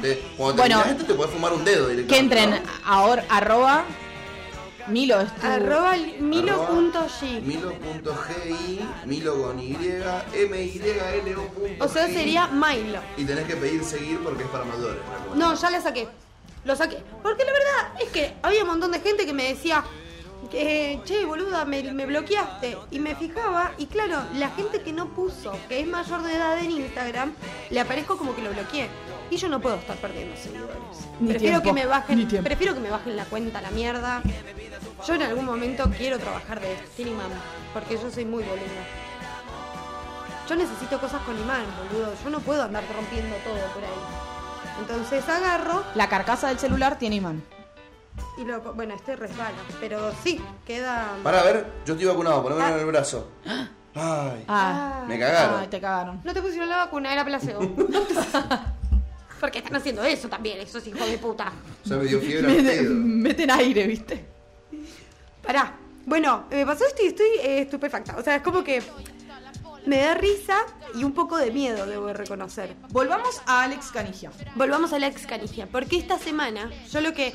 Te- 0.02 0.22
cuando 0.38 0.62
Bueno, 0.62 0.78
terminas 0.78 1.02
esto 1.02 1.06
te 1.12 1.18
puedes 1.18 1.34
fumar 1.34 1.54
un 1.54 1.64
dedo 1.64 1.88
directamente. 1.88 2.14
Que 2.14 2.20
entren 2.48 2.64
¿no? 2.64 2.72
ahora, 2.86 3.26
arroba 3.30 3.84
Milo 4.88 5.22
es 5.22 5.34
tu- 5.36 5.48
Arroba 5.48 5.96
milo.g. 6.20 7.42
Milo.gi, 7.42 8.80
Milo 9.06 9.42
con 9.42 9.60
Y, 9.60 9.78
M-Y-L-O. 10.34 11.84
O 11.86 11.88
sea, 11.88 12.08
sería 12.08 12.48
Milo. 12.48 13.00
Y 13.18 13.24
tenés 13.26 13.46
que 13.46 13.56
pedir 13.56 13.84
seguir 13.84 14.20
porque 14.24 14.44
es 14.44 14.50
para 14.50 14.66
mayores. 14.66 15.00
No, 15.36 15.54
ya 15.56 15.70
la 15.70 15.82
saqué. 15.82 16.08
Lo 16.66 16.76
saqué. 16.76 16.98
Porque 17.22 17.44
la 17.46 17.52
verdad 17.54 18.02
es 18.02 18.10
que 18.10 18.34
había 18.42 18.64
un 18.64 18.70
montón 18.70 18.92
de 18.92 19.00
gente 19.00 19.26
que 19.26 19.34
me 19.34 19.48
decía, 19.50 19.84
que, 20.52 21.00
che, 21.06 21.26
boluda, 21.26 21.64
me, 21.66 21.84
me 21.94 22.06
bloqueaste. 22.06 22.78
Y 22.92 23.00
me 23.00 23.16
fijaba, 23.16 23.72
y 23.78 23.86
claro, 23.88 24.22
la 24.36 24.50
gente 24.50 24.82
que 24.82 24.92
no 24.94 25.08
puso, 25.10 25.58
que 25.70 25.80
es 25.80 25.88
mayor 25.88 26.24
de 26.24 26.36
edad 26.36 26.58
en 26.60 26.72
Instagram, 26.72 27.34
le 27.70 27.80
aparezco 27.80 28.18
como 28.18 28.36
que 28.36 28.42
lo 28.42 28.52
bloqueé. 28.52 28.90
Y 29.30 29.38
yo 29.38 29.50
no 29.50 29.60
puedo 29.60 29.76
estar 29.76 29.96
perdiendo 29.98 30.36
seguidores. 30.38 30.78
Ni 31.20 31.30
prefiero 31.30 31.62
tiempo, 31.62 31.76
que 31.76 31.82
me 31.82 31.86
bajen, 31.88 32.28
prefiero 32.44 32.74
que 32.74 32.80
me 32.80 32.90
bajen 32.90 33.16
la 33.16 33.26
cuenta 33.26 33.60
a 33.60 33.62
la 33.62 33.72
mierda. 33.72 34.22
Yo 35.08 35.16
en 35.16 35.22
algún 35.24 35.46
momento 35.46 35.90
quiero 35.98 36.20
trabajar 36.20 36.60
de 36.62 36.76
imán, 37.04 37.30
porque 37.74 37.96
yo 37.96 38.10
soy 38.12 38.26
muy 38.26 38.44
boluda. 38.44 38.84
Yo 40.48 40.56
necesito 40.56 41.00
cosas 41.00 41.22
con 41.24 41.40
imán, 41.40 41.64
boludo. 41.90 42.14
Yo 42.24 42.30
no 42.30 42.40
puedo 42.40 42.64
andar 42.64 42.84
rompiendo 42.96 43.36
todo 43.38 43.56
por 43.74 43.84
ahí. 43.84 44.80
Entonces 44.80 45.28
agarro 45.30 45.84
La 45.96 46.10
carcasa 46.10 46.48
del 46.50 46.60
celular 46.60 46.98
tiene 46.98 47.16
imán. 47.18 47.44
y 48.38 48.44
lo. 48.46 48.62
Bueno, 48.74 48.94
este 48.96 49.16
resbala, 49.16 49.58
pero 49.80 50.12
sí, 50.24 50.42
queda. 50.66 51.14
Para 51.24 51.40
a 51.42 51.44
ver, 51.44 51.68
yo 51.86 51.94
estoy 51.94 52.08
vacunado, 52.08 52.44
ponémelo 52.44 52.74
en 52.76 52.80
el 52.80 52.86
brazo. 52.86 53.30
Ay, 53.96 54.44
Ah, 54.48 55.04
me 55.08 55.20
cagaron. 55.20 55.60
Ay, 55.62 55.68
te 55.68 55.80
cagaron. 55.80 56.22
No 56.24 56.34
te 56.34 56.42
pusieron 56.42 56.68
la 56.68 56.78
vacuna, 56.78 57.14
era 57.14 57.24
placebo. 57.24 57.62
Porque 59.44 59.58
están 59.60 59.76
haciendo 59.76 60.02
eso 60.06 60.30
también, 60.30 60.58
esos 60.62 60.88
hijos 60.88 61.06
de 61.06 61.18
puta. 61.18 61.52
Ya 61.84 61.98
me 61.98 62.06
dio 62.06 62.22
fiebre 62.22 62.48
Meten, 62.48 63.22
meten 63.22 63.52
aire, 63.52 63.86
¿viste? 63.88 64.24
Pará. 65.46 65.76
Bueno, 66.06 66.46
me 66.50 66.66
pasó 66.66 66.86
esto 66.88 67.04
y 67.04 67.08
estoy 67.08 67.28
eh, 67.42 67.60
estupefacta. 67.64 68.16
O 68.18 68.24
sea, 68.24 68.38
es 68.38 68.42
como 68.42 68.64
que 68.64 68.82
me 69.86 69.98
da 69.98 70.14
risa 70.14 70.60
y 70.96 71.04
un 71.04 71.12
poco 71.12 71.36
de 71.36 71.52
miedo, 71.52 71.86
debo 71.86 72.06
de 72.06 72.14
reconocer. 72.14 72.74
Volvamos 72.92 73.42
a 73.46 73.64
Alex 73.64 73.88
Canigia. 73.92 74.32
Volvamos 74.56 74.94
a 74.94 75.00
la 75.00 75.08
ex 75.08 75.28
Canigia, 75.28 75.68
porque 75.70 75.98
esta 75.98 76.18
semana, 76.18 76.72
yo 76.90 77.02
lo 77.02 77.14
que. 77.14 77.34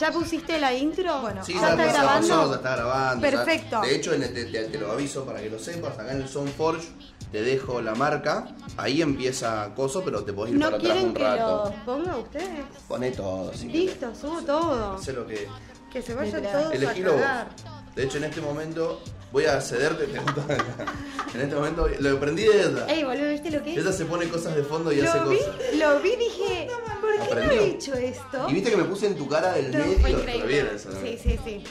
¿Ya 0.00 0.10
pusiste 0.12 0.58
la 0.58 0.72
intro? 0.72 1.20
Bueno, 1.20 1.44
Sí, 1.44 1.52
¿ya 1.52 1.72
está 1.72 1.84
grabando? 1.92 2.28
pasó, 2.28 2.50
ya 2.52 2.56
está 2.56 2.76
grabando. 2.76 3.20
Perfecto. 3.20 3.80
De 3.82 3.96
hecho, 3.96 4.14
en 4.14 4.22
el- 4.22 4.32
te, 4.32 4.46
te- 4.46 4.64
te 4.64 4.78
lo 4.78 4.92
aviso 4.92 5.26
para 5.26 5.42
que 5.42 5.50
lo 5.50 5.58
sepas, 5.58 5.98
acá 5.98 6.12
en 6.12 6.22
el 6.22 6.28
Soundforge 6.28 6.88
te 7.32 7.42
dejo 7.42 7.80
la 7.80 7.94
marca, 7.94 8.48
ahí 8.76 9.02
empieza 9.02 9.72
coso, 9.76 10.02
pero 10.04 10.22
te 10.24 10.32
podés 10.32 10.52
ir 10.54 10.58
¿No 10.58 10.66
para 10.66 10.76
atrás 10.76 10.92
quieren 10.92 11.08
un 11.10 11.14
que 11.14 11.22
rato. 11.22 11.64
lo 11.76 11.84
ponga 11.84 12.16
ustedes? 12.16 12.64
Poné 12.88 13.10
todo, 13.12 13.52
si 13.54 13.66
querés. 13.68 13.84
Listo, 13.86 14.12
subo 14.20 14.42
todo. 14.42 14.94
Hacé 14.94 15.12
lo 15.12 15.26
que. 15.26 15.46
Que 15.92 16.02
se 16.02 16.14
Literal. 16.14 16.52
todos 16.62 16.74
Elegilo 16.74 17.12
a 17.12 17.44
vos. 17.44 17.94
De 17.96 18.04
hecho, 18.04 18.18
en 18.18 18.24
este 18.24 18.40
momento 18.40 19.00
voy 19.32 19.44
a 19.46 19.60
cederte. 19.60 20.06
te- 20.06 20.18
en 21.34 21.40
este 21.40 21.54
momento 21.56 21.88
lo 21.98 22.16
aprendí 22.16 22.44
de 22.44 22.60
ella. 22.62 22.86
Ey, 22.88 23.02
boludo, 23.04 23.28
¿viste 23.30 23.50
lo 23.50 23.62
que 23.62 23.72
es? 23.72 23.78
Ella 23.78 23.92
se 23.92 24.04
pone 24.04 24.28
cosas 24.28 24.54
de 24.54 24.62
fondo 24.62 24.92
y 24.92 25.00
hace 25.00 25.18
vi, 25.20 25.36
cosas. 25.38 25.54
lo 25.74 26.00
vi 26.00 26.16
dije, 26.16 26.68
¿por 27.00 27.28
qué 27.28 27.34
no 27.46 27.52
he 27.52 27.66
hecho 27.70 27.94
esto? 27.94 28.46
Y 28.48 28.54
viste 28.54 28.70
que 28.70 28.76
me 28.76 28.84
puse 28.84 29.06
en 29.08 29.16
tu 29.16 29.28
cara 29.28 29.52
del 29.54 29.72
No, 29.72 29.78
medio. 29.78 29.98
fue 29.98 30.10
Lo 30.38 30.46
vieron 30.46 30.74
¿no? 30.74 31.00
Sí, 31.00 31.18
sí, 31.20 31.38
sí. 31.44 31.64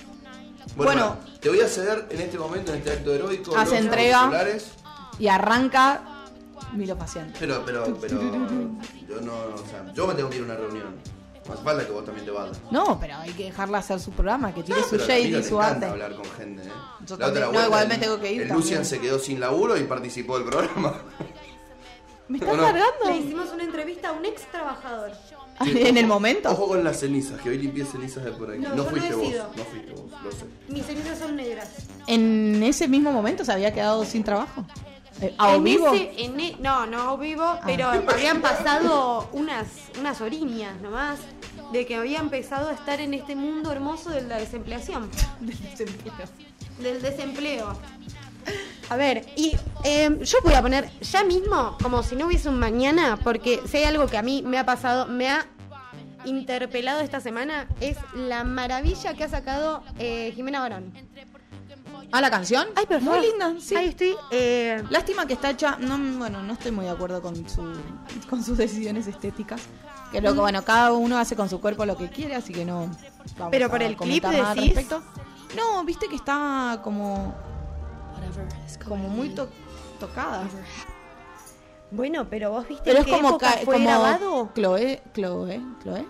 Bueno, 0.75 0.91
Bueno. 0.91 1.17
te 1.39 1.49
voy 1.49 1.61
a 1.61 1.67
ceder 1.67 2.05
en 2.09 2.21
este 2.21 2.37
momento, 2.37 2.71
en 2.73 2.79
este 2.79 2.91
acto 2.91 3.13
heroico. 3.13 3.55
Hace 3.57 3.75
los 3.75 3.85
entrega. 3.85 4.29
Y 5.19 5.27
arranca 5.27 6.01
Milo 6.73 6.97
Paciente. 6.97 7.35
Pero, 7.39 7.63
pero, 7.65 7.83
pero. 7.99 8.19
Yo 9.07 9.21
no. 9.21 9.33
O 9.33 9.65
sea, 9.69 9.91
yo 9.93 10.07
me 10.07 10.13
tengo 10.15 10.29
que 10.29 10.37
ir 10.37 10.41
a 10.43 10.45
una 10.45 10.55
reunión. 10.55 10.95
No 11.47 11.53
hace 11.55 11.63
falta 11.63 11.85
que 11.85 11.91
vos 11.91 12.05
también 12.05 12.25
te 12.25 12.31
vayas. 12.31 12.59
No, 12.69 12.99
pero 12.99 13.15
hay 13.17 13.31
que 13.31 13.45
dejarla 13.45 13.79
hacer 13.79 13.99
su 13.99 14.11
programa, 14.11 14.53
que 14.53 14.61
tire 14.61 14.79
No, 14.79 14.85
su 14.87 14.97
shade 14.97 15.21
y 15.21 15.43
su 15.43 15.55
encanta 15.55 15.65
arte. 15.67 15.85
hablar 15.87 16.13
con 16.15 16.25
gente, 16.37 16.61
¿eh? 16.63 16.71
Yo 17.07 17.17
La 17.17 17.25
también. 17.25 17.43
otra 17.47 17.59
No, 17.61 17.65
igual 17.65 17.87
me 17.87 17.97
tengo 17.97 18.19
que 18.19 18.31
ir 18.33 18.41
El 18.43 18.47
también. 18.49 18.65
Lucian 18.67 18.85
se 18.85 18.99
quedó 18.99 19.17
sin 19.17 19.39
laburo 19.39 19.75
y 19.75 19.83
participó 19.85 20.37
del 20.37 20.47
programa. 20.47 20.93
¿Me 22.27 22.37
estás 22.37 22.53
¿O 22.53 22.57
no? 22.57 22.63
cargando? 22.63 23.05
Le 23.07 23.17
hicimos 23.17 23.49
una 23.51 23.63
entrevista 23.63 24.09
a 24.09 24.11
un 24.11 24.25
ex 24.25 24.43
trabajador. 24.51 25.11
en 25.65 25.97
el 25.97 26.05
momento. 26.05 26.51
Ojo 26.51 26.67
con 26.67 26.83
las 26.83 26.99
cenizas, 26.99 27.41
que 27.41 27.49
hoy 27.49 27.57
limpié 27.57 27.83
cenizas 27.83 28.23
de 28.23 28.31
por 28.31 28.51
aquí. 28.51 28.59
No, 28.61 28.69
No, 28.69 28.75
yo 28.75 28.83
no 28.83 28.89
fuiste 28.91 29.15
vos, 29.15 29.33
no 29.57 29.63
fuiste 29.63 29.91
vos, 29.93 30.11
lo 30.23 30.31
sé. 30.31 30.45
Mis 30.67 30.85
cenizas 30.85 31.17
son 31.17 31.35
negras. 31.35 31.67
En 32.05 32.61
ese 32.61 32.87
mismo 32.87 33.11
momento 33.11 33.43
se 33.43 33.51
había 33.51 33.73
quedado 33.73 34.05
sin 34.05 34.23
trabajo. 34.23 34.63
¿A 35.37 35.55
En 35.55 35.63
vivo? 35.63 35.93
ese- 35.93 36.13
en 36.23 36.39
e- 36.39 36.55
no, 36.59 36.85
no 36.85 37.17
vivo, 37.17 37.59
pero 37.65 37.89
habían 37.89 38.41
pasado 38.41 39.29
unas, 39.33 39.67
unas 39.99 40.21
oriñas 40.21 40.79
nomás 40.81 41.19
de 41.73 41.85
que 41.85 41.95
había 41.95 42.19
empezado 42.19 42.69
a 42.69 42.73
estar 42.73 42.99
en 43.01 43.13
este 43.13 43.35
mundo 43.35 43.71
hermoso 43.71 44.09
de 44.09 44.21
la 44.21 44.37
desempleación. 44.37 45.09
del 46.79 47.01
desempleo. 47.01 47.77
A 48.89 48.95
ver, 48.95 49.25
y 49.35 49.55
eh, 49.83 50.17
yo 50.23 50.37
voy 50.43 50.53
a 50.53 50.61
poner 50.61 50.89
ya 51.01 51.23
mismo, 51.23 51.77
como 51.81 52.01
si 52.01 52.15
no 52.15 52.25
hubiese 52.27 52.49
un 52.49 52.57
mañana, 52.57 53.19
porque 53.21 53.61
si 53.67 53.77
hay 53.77 53.83
algo 53.83 54.07
que 54.07 54.17
a 54.17 54.21
mí 54.23 54.41
me 54.43 54.57
ha 54.57 54.65
pasado, 54.65 55.05
me 55.05 55.29
ha 55.29 55.45
interpelado 56.25 57.01
esta 57.01 57.19
semana, 57.19 57.67
es 57.81 57.97
la 58.15 58.43
maravilla 58.43 59.13
que 59.13 59.23
ha 59.25 59.29
sacado 59.29 59.83
eh, 59.99 60.31
Jimena 60.35 60.61
Barón. 60.61 60.93
¿A 62.11 62.21
la 62.21 62.31
canción? 62.31 62.67
Ay, 62.75 62.85
pero 62.87 63.01
Muy 63.01 63.19
linda, 63.21 63.53
sí. 63.59 63.75
Ahí 63.75 63.89
estoy. 63.89 64.15
eh, 64.31 64.83
Lástima 64.89 65.25
que 65.27 65.33
está 65.33 65.51
hecha, 65.51 65.77
no, 65.79 65.97
bueno, 66.17 66.41
no 66.41 66.53
estoy 66.53 66.71
muy 66.71 66.85
de 66.85 66.91
acuerdo 66.91 67.21
con 67.21 67.35
su 67.47 67.61
con 68.29 68.43
sus 68.43 68.57
decisiones 68.57 69.05
estéticas. 69.07 69.61
Que 70.11 70.21
lo 70.21 70.33
que 70.33 70.39
bueno, 70.39 70.63
cada 70.65 70.91
uno 70.93 71.19
hace 71.19 71.35
con 71.35 71.49
su 71.49 71.61
cuerpo 71.61 71.85
lo 71.85 71.95
que 71.95 72.09
quiere, 72.09 72.33
así 72.35 72.51
que 72.51 72.65
no 72.65 72.89
vamos 73.37 73.51
Pero 73.51 73.67
a 73.67 73.69
por 73.69 73.83
el 73.83 73.95
clip 73.95 74.25
al 74.25 74.55
respecto. 74.57 75.03
No, 75.55 75.83
viste 75.83 76.07
que 76.07 76.15
está 76.15 76.79
como 76.83 77.33
como 78.87 79.07
muy 79.09 79.29
to- 79.29 79.49
tocada. 79.99 80.43
bueno, 81.91 82.27
pero 82.29 82.51
vos 82.51 82.67
viste 82.67 82.83
Pero 82.85 82.99
en 82.99 83.05
es 83.05 83.11
como 83.11 83.29
época 83.29 83.53
ca- 83.53 83.57
fue 83.65 83.73
como 83.75 83.85
grabado. 83.87 84.49
Chloe, 84.55 85.01
Chloe, 85.13 85.61
Chloe, 85.83 86.05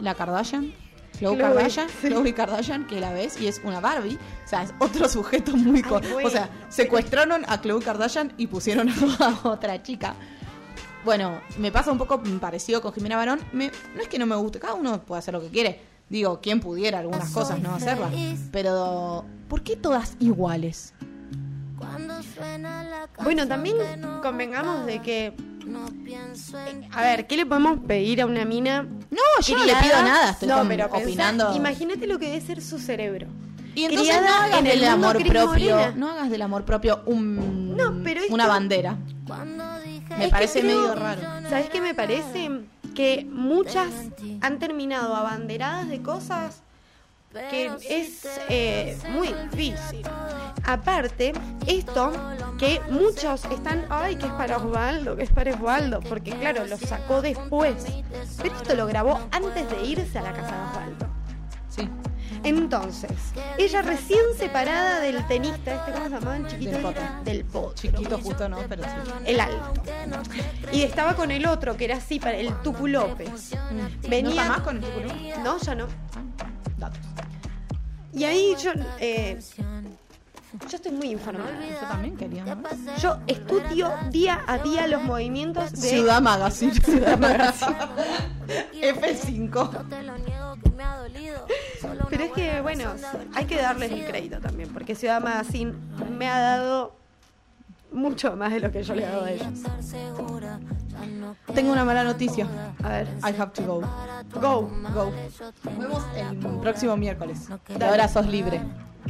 la 0.00 0.14
Kardashian. 0.14 0.72
Chloe 1.18 1.36
Chloe, 1.36 1.38
Kardashian, 1.38 1.88
sí. 1.88 2.08
Chloe 2.08 2.34
Kardashian, 2.34 2.86
que 2.86 3.00
la 3.00 3.12
ves 3.12 3.40
y 3.40 3.46
es 3.46 3.60
una 3.64 3.80
Barbie, 3.80 4.18
o 4.44 4.48
sea, 4.48 4.62
es 4.62 4.74
otro 4.78 5.08
sujeto 5.08 5.56
muy... 5.56 5.82
Ay, 6.18 6.24
o 6.24 6.30
sea, 6.30 6.48
secuestraron 6.68 7.44
a 7.48 7.60
Chloe 7.60 7.82
Kardashian 7.82 8.32
y 8.36 8.46
pusieron 8.46 8.88
a 9.20 9.40
otra 9.48 9.82
chica. 9.82 10.14
Bueno, 11.04 11.40
me 11.58 11.70
pasa 11.70 11.92
un 11.92 11.98
poco 11.98 12.22
parecido 12.40 12.80
con 12.80 12.92
Jimena 12.92 13.16
Barón. 13.16 13.40
Me- 13.52 13.70
no 13.94 14.00
es 14.02 14.08
que 14.08 14.18
no 14.18 14.26
me 14.26 14.36
guste, 14.36 14.58
cada 14.58 14.74
uno 14.74 15.02
puede 15.02 15.18
hacer 15.18 15.34
lo 15.34 15.40
que 15.40 15.48
quiere. 15.48 15.80
Digo, 16.08 16.40
quien 16.40 16.60
pudiera 16.60 16.98
algunas 16.98 17.30
cosas 17.30 17.60
no 17.60 17.74
hacerlas. 17.74 18.12
Pero, 18.52 19.24
¿por 19.48 19.62
qué 19.62 19.76
todas 19.76 20.16
iguales? 20.20 20.94
Bueno, 23.24 23.46
también 23.48 23.76
convengamos 24.22 24.86
de 24.86 25.02
que. 25.02 25.34
A 26.92 27.02
ver, 27.02 27.26
¿qué 27.26 27.36
le 27.36 27.46
podemos 27.46 27.80
pedir 27.86 28.20
a 28.22 28.26
una 28.26 28.44
mina? 28.44 28.86
No, 29.14 29.42
yo 29.46 29.56
no 29.58 29.64
le 29.64 29.74
pido 29.76 30.02
nada, 30.02 30.30
estoy 30.30 30.48
no, 30.48 30.66
pero 30.68 30.90
pensá- 30.90 31.04
opinando. 31.04 31.54
Imagínate 31.56 32.06
lo 32.06 32.18
que 32.18 32.26
debe 32.30 32.40
ser 32.40 32.60
su 32.62 32.78
cerebro. 32.78 33.26
Y 33.76 33.84
entonces 33.84 34.16
Criada 34.16 34.28
no 34.28 34.34
hagas 34.44 34.58
en 34.58 34.64
del 34.64 34.84
amor 34.84 35.12
propio, 35.26 35.46
Morena. 35.46 35.92
no 35.96 36.10
hagas 36.10 36.30
del 36.30 36.42
amor 36.42 36.64
propio 36.64 37.02
un, 37.06 37.76
No, 37.76 37.92
pero 38.04 38.20
esto- 38.20 38.34
una 38.34 38.46
bandera. 38.46 38.96
Me 40.18 40.28
parece 40.28 40.60
creo- 40.60 40.80
medio 40.80 40.94
raro. 40.94 41.20
¿Sabes 41.48 41.68
qué 41.70 41.80
me 41.80 41.94
parece? 41.94 42.50
Que 42.94 43.26
muchas 43.28 43.88
han 44.40 44.58
terminado 44.60 45.16
abanderadas 45.16 45.88
de 45.88 46.00
cosas 46.02 46.60
que 47.50 47.70
es 47.88 48.26
eh, 48.48 48.96
muy 49.10 49.34
difícil. 49.50 50.06
Aparte, 50.64 51.32
esto 51.66 52.12
que 52.58 52.80
muchos 52.90 53.44
están, 53.46 53.86
ay, 53.90 54.16
que 54.16 54.26
es 54.26 54.32
para 54.32 54.56
Osvaldo, 54.56 55.16
que 55.16 55.24
es 55.24 55.30
para 55.30 55.52
Osvaldo, 55.54 56.00
porque 56.00 56.30
claro, 56.32 56.64
lo 56.66 56.78
sacó 56.78 57.20
después. 57.20 57.84
Pero 58.42 58.56
esto 58.56 58.74
lo 58.74 58.86
grabó 58.86 59.20
antes 59.30 59.68
de 59.70 59.84
irse 59.84 60.18
a 60.18 60.22
la 60.22 60.32
casa 60.32 60.56
de 60.56 60.62
Osvaldo. 60.68 61.06
Sí. 61.68 61.88
Entonces, 62.44 63.10
ella 63.56 63.80
recién 63.80 64.20
separada 64.36 65.00
del 65.00 65.26
tenista, 65.26 65.74
este, 65.74 65.92
¿cómo 65.92 66.04
se 66.04 66.10
llamaba? 66.10 66.36
El 66.36 66.46
chiquito 66.46 66.70
Del 66.72 66.82
potro. 66.82 67.02
Del 67.24 67.44
potro. 67.44 67.74
Chiquito 67.74 68.18
justo 68.18 68.48
no, 68.48 68.58
pero 68.68 68.84
sí. 68.84 68.90
El 69.24 69.40
alto. 69.40 69.82
Y 70.70 70.82
estaba 70.82 71.14
con 71.14 71.30
el 71.30 71.46
otro, 71.46 71.76
que 71.76 71.86
era 71.86 71.96
así, 71.96 72.20
para 72.20 72.36
el 72.36 72.52
Tucu 72.62 72.86
López. 72.86 73.52
Venía. 74.08 74.22
¿No 74.22 74.30
está 74.30 74.48
más 74.48 74.60
con 74.60 74.76
el 74.76 74.82
título? 74.84 75.14
No, 75.42 75.58
ya 75.58 75.74
no. 75.74 75.86
Datos. 76.76 77.13
Y 78.14 78.24
ahí 78.24 78.54
yo. 78.62 78.72
eh, 79.00 79.38
yo 80.70 80.76
estoy 80.76 80.92
muy 80.92 81.10
informada. 81.10 81.50
Yo 81.68 81.88
también 81.88 82.16
quería. 82.16 82.44
¿no? 82.44 82.62
Yo 82.98 83.18
estudio 83.26 83.92
día 84.10 84.44
a 84.46 84.58
día 84.58 84.86
los 84.86 85.02
movimientos 85.02 85.72
de. 85.72 85.88
Ciudad 85.88 86.22
Magazine. 86.22 86.74
Ciudad 86.74 87.18
Magazine. 87.18 87.76
F5. 88.80 89.84
Pero 92.08 92.24
es 92.24 92.32
que, 92.32 92.60
bueno, 92.60 92.94
hay 93.34 93.44
que 93.46 93.56
darles 93.56 93.90
el 93.90 94.06
crédito 94.06 94.38
también, 94.38 94.68
porque 94.72 94.94
Ciudad 94.94 95.20
Magazine 95.20 95.74
me 96.16 96.28
ha 96.28 96.38
dado 96.38 96.96
mucho 97.94 98.36
más 98.36 98.52
de 98.52 98.60
lo 98.60 98.70
que 98.70 98.82
yo 98.82 98.94
le 98.94 99.04
he 99.04 99.06
dado 99.06 99.24
a 99.24 99.30
ellos. 99.30 99.46
Tengo 101.54 101.72
una 101.72 101.84
mala 101.84 102.04
noticia. 102.04 102.46
A 102.82 102.88
ver, 102.88 103.08
I 103.22 103.40
have 103.40 103.52
to 103.52 103.62
go. 103.62 103.80
go. 104.40 104.70
Go. 104.92 105.12
Nos 105.64 105.78
vemos 105.78 106.04
el 106.16 106.60
próximo 106.60 106.96
miércoles. 106.96 107.48
De 107.78 107.84
ahora 107.84 108.08
sos 108.08 108.26
libre. 108.26 108.60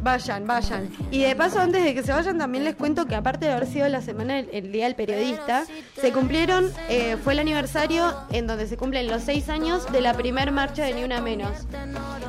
Vayan, 0.03 0.47
vayan. 0.47 0.91
Y 1.11 1.23
de 1.23 1.35
paso, 1.37 1.61
antes 1.61 1.83
de 1.83 1.95
que 1.95 2.03
se 2.03 2.13
vayan, 2.13 2.37
también 2.37 2.65
les 2.65 2.75
cuento 2.75 3.07
que 3.07 3.15
aparte 3.15 3.47
de 3.47 3.53
haber 3.53 3.67
sido 3.67 3.89
la 3.89 4.03
semana 4.03 4.35
del 4.35 4.51
el 4.53 4.73
Día 4.73 4.85
del 4.85 4.97
Periodista, 4.97 5.65
se 5.99 6.13
cumplieron, 6.13 6.71
eh, 6.89 7.17
fue 7.23 7.33
el 7.33 7.39
aniversario 7.39 8.13
en 8.31 8.47
donde 8.47 8.67
se 8.67 8.77
cumplen 8.77 9.07
los 9.07 9.23
seis 9.23 9.49
años 9.49 9.91
de 9.93 10.01
la 10.01 10.13
primer 10.13 10.53
marcha 10.53 10.85
de 10.85 10.95
Ni 10.95 11.05
Una 11.05 11.21
Menos, 11.21 11.67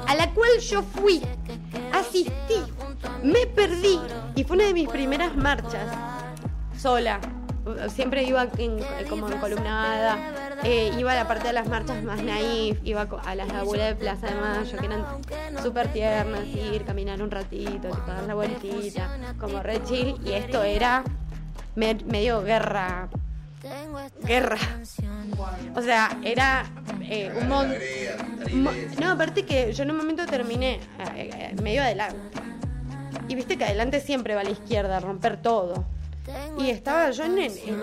a 0.08 0.16
la 0.16 0.32
cual 0.34 0.51
yo 0.62 0.84
fui. 0.84 1.22
asistí, 1.91 2.62
me 3.24 3.47
perdí 3.47 3.99
y 4.36 4.43
fue 4.43 4.58
una 4.58 4.68
de 4.68 4.74
mis 4.74 4.88
primeras 4.88 5.36
marchas 5.36 5.88
sola. 6.86 7.20
Siempre 7.90 8.24
iba 8.26 8.48
en- 8.60 8.78
como 9.10 9.28
en 9.28 9.40
columnada, 9.40 10.20
eh, 10.64 10.92
iba 11.00 11.14
a 11.14 11.16
la 11.16 11.28
parte 11.28 11.48
de 11.48 11.54
las 11.54 11.68
marchas 11.68 12.04
más 12.04 12.22
naif, 12.22 12.78
iba 12.84 13.08
a 13.26 13.34
las 13.34 13.50
abuelas 13.50 13.88
de 13.90 13.96
Plaza 13.96 14.28
de 14.28 14.36
Mayo, 14.36 14.78
que 14.78 14.86
eran 14.86 15.04
súper 15.64 15.88
tiernas, 15.92 16.46
ir, 16.46 16.86
caminar 16.86 17.24
un 17.24 17.32
ratito, 17.32 17.88
tipo, 17.90 18.06
dar 18.08 18.22
la 18.28 18.36
vueltita, 18.36 19.10
como 19.40 19.64
re 19.64 19.84
chill, 19.84 20.16
y 20.24 20.34
esto 20.34 20.62
era 20.62 21.04
me- 21.74 21.96
medio 22.06 22.44
guerra, 22.44 23.10
guerra. 24.24 24.58
O 25.76 25.82
sea, 25.82 26.20
era 26.24 26.66
eh, 27.02 27.32
un 27.42 27.48
montón... 27.50 27.78
Mo- 28.64 28.72
No, 29.02 29.12
aparte 29.14 29.44
que 29.44 29.74
yo 29.74 29.82
en 29.84 29.90
un 29.90 29.98
momento 29.98 30.28
terminé 30.28 30.80
eh, 31.16 31.56
medio 31.64 31.82
adelante. 31.82 32.16
Y 33.28 33.34
viste 33.34 33.58
que 33.58 33.66
adelante 33.66 34.02
siempre 34.02 34.36
va 34.36 34.42
a 34.42 34.44
la 34.44 34.52
izquierda, 34.52 34.98
a 34.98 35.00
romper 35.00 35.38
todo. 35.42 35.84
Y 36.57 36.69
estaba 36.69 37.11
yo 37.11 37.23
en, 37.26 37.38
en- 37.38 37.51
en 37.57 37.73
el 37.76 37.82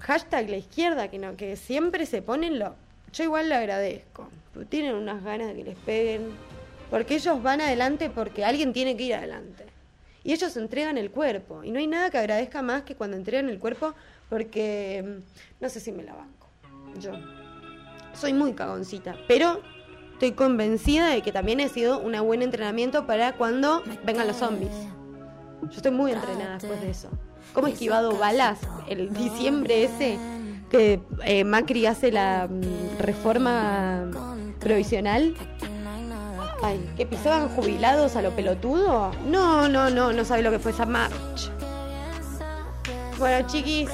hashtag 0.00 0.48
la 0.50 0.56
izquierda, 0.56 1.08
que 1.08 1.18
no, 1.18 1.36
que 1.36 1.56
siempre 1.56 2.06
se 2.06 2.22
ponen 2.22 2.58
lo. 2.58 2.74
Yo 3.12 3.24
igual 3.24 3.48
le 3.48 3.54
agradezco. 3.54 4.28
porque 4.52 4.66
tienen 4.68 4.94
unas 4.94 5.22
ganas 5.22 5.48
de 5.48 5.54
que 5.54 5.64
les 5.64 5.76
peguen. 5.78 6.30
Porque 6.90 7.14
ellos 7.14 7.42
van 7.42 7.60
adelante 7.60 8.10
porque 8.10 8.44
alguien 8.44 8.72
tiene 8.72 8.96
que 8.96 9.04
ir 9.04 9.14
adelante. 9.14 9.64
Y 10.24 10.32
ellos 10.32 10.56
entregan 10.56 10.98
el 10.98 11.10
cuerpo. 11.10 11.64
Y 11.64 11.70
no 11.70 11.78
hay 11.78 11.86
nada 11.86 12.10
que 12.10 12.18
agradezca 12.18 12.62
más 12.62 12.82
que 12.82 12.94
cuando 12.94 13.16
entregan 13.16 13.48
el 13.48 13.58
cuerpo 13.58 13.94
porque 14.28 15.02
mm, 15.04 15.62
no 15.62 15.68
sé 15.68 15.80
si 15.80 15.90
me 15.92 16.02
la 16.02 16.14
banco. 16.14 16.48
Yo 17.00 17.12
soy 18.14 18.32
muy 18.34 18.52
cagoncita, 18.52 19.16
pero 19.26 19.62
estoy 20.12 20.32
convencida 20.32 21.08
de 21.08 21.22
que 21.22 21.32
también 21.32 21.60
he 21.60 21.68
sido 21.68 21.98
un 21.98 22.12
buen 22.26 22.42
entrenamiento 22.42 23.06
para 23.06 23.32
cuando 23.34 23.82
vengan 24.04 24.26
los 24.26 24.36
zombies. 24.36 24.70
Yo 25.62 25.76
estoy 25.76 25.92
muy 25.92 26.12
entrenada 26.12 26.54
después 26.54 26.80
de 26.80 26.90
eso. 26.90 27.08
¿Cómo 27.52 27.66
he 27.68 27.72
esquivado 27.72 28.16
balas 28.16 28.58
el 28.88 29.12
diciembre 29.12 29.84
ese 29.84 30.18
que 30.70 31.00
eh, 31.24 31.44
Macri 31.44 31.86
hace 31.86 32.10
la 32.10 32.48
mm, 32.48 32.98
reforma 32.98 34.10
provisional? 34.58 35.34
Ay, 36.62 36.92
que 36.96 37.06
pisaban 37.06 37.48
jubilados 37.48 38.16
a 38.16 38.22
lo 38.22 38.30
pelotudo. 38.30 39.10
No, 39.26 39.68
no, 39.68 39.90
no, 39.90 40.12
no 40.12 40.24
sabe 40.24 40.42
lo 40.42 40.50
que 40.50 40.58
fue 40.58 40.70
esa 40.70 40.86
marcha. 40.86 41.50
Bueno, 43.18 43.46
chiquis, 43.46 43.90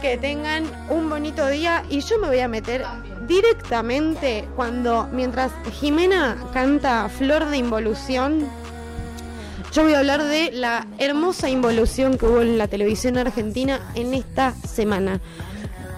que 0.00 0.16
tengan 0.16 0.64
un 0.90 1.08
bonito 1.08 1.46
día 1.48 1.84
y 1.90 2.00
yo 2.00 2.18
me 2.18 2.28
voy 2.28 2.40
a 2.40 2.48
meter 2.48 2.84
directamente 3.26 4.48
cuando, 4.56 5.08
mientras 5.12 5.52
Jimena 5.72 6.36
canta 6.52 7.08
Flor 7.08 7.46
de 7.46 7.58
Involución, 7.58 8.48
yo 9.74 9.82
voy 9.82 9.94
a 9.94 9.98
hablar 9.98 10.22
de 10.22 10.52
la 10.52 10.86
hermosa 10.98 11.50
involución 11.50 12.16
que 12.16 12.26
hubo 12.26 12.42
en 12.42 12.58
la 12.58 12.68
televisión 12.68 13.18
argentina 13.18 13.80
en 13.96 14.14
esta 14.14 14.52
semana. 14.52 15.20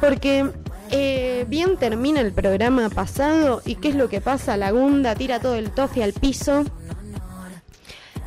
Porque 0.01 0.51
eh, 0.91 1.45
bien 1.47 1.77
termina 1.77 2.23
el 2.23 2.33
programa 2.33 2.89
pasado 2.89 3.61
y 3.67 3.75
qué 3.75 3.89
es 3.89 3.95
lo 3.95 4.09
que 4.09 4.23
pasa, 4.23 4.57
la 4.57 4.71
Gunda 4.71 5.15
tira 5.15 5.41
todo 5.41 5.57
el 5.57 5.71
tofe 5.73 6.03
al 6.03 6.15
piso 6.15 6.65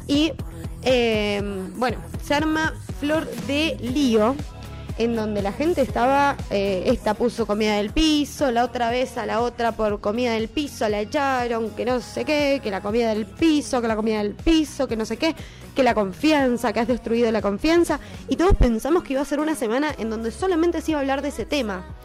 y 0.06 0.34
eh, 0.84 1.42
bueno, 1.78 1.98
se 2.24 2.36
arma 2.36 2.76
flor 3.00 3.28
de 3.48 3.76
lío 3.82 4.36
en 5.00 5.16
donde 5.16 5.42
la 5.42 5.54
gente 5.54 5.82
estaba, 5.82 6.36
eh, 6.50 6.84
esta 6.88 7.14
puso 7.14 7.48
comida 7.48 7.78
del 7.78 7.92
piso, 7.92 8.52
la 8.52 8.66
otra 8.66 8.92
vez 8.92 9.18
a 9.18 9.26
la 9.26 9.40
otra 9.40 9.72
por 9.72 10.02
comida 10.02 10.34
del 10.34 10.50
piso 10.50 10.90
la 10.90 11.00
echaron, 11.00 11.70
que 11.70 11.86
no 11.86 12.02
sé 12.02 12.26
qué, 12.26 12.60
que 12.62 12.70
la 12.70 12.82
comida 12.82 13.14
del 13.14 13.26
piso, 13.26 13.82
que 13.82 13.88
la 13.88 13.96
comida 13.96 14.18
del 14.18 14.36
piso, 14.36 14.90
que 14.90 14.98
no 14.98 15.06
sé 15.06 15.16
qué, 15.16 15.34
que 15.74 15.84
la 15.84 15.94
confianza, 15.94 16.74
que 16.74 16.82
has 16.82 16.88
destruido 16.90 17.32
la 17.32 17.42
confianza, 17.42 18.02
y 18.28 18.36
todos 18.36 18.58
pensamos 18.58 19.04
que 19.04 19.14
iba 19.14 19.22
a 19.22 19.26
ser 19.26 19.40
una 19.40 19.56
semana 19.56 19.96
en 19.98 20.10
donde 20.10 20.32
solamente 20.32 20.82
se 20.82 20.92
iba 20.92 21.00
a 21.00 21.02
hablar 21.02 21.22
de 21.22 21.30
ese 21.30 21.46
tema, 21.46 21.96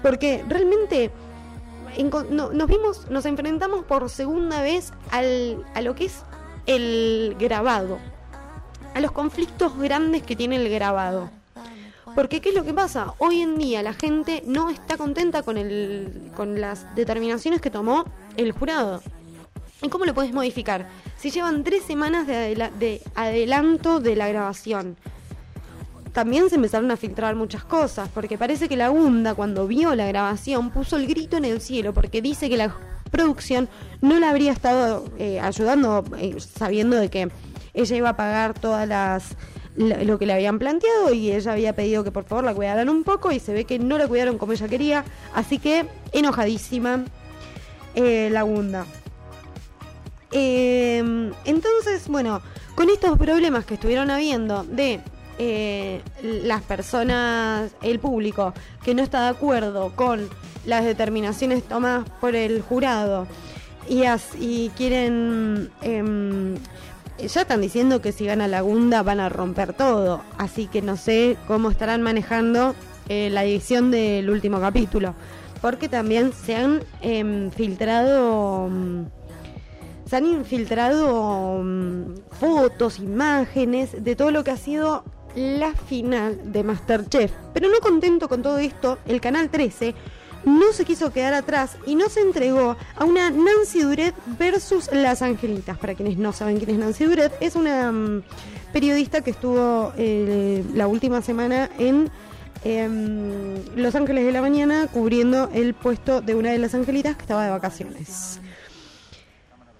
porque 0.00 0.42
realmente 0.48 1.10
nos 2.30 2.66
vimos, 2.66 3.10
nos 3.10 3.26
enfrentamos 3.26 3.84
por 3.84 4.08
segunda 4.08 4.62
vez 4.62 4.94
al, 5.10 5.66
a 5.74 5.82
lo 5.82 5.94
que 5.94 6.06
es 6.06 6.22
el 6.64 7.36
grabado, 7.38 7.98
a 8.94 9.00
los 9.02 9.12
conflictos 9.12 9.78
grandes 9.78 10.22
que 10.22 10.34
tiene 10.34 10.56
el 10.56 10.70
grabado. 10.70 11.28
Porque 12.16 12.40
¿qué 12.40 12.48
es 12.48 12.54
lo 12.54 12.64
que 12.64 12.72
pasa? 12.72 13.12
Hoy 13.18 13.42
en 13.42 13.58
día 13.58 13.82
la 13.82 13.92
gente 13.92 14.42
no 14.46 14.70
está 14.70 14.96
contenta 14.96 15.42
con, 15.42 15.58
el, 15.58 16.30
con 16.34 16.60
las 16.60 16.92
determinaciones 16.96 17.60
que 17.60 17.70
tomó 17.70 18.06
el 18.38 18.52
jurado. 18.52 19.02
¿Y 19.82 19.90
cómo 19.90 20.06
lo 20.06 20.14
puedes 20.14 20.32
modificar? 20.32 20.88
Si 21.18 21.30
llevan 21.30 21.62
tres 21.62 21.84
semanas 21.84 22.26
de, 22.26 22.34
adela- 22.34 22.70
de 22.70 23.02
adelanto 23.14 24.00
de 24.00 24.16
la 24.16 24.28
grabación. 24.28 24.96
También 26.14 26.48
se 26.48 26.54
empezaron 26.54 26.90
a 26.90 26.96
filtrar 26.96 27.36
muchas 27.36 27.62
cosas, 27.64 28.08
porque 28.08 28.38
parece 28.38 28.66
que 28.70 28.76
la 28.78 28.88
Gunda 28.88 29.34
cuando 29.34 29.66
vio 29.66 29.94
la 29.94 30.06
grabación 30.06 30.70
puso 30.70 30.96
el 30.96 31.06
grito 31.06 31.36
en 31.36 31.44
el 31.44 31.60
cielo, 31.60 31.92
porque 31.92 32.22
dice 32.22 32.48
que 32.48 32.56
la 32.56 32.74
producción 33.10 33.68
no 34.00 34.18
la 34.18 34.30
habría 34.30 34.52
estado 34.52 35.04
eh, 35.18 35.38
ayudando, 35.38 36.02
eh, 36.18 36.38
sabiendo 36.40 36.96
de 36.96 37.10
que 37.10 37.30
ella 37.74 37.96
iba 37.96 38.08
a 38.08 38.16
pagar 38.16 38.54
todas 38.58 38.88
las 38.88 39.36
lo 39.76 40.18
que 40.18 40.26
le 40.26 40.32
habían 40.32 40.58
planteado 40.58 41.12
y 41.12 41.32
ella 41.32 41.52
había 41.52 41.74
pedido 41.74 42.02
que 42.02 42.10
por 42.10 42.24
favor 42.24 42.44
la 42.44 42.54
cuidaran 42.54 42.88
un 42.88 43.04
poco 43.04 43.30
y 43.30 43.40
se 43.40 43.52
ve 43.52 43.64
que 43.64 43.78
no 43.78 43.98
la 43.98 44.08
cuidaron 44.08 44.38
como 44.38 44.52
ella 44.52 44.68
quería, 44.68 45.04
así 45.34 45.58
que 45.58 45.86
enojadísima 46.12 47.04
eh, 47.94 48.28
la 48.32 48.42
Gunda. 48.42 48.86
Eh, 50.32 50.98
entonces, 51.44 52.08
bueno, 52.08 52.40
con 52.74 52.90
estos 52.90 53.16
problemas 53.18 53.64
que 53.64 53.74
estuvieron 53.74 54.10
habiendo 54.10 54.64
de 54.64 55.00
eh, 55.38 56.00
las 56.22 56.62
personas, 56.62 57.70
el 57.82 57.98
público, 58.00 58.52
que 58.84 58.94
no 58.94 59.02
está 59.02 59.22
de 59.24 59.28
acuerdo 59.28 59.92
con 59.94 60.28
las 60.64 60.84
determinaciones 60.84 61.62
tomadas 61.62 62.08
por 62.20 62.34
el 62.34 62.60
jurado 62.62 63.26
y, 63.88 64.04
as- 64.04 64.34
y 64.40 64.70
quieren... 64.76 65.70
ya 67.18 67.42
están 67.42 67.60
diciendo 67.60 68.00
que 68.00 68.12
si 68.12 68.26
gana 68.26 68.48
la 68.48 68.60
Gunda 68.60 69.02
van 69.02 69.20
a 69.20 69.28
romper 69.28 69.72
todo, 69.72 70.22
así 70.38 70.66
que 70.66 70.82
no 70.82 70.96
sé 70.96 71.36
cómo 71.46 71.70
estarán 71.70 72.02
manejando 72.02 72.74
eh, 73.08 73.30
la 73.30 73.44
edición 73.44 73.90
del 73.90 74.28
último 74.30 74.60
capítulo, 74.60 75.14
porque 75.60 75.88
también 75.88 76.32
se 76.32 76.56
han 76.56 76.82
em, 77.00 77.50
filtrado... 77.50 78.68
mm, 78.68 79.04
se 80.08 80.16
han 80.16 80.26
infiltrado 80.26 81.62
mm, 81.64 82.14
fotos, 82.38 83.00
imágenes 83.00 84.04
de 84.04 84.14
todo 84.14 84.30
lo 84.30 84.44
que 84.44 84.52
ha 84.52 84.56
sido 84.56 85.02
la 85.34 85.72
final 85.72 86.52
de 86.52 86.62
Masterchef. 86.62 87.32
Pero 87.52 87.68
no 87.68 87.80
contento 87.80 88.28
con 88.28 88.42
todo 88.42 88.58
esto, 88.58 88.98
el 89.06 89.20
Canal 89.20 89.50
13 89.50 89.94
no 90.46 90.72
se 90.72 90.84
quiso 90.84 91.12
quedar 91.12 91.34
atrás 91.34 91.76
y 91.86 91.96
no 91.96 92.08
se 92.08 92.20
entregó 92.20 92.76
a 92.94 93.04
una 93.04 93.30
Nancy 93.30 93.82
Duret 93.82 94.14
versus 94.38 94.88
Las 94.92 95.20
Angelitas. 95.20 95.76
Para 95.76 95.94
quienes 95.94 96.16
no 96.16 96.32
saben 96.32 96.58
quién 96.58 96.70
es 96.70 96.78
Nancy 96.78 97.04
Duret, 97.04 97.32
es 97.40 97.56
una 97.56 97.90
mm, 97.90 98.22
periodista 98.72 99.22
que 99.22 99.32
estuvo 99.32 99.92
eh, 99.98 100.64
la 100.72 100.86
última 100.86 101.20
semana 101.20 101.68
en 101.78 102.10
em, 102.62 103.56
Los 103.74 103.96
Ángeles 103.96 104.24
de 104.24 104.30
la 104.30 104.40
Mañana 104.40 104.86
cubriendo 104.86 105.50
el 105.52 105.74
puesto 105.74 106.20
de 106.20 106.36
una 106.36 106.52
de 106.52 106.58
las 106.58 106.74
angelitas 106.74 107.16
que 107.16 107.22
estaba 107.22 107.44
de 107.44 107.50
vacaciones. 107.50 108.38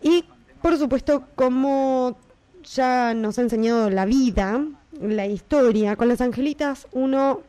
Y 0.03 0.25
por 0.61 0.77
supuesto, 0.79 1.29
como 1.37 2.19
ya 2.65 3.15
nos 3.15 3.39
ha 3.39 3.43
enseñado 3.43 3.89
la 3.89 4.05
vida, 4.05 4.65
la 5.01 5.27
historia, 5.27 5.95
con 5.95 6.09
las 6.09 6.21
angelitas 6.21 6.89
uno 6.91 7.43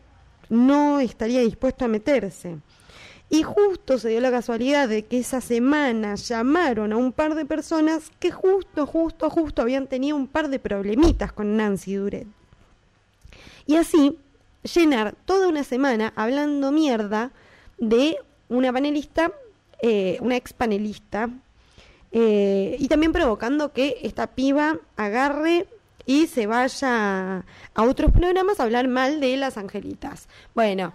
no 0.49 0.99
estaría 0.99 1.41
dispuesto 1.41 1.85
a 1.85 1.87
meterse. 1.87 2.57
Y 3.29 3.43
justo 3.43 3.97
se 3.97 4.09
dio 4.09 4.21
la 4.21 4.31
casualidad 4.31 4.87
de 4.87 5.05
que 5.05 5.19
esa 5.19 5.41
semana 5.41 6.15
llamaron 6.15 6.93
a 6.93 6.97
un 6.97 7.11
par 7.11 7.35
de 7.35 7.45
personas 7.45 8.09
que 8.19 8.31
justo, 8.31 8.85
justo, 8.85 9.29
justo 9.29 9.61
habían 9.61 9.87
tenido 9.87 10.15
un 10.15 10.27
par 10.27 10.49
de 10.49 10.59
problemitas 10.59 11.33
con 11.33 11.57
Nancy 11.57 11.95
Duret. 11.95 12.27
Y 13.65 13.75
así 13.75 14.17
llenar 14.63 15.15
toda 15.25 15.49
una 15.49 15.63
semana 15.63 16.13
hablando 16.15 16.71
mierda 16.71 17.31
de 17.77 18.17
una 18.47 18.71
panelista, 18.71 19.33
eh, 19.81 20.17
una 20.21 20.37
ex 20.37 20.53
panelista, 20.53 21.29
eh, 22.11 22.77
y 22.79 22.87
también 22.87 23.11
provocando 23.11 23.73
que 23.73 23.97
esta 24.03 24.27
piba 24.27 24.79
agarre 24.95 25.67
y 26.05 26.27
se 26.27 26.47
vaya 26.47 27.43
a 27.75 27.83
otros 27.83 28.11
programas 28.11 28.59
a 28.59 28.63
hablar 28.63 28.87
mal 28.87 29.19
de 29.19 29.35
las 29.35 29.57
angelitas. 29.57 30.29
Bueno, 30.55 30.93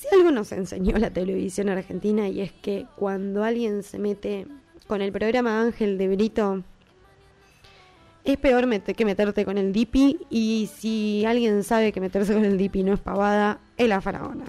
si 0.00 0.08
algo 0.14 0.30
nos 0.30 0.50
enseñó 0.52 0.96
la 0.96 1.10
televisión 1.10 1.68
argentina 1.68 2.26
y 2.26 2.40
es 2.40 2.52
que 2.52 2.86
cuando 2.96 3.44
alguien 3.44 3.82
se 3.82 3.98
mete 3.98 4.46
con 4.86 5.02
el 5.02 5.12
programa 5.12 5.60
Ángel 5.60 5.98
de 5.98 6.08
Brito, 6.08 6.62
es 8.24 8.38
peor 8.38 8.66
que 8.80 9.04
meterte 9.04 9.44
con 9.44 9.58
el 9.58 9.74
Dipi 9.74 10.18
y 10.30 10.70
si 10.74 11.26
alguien 11.26 11.62
sabe 11.64 11.92
que 11.92 12.00
meterse 12.00 12.32
con 12.32 12.46
el 12.46 12.56
Dipi 12.56 12.82
no 12.82 12.94
es 12.94 13.00
pavada, 13.00 13.60
es 13.76 13.88
la 13.90 14.00
faraona. 14.00 14.46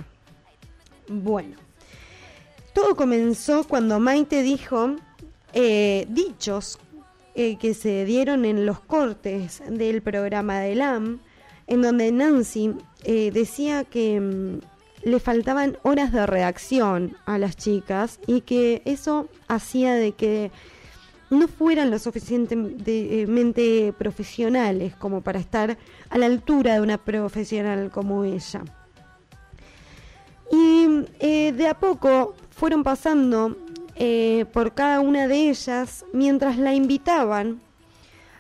Bueno, 1.10 1.58
todo 2.74 2.96
comenzó 2.96 3.66
cuando 3.66 4.00
Maite 4.00 4.44
dijo 4.44 4.96
eh, 5.52 6.06
dichos 6.08 6.80
eh, 7.36 7.58
que 7.58 7.74
se 7.74 8.06
dieron 8.06 8.46
en 8.46 8.66
los 8.66 8.80
cortes 8.80 9.62
del 9.68 10.02
programa 10.02 10.62
de 10.62 10.76
LAM, 10.76 11.20
en 11.68 11.82
donde 11.82 12.10
Nancy 12.14 12.74
eh, 13.04 13.32
decía 13.32 13.84
que 13.84 14.22
mm, 14.22 14.71
le 15.04 15.20
faltaban 15.20 15.78
horas 15.84 16.12
de 16.12 16.26
redacción 16.26 17.16
a 17.26 17.38
las 17.38 17.56
chicas 17.58 18.20
y 18.28 18.42
que 18.42 18.82
eso 18.86 19.28
hacía 19.48 19.94
de 19.94 20.12
que 20.14 20.52
no 21.30 21.48
fueran 21.48 21.90
lo 21.90 21.98
suficientemente 21.98 23.94
profesionales 23.98 24.96
como 24.96 25.22
para 25.22 25.40
estar 25.40 25.78
a 26.10 26.18
la 26.18 26.26
altura 26.26 26.76
de 26.76 26.82
una 26.82 26.98
profesional 26.98 27.90
como 27.90 28.26
ella. 28.26 28.64
Y 30.52 31.06
eh, 31.20 31.54
de 31.54 31.68
a 31.68 31.74
poco 31.76 32.36
fueron 32.50 32.84
pasando 32.84 33.56
eh, 33.96 34.46
por 34.52 34.74
cada 34.74 35.00
una 35.00 35.28
de 35.28 35.50
ellas 35.50 36.06
mientras 36.12 36.58
la 36.58 36.74
invitaban 36.74 37.62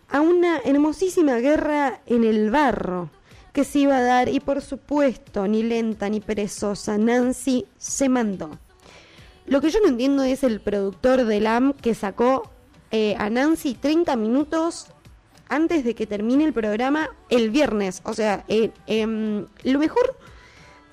a 0.09 0.19
una 0.19 0.59
hermosísima 0.59 1.37
guerra 1.37 2.01
en 2.05 2.25
el 2.25 2.51
barro 2.51 3.09
que 3.53 3.63
se 3.63 3.79
iba 3.79 3.97
a 3.97 4.01
dar 4.01 4.29
y 4.29 4.39
por 4.39 4.61
supuesto, 4.61 5.47
ni 5.47 5.63
lenta 5.63 6.09
ni 6.09 6.19
perezosa, 6.19 6.97
Nancy 6.97 7.65
se 7.77 8.09
mandó. 8.09 8.59
Lo 9.45 9.59
que 9.59 9.69
yo 9.69 9.79
no 9.81 9.89
entiendo 9.89 10.23
es 10.23 10.43
el 10.43 10.61
productor 10.61 11.25
de 11.25 11.41
LAM 11.41 11.73
que 11.73 11.95
sacó 11.95 12.49
eh, 12.91 13.15
a 13.17 13.29
Nancy 13.29 13.73
30 13.73 14.15
minutos 14.15 14.87
antes 15.49 15.83
de 15.83 15.95
que 15.95 16.07
termine 16.07 16.45
el 16.45 16.53
programa 16.53 17.09
el 17.29 17.49
viernes. 17.49 18.01
O 18.05 18.13
sea, 18.13 18.45
eh, 18.47 18.71
em, 18.87 19.45
lo 19.63 19.79
mejor 19.79 20.15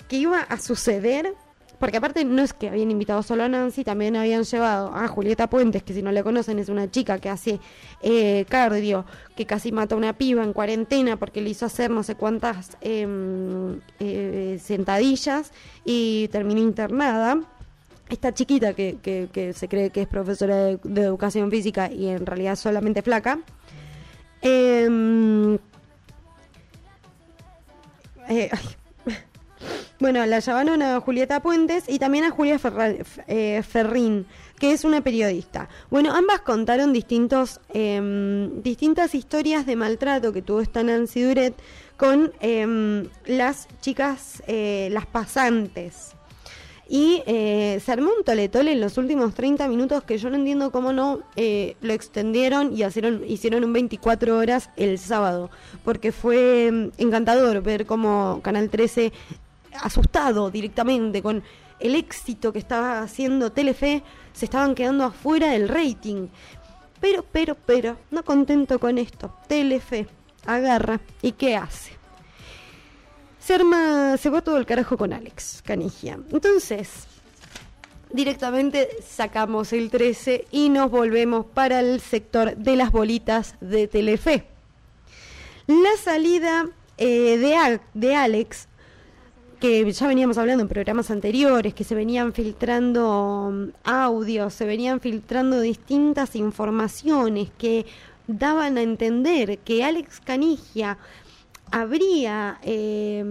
que 0.09 0.17
iba 0.17 0.41
a 0.41 0.57
suceder, 0.57 1.33
porque 1.79 1.97
aparte 1.97 2.25
no 2.25 2.41
es 2.41 2.53
que 2.53 2.69
habían 2.69 2.91
invitado 2.91 3.23
solo 3.23 3.43
a 3.43 3.49
Nancy, 3.49 3.83
también 3.83 4.15
habían 4.15 4.43
llevado 4.43 4.93
a 4.93 5.07
Julieta 5.07 5.49
Puentes, 5.49 5.83
que 5.83 5.93
si 5.93 6.01
no 6.01 6.11
le 6.11 6.23
conocen 6.23 6.59
es 6.59 6.69
una 6.69 6.91
chica 6.91 7.19
que 7.19 7.29
hace 7.29 7.59
eh, 8.01 8.45
cardio, 8.49 9.05
que 9.35 9.45
casi 9.45 9.71
mata 9.71 9.95
a 9.95 9.97
una 9.97 10.13
piba 10.13 10.43
en 10.43 10.53
cuarentena 10.53 11.17
porque 11.17 11.41
le 11.41 11.51
hizo 11.51 11.65
hacer 11.65 11.89
no 11.89 12.03
sé 12.03 12.15
cuántas 12.15 12.77
em, 12.81 13.79
sentadillas 14.59 15.51
y 15.85 16.27
terminó 16.27 16.59
internada 16.59 17.39
esta 18.09 18.33
chiquita 18.33 18.73
que, 18.73 18.97
que, 19.01 19.53
se 19.53 19.67
cree 19.67 19.91
que 19.91 20.01
es 20.01 20.07
profesora 20.07 20.55
de, 20.55 21.01
educación 21.01 21.49
física 21.51 21.91
y 21.91 22.07
en 22.07 22.25
realidad 22.25 22.55
solamente 22.55 23.01
flaca. 23.01 23.39
Em, 24.41 25.57
eh, 28.29 28.49
bueno, 29.99 30.25
la 30.25 30.39
llamaron 30.39 30.81
a 30.81 30.99
Julieta 30.99 31.41
Puentes 31.41 31.83
y 31.87 31.99
también 31.99 32.23
a 32.23 32.31
Julia 32.31 32.59
eh, 33.27 33.61
Ferrín, 33.67 34.25
que 34.57 34.71
es 34.71 34.83
una 34.83 35.01
periodista. 35.01 35.69
Bueno, 35.89 36.13
ambas 36.13 36.41
contaron 36.41 36.93
distintos, 36.93 37.59
em, 37.73 38.61
distintas 38.61 39.13
historias 39.15 39.65
de 39.65 39.75
maltrato 39.75 40.31
que 40.31 40.41
tuvo 40.41 40.61
esta 40.61 40.83
Nancy 40.83 41.21
Duret 41.21 41.53
con 41.97 42.31
em, 42.39 43.07
las 43.25 43.67
chicas, 43.81 44.41
eh, 44.47 44.89
las 44.91 45.05
pasantes 45.05 46.15
y 46.89 47.21
eh, 47.27 47.79
se 47.85 47.91
armó 47.91 48.09
un 48.17 48.23
toletole 48.23 48.71
en 48.71 48.81
los 48.81 48.97
últimos 48.97 49.35
30 49.35 49.67
minutos 49.67 50.03
que 50.03 50.17
yo 50.17 50.31
no 50.31 50.37
entiendo 50.37 50.71
cómo 50.71 50.91
no 50.91 51.19
eh, 51.35 51.75
lo 51.81 51.93
extendieron 51.93 52.73
y 52.75 52.83
hicieron, 52.83 53.21
hicieron 53.27 53.63
un 53.63 53.73
24 53.73 54.35
horas 54.35 54.71
el 54.75 54.97
sábado. 54.97 55.51
Porque 55.85 56.11
fue 56.11 56.71
mm, 56.71 56.89
encantador 56.97 57.61
ver 57.61 57.85
cómo 57.85 58.39
Canal 58.41 58.71
13, 58.71 59.13
asustado 59.81 60.49
directamente 60.49 61.21
con 61.21 61.43
el 61.79 61.95
éxito 61.95 62.51
que 62.51 62.59
estaba 62.59 63.01
haciendo 63.01 63.51
Telefe, 63.51 64.03
se 64.33 64.45
estaban 64.45 64.75
quedando 64.75 65.05
afuera 65.05 65.51
del 65.51 65.69
rating. 65.69 66.27
Pero, 66.99 67.23
pero, 67.31 67.55
pero, 67.55 67.97
no 68.11 68.23
contento 68.23 68.79
con 68.79 68.97
esto. 68.97 69.33
Telefe 69.47 70.07
agarra 70.45 70.99
y 71.21 71.31
¿qué 71.31 71.55
hace? 71.55 71.99
se 73.49 73.55
arma, 73.55 74.15
se 74.17 74.29
va 74.29 74.43
todo 74.43 74.57
el 74.57 74.67
carajo 74.67 74.95
con 74.95 75.11
Alex 75.11 75.63
Canigia. 75.65 76.19
Entonces, 76.31 77.07
directamente 78.13 78.87
sacamos 79.03 79.73
el 79.73 79.89
13 79.89 80.45
y 80.51 80.69
nos 80.69 80.91
volvemos 80.91 81.47
para 81.47 81.79
el 81.79 81.99
sector 81.99 82.55
de 82.55 82.75
las 82.75 82.91
bolitas 82.91 83.55
de 83.59 83.87
Telefe. 83.87 84.45
La 85.65 85.97
salida 85.99 86.67
eh, 86.99 87.39
de, 87.39 87.79
de 87.95 88.15
Alex, 88.15 88.67
que 89.59 89.91
ya 89.91 90.07
veníamos 90.07 90.37
hablando 90.37 90.63
en 90.63 90.69
programas 90.69 91.11
anteriores, 91.11 91.73
que 91.73 91.83
se 91.83 91.95
venían 91.95 92.33
filtrando 92.33 93.51
mm, 93.53 93.69
audios, 93.83 94.53
se 94.53 94.65
venían 94.65 94.99
filtrando 94.99 95.59
distintas 95.59 96.35
informaciones 96.35 97.49
que 97.57 97.85
daban 98.27 98.77
a 98.77 98.81
entender 98.81 99.59
que 99.59 99.83
Alex 99.83 100.21
Canigia 100.21 100.97
habría, 101.71 102.59
eh, 102.63 103.23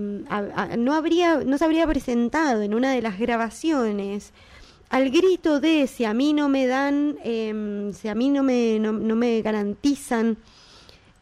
no 0.78 0.94
habría, 0.94 1.38
no 1.38 1.58
se 1.58 1.64
habría 1.64 1.86
presentado 1.86 2.62
en 2.62 2.74
una 2.74 2.92
de 2.92 3.02
las 3.02 3.18
grabaciones 3.18 4.32
al 4.90 5.10
grito 5.10 5.60
de 5.60 5.86
si 5.86 6.04
a 6.04 6.14
mí 6.14 6.32
no 6.32 6.48
me 6.48 6.66
dan, 6.66 7.18
em, 7.22 7.92
si 7.92 8.08
a 8.08 8.14
mí 8.14 8.30
no 8.30 8.42
me, 8.42 8.78
no, 8.78 8.92
me 8.92 9.42
garantizan 9.42 10.38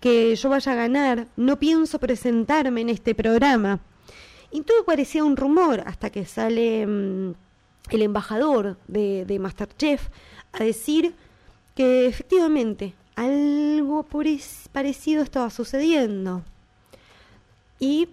que 0.01 0.37
yo 0.37 0.49
vaya 0.49 0.73
a 0.73 0.75
ganar, 0.77 1.27
no 1.37 1.59
pienso 1.59 1.99
presentarme 1.99 2.83
en 2.83 2.91
este 2.91 3.15
programa. 3.15 3.81
Y 4.51 4.63
todo 4.63 4.85
parecía 4.85 5.25
un 5.25 5.37
rumor 5.37 5.83
hasta 5.87 6.11
que 6.11 6.25
sale 6.25 6.83
em, 6.83 7.35
el 7.91 8.03
embajador 8.03 8.79
de, 8.89 9.25
de 9.25 9.39
Masterchef 9.39 10.09
a 10.53 10.65
decir 10.65 11.15
que 11.75 12.07
efectivamente 12.07 12.95
algo 13.17 14.07
parecido 14.73 15.23
estaba 15.23 15.51
sucediendo. 15.51 16.43
Y 17.79 18.09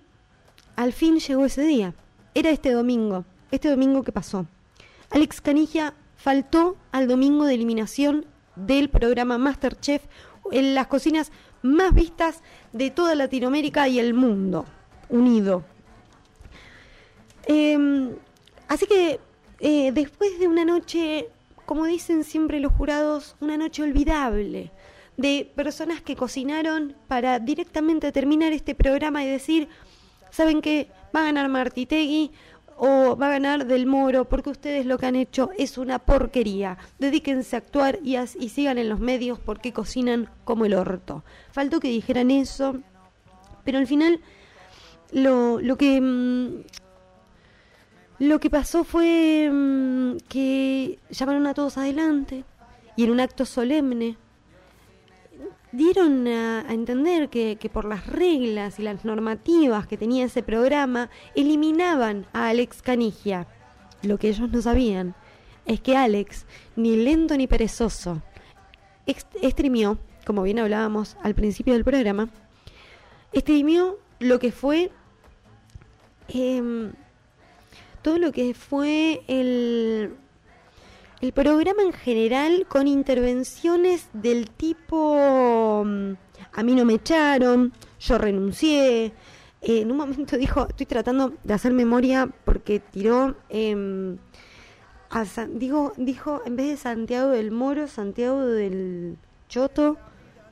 al 0.75 0.93
fin 0.93 1.19
llegó 1.19 1.45
ese 1.45 1.61
día. 1.63 1.93
Era 2.33 2.49
este 2.49 2.71
domingo. 2.71 3.25
Este 3.51 3.69
domingo 3.69 4.03
que 4.03 4.11
pasó. 4.11 4.47
Alex 5.11 5.41
Canigia 5.41 5.93
faltó 6.17 6.77
al 6.91 7.07
domingo 7.07 7.45
de 7.45 7.53
eliminación 7.53 8.25
del 8.55 8.89
programa 8.89 9.37
Masterchef 9.37 10.03
en 10.51 10.73
las 10.73 10.87
cocinas 10.87 11.31
más 11.61 11.93
vistas 11.93 12.41
de 12.71 12.91
toda 12.91 13.15
Latinoamérica 13.15 13.87
y 13.87 13.99
el 13.99 14.13
mundo 14.13 14.65
unido. 15.09 15.63
Em, 17.45 18.15
así 18.67 18.85
que 18.85 19.19
eh, 19.59 19.91
después 19.93 20.39
de 20.39 20.47
una 20.47 20.65
noche, 20.65 21.27
como 21.65 21.85
dicen 21.85 22.23
siempre 22.23 22.59
los 22.59 22.73
jurados, 22.73 23.35
una 23.39 23.57
noche 23.57 23.83
olvidable, 23.83 24.71
de 25.17 25.51
personas 25.55 26.01
que 26.01 26.15
cocinaron 26.15 26.95
para 27.07 27.39
directamente 27.39 28.11
terminar 28.11 28.51
este 28.51 28.75
programa 28.75 29.23
y 29.23 29.27
decir, 29.27 29.67
¿saben 30.31 30.61
qué? 30.61 30.89
Va 31.15 31.21
a 31.21 31.25
ganar 31.25 31.49
Martitegui 31.49 32.31
o 32.77 33.15
va 33.15 33.27
a 33.27 33.31
ganar 33.31 33.67
Del 33.67 33.85
Moro 33.85 34.25
porque 34.25 34.49
ustedes 34.49 34.85
lo 34.85 34.97
que 34.97 35.05
han 35.05 35.15
hecho 35.15 35.51
es 35.57 35.77
una 35.77 35.99
porquería. 35.99 36.77
Dedíquense 36.99 37.55
a 37.55 37.59
actuar 37.59 37.99
y, 38.03 38.17
sigan 38.49 38.77
en 38.77 38.89
los 38.89 38.99
medios 38.99 39.39
porque 39.39 39.71
cocinan 39.71 40.29
como 40.43 40.65
el 40.65 40.73
orto. 40.73 41.23
Faltó 41.51 41.79
que 41.79 41.89
dijeran 41.89 42.31
eso, 42.31 42.77
pero 43.63 43.77
al 43.77 43.87
final 43.87 44.19
lo, 45.11 45.61
lo 45.61 45.77
que... 45.77 46.01
Mm, 46.01 46.63
lo 48.23 48.39
que 48.39 48.49
pasó 48.49 48.85
fue 48.85 49.49
mm, 49.51 50.15
que 50.29 50.97
llamaron 51.09 51.45
a 51.45 51.53
todos 51.53 51.77
adelante 51.77 52.45
y 52.95 53.03
en 53.03 53.11
un 53.11 53.19
acto 53.19 53.45
solemne 53.45 54.15
dieron 55.73 56.25
a, 56.27 56.65
entender 56.69 57.27
que, 57.27 57.57
por 57.73 57.83
las 57.83 58.07
reglas 58.07 58.79
y 58.79 58.83
las 58.83 59.03
normativas 59.03 59.87
que 59.87 59.97
tenía 59.97 60.25
ese 60.25 60.41
programa, 60.41 61.09
eliminaban 61.35 62.25
a 62.31 62.47
Alex 62.47 62.81
Canigia. 62.81 63.47
Lo 64.03 64.17
que 64.17 64.29
ellos 64.29 64.49
no 64.49 64.61
sabían 64.61 65.15
es 65.65 65.81
que 65.81 65.97
Alex, 65.97 66.45
ni 66.77 66.95
lento 66.95 67.35
ni 67.35 67.47
perezoso, 67.47 68.21
estrimió, 69.41 69.97
como 70.25 70.43
bien 70.43 70.59
hablábamos 70.59 71.17
al 71.23 71.35
principio 71.35 71.73
del 71.73 71.83
programa, 71.83 72.29
estrimió 73.33 73.97
lo 74.19 74.39
que 74.39 74.53
fue 74.53 74.91
em, 76.29 76.93
todo 78.03 78.19
lo 78.19 78.31
que 78.31 78.53
fue 78.53 79.23
el 79.27 80.13
el 81.23 81.31
programa 81.31 81.83
en 81.83 81.93
general 81.93 82.65
con 82.67 82.85
intervenciones 82.85 84.09
del 84.11 84.49
tipo 84.49 85.83
mm, 85.85 86.11
a 86.51 86.63
mí 86.63 86.75
no 86.75 86.83
me 86.83 86.95
echaron, 86.95 87.71
yo 87.97 88.17
renuncié. 88.17 89.05
Eh, 89.05 89.13
en 89.61 89.91
un 89.91 89.97
momento 89.97 90.35
dijo, 90.37 90.67
estoy 90.67 90.85
tratando 90.85 91.33
de 91.45 91.53
hacer 91.53 91.71
memoria 91.71 92.29
porque 92.43 92.81
tiró, 92.81 93.35
eh, 93.49 94.17
digo, 95.51 95.93
dijo, 95.95 96.41
en 96.45 96.57
vez 96.57 96.67
de 96.71 96.75
Santiago 96.77 97.29
del 97.29 97.51
Moro, 97.51 97.87
Santiago 97.87 98.45
del 98.45 99.17
Choto, 99.47 99.95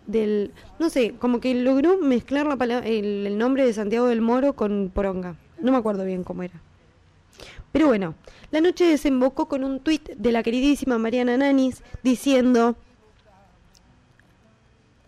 del, 0.07 0.53
no 0.79 0.89
sé, 0.89 1.15
como 1.19 1.41
que 1.41 1.53
logró 1.53 1.97
mezclar 1.97 2.47
la 2.47 2.55
palabra, 2.55 2.87
el 2.87 3.37
nombre 3.37 3.65
de 3.65 3.73
Santiago 3.73 4.07
del 4.07 4.21
Moro 4.21 4.53
con 4.53 4.89
Poronga. 4.93 5.35
No 5.59 5.73
me 5.73 5.77
acuerdo 5.77 6.05
bien 6.05 6.23
cómo 6.23 6.43
era. 6.43 6.61
Pero 7.71 7.88
bueno, 7.88 8.15
la 8.51 8.61
noche 8.61 8.86
desembocó 8.86 9.47
con 9.47 9.63
un 9.63 9.79
tuit 9.79 10.09
de 10.09 10.32
la 10.32 10.43
queridísima 10.43 10.97
Mariana 10.97 11.38
Nanis 11.38 11.84
diciendo, 12.03 12.75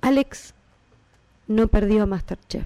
Alex 0.02 0.54
no 1.48 1.68
perdió 1.68 2.04
a 2.04 2.06
Masterchef. 2.06 2.66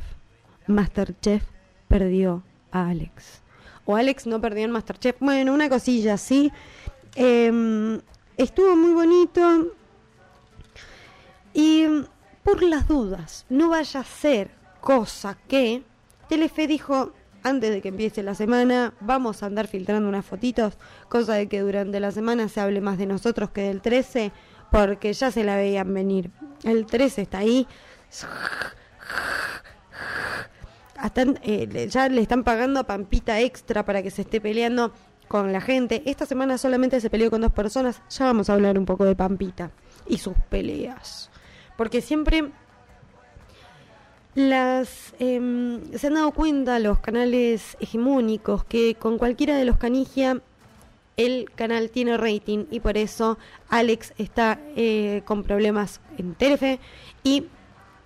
Masterchef 0.68 1.43
perdió 1.88 2.43
a 2.72 2.89
Alex. 2.89 3.41
O 3.86 3.95
Alex 3.95 4.28
no 4.28 4.41
perdió 4.41 4.66
en 4.66 4.72
Masterchef. 4.72 5.16
Bueno, 5.20 5.53
una 5.53 5.70
cosilla 5.70 6.16
así. 6.16 6.51
Em, 7.16 7.99
estuvo 8.38 8.76
muy 8.76 8.93
bonito. 8.93 9.74
Y 11.53 11.86
por 12.43 12.62
las 12.64 12.88
dudas, 12.88 13.45
no 13.49 13.70
vaya 13.70 14.01
a 14.01 14.03
ser 14.03 14.51
cosa 14.82 15.38
que 15.47 15.84
Telefe 16.30 16.68
dijo 16.68 17.14
antes 17.44 17.72
de 17.72 17.82
que 17.82 17.90
empiece 17.90 18.24
la 18.24 18.36
semana, 18.36 18.94
vamos 19.00 19.44
a 19.44 19.46
andar 19.46 19.68
filtrando 19.68 20.08
unas 20.08 20.26
fotitos, 20.26 20.78
cosa 21.10 21.34
de 21.34 21.48
que 21.48 21.62
durante 21.62 22.00
la 22.00 22.12
semana 22.12 22.50
se 22.50 22.60
hable 22.60 22.82
más 22.82 22.98
de 22.98 23.06
nosotros 23.06 23.50
que 23.52 23.62
del 23.62 23.82
13, 23.82 24.32
porque 24.72 25.14
ya 25.14 25.32
se 25.32 25.44
la 25.44 25.56
veían 25.56 25.94
venir. 25.94 26.32
El 26.64 26.86
13 26.86 27.22
está 27.22 27.40
ahí. 27.40 27.68
Eh, 31.44 31.88
ya 31.90 32.10
le 32.10 32.22
están 32.22 32.44
pagando 32.44 32.80
a 32.80 32.84
Pampita 32.84 33.40
extra 33.40 33.86
para 33.86 34.02
que 34.02 34.12
se 34.12 34.24
esté 34.24 34.42
peleando 34.42 34.92
con 35.28 35.54
la 35.54 35.62
gente. 35.62 36.02
Esta 36.06 36.26
semana 36.26 36.58
solamente 36.58 37.00
se 37.00 37.10
peleó 37.10 37.30
con 37.30 37.42
dos 37.42 37.52
personas. 37.52 38.02
Ya 38.10 38.26
vamos 38.26 38.50
a 38.50 38.54
hablar 38.54 38.78
un 38.78 38.86
poco 38.86 39.06
de 39.06 39.16
Pampita 39.16 39.72
y 40.08 40.18
sus 40.18 40.34
peleas. 40.50 41.30
Porque 41.78 42.02
siempre 42.02 42.52
las 44.38 45.16
em, 45.18 45.82
se 45.94 46.06
han 46.06 46.14
dado 46.14 46.32
cuenta 46.32 46.78
los 46.78 47.00
canales 47.00 47.76
hegemónicos 47.80 48.64
que 48.64 48.94
con 48.94 49.18
cualquiera 49.18 49.58
de 49.58 49.66
los 49.66 49.78
canigia 49.78 50.44
el 51.16 51.50
canal 51.56 51.90
tiene 51.90 52.18
rating 52.18 52.66
y 52.70 52.80
por 52.80 52.98
eso 52.98 53.40
Alex 53.70 54.14
está 54.20 54.60
eh, 54.76 55.24
con 55.26 55.42
problemas 55.42 56.02
en 56.20 56.36
Telefe 56.36 56.80
y 57.24 57.46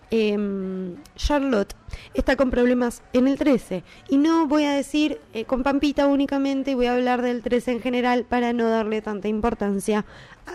em, 0.09 0.95
Charlotte 1.17 1.75
está 2.13 2.37
con 2.37 2.49
problemas 2.49 3.03
en 3.11 3.27
el 3.27 3.37
13. 3.37 3.83
Y 4.07 4.15
no 4.15 4.47
voy 4.47 4.63
a 4.63 4.71
decir 4.71 5.19
eh, 5.33 5.43
con 5.43 5.63
Pampita 5.63 6.07
únicamente, 6.07 6.75
voy 6.75 6.85
a 6.85 6.93
hablar 6.93 7.23
del 7.23 7.41
13 7.41 7.73
en 7.73 7.81
general 7.81 8.23
para 8.23 8.53
no 8.53 8.69
darle 8.69 9.01
tanta 9.01 9.27
importancia 9.27 10.05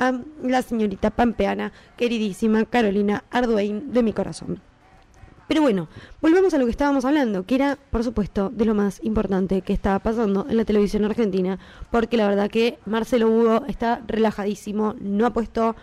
a 0.01 0.19
la 0.43 0.63
señorita 0.63 1.11
pampeana, 1.11 1.71
queridísima 1.99 2.65
Carolina 2.65 3.25
Arduin 3.31 3.93
de 3.93 4.03
mi 4.03 4.15
corazón. 4.15 4.63
Pero 5.49 5.63
bueno, 5.63 5.89
volvemos 6.21 6.55
a 6.55 6.59
lo 6.59 6.65
que 6.65 6.73
estábamos 6.73 7.05
hablando, 7.05 7.47
que 7.47 7.55
era, 7.55 7.79
por 7.91 8.03
supuesto, 8.03 8.51
de 8.51 8.65
lo 8.65 8.75
más 8.75 8.99
importante 9.05 9.63
que 9.63 9.73
estaba 9.73 10.01
pasando 10.01 10.47
en 10.49 10.57
la 10.57 10.65
televisión 10.65 11.05
argentina, 11.05 11.59
porque 11.91 12.17
la 12.17 12.29
verdad 12.29 12.51
que 12.51 12.79
Marcelo 12.85 13.29
Hugo 13.29 13.65
está 13.69 14.03
relajadísimo, 14.09 14.97
no 15.01 15.25
ha 15.25 15.31
puesto 15.33 15.77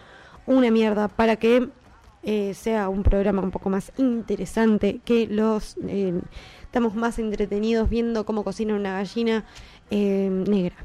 una 0.45 0.70
mierda 0.70 1.07
para 1.07 1.38
que 1.38 1.70
eh, 2.24 2.53
sea 2.53 2.89
un 2.89 3.03
programa 3.03 3.41
un 3.41 3.51
poco 3.51 3.70
más 3.70 3.93
interesante, 3.97 4.99
que 5.05 5.28
los 5.28 5.78
eh, 5.88 6.20
estamos 6.64 6.95
más 6.95 7.18
entretenidos 7.20 7.89
viendo 7.89 8.26
cómo 8.26 8.43
cocina 8.43 8.76
una 8.76 8.93
gallina 8.93 9.45
eh, 9.91 10.30
negra. 10.30 10.76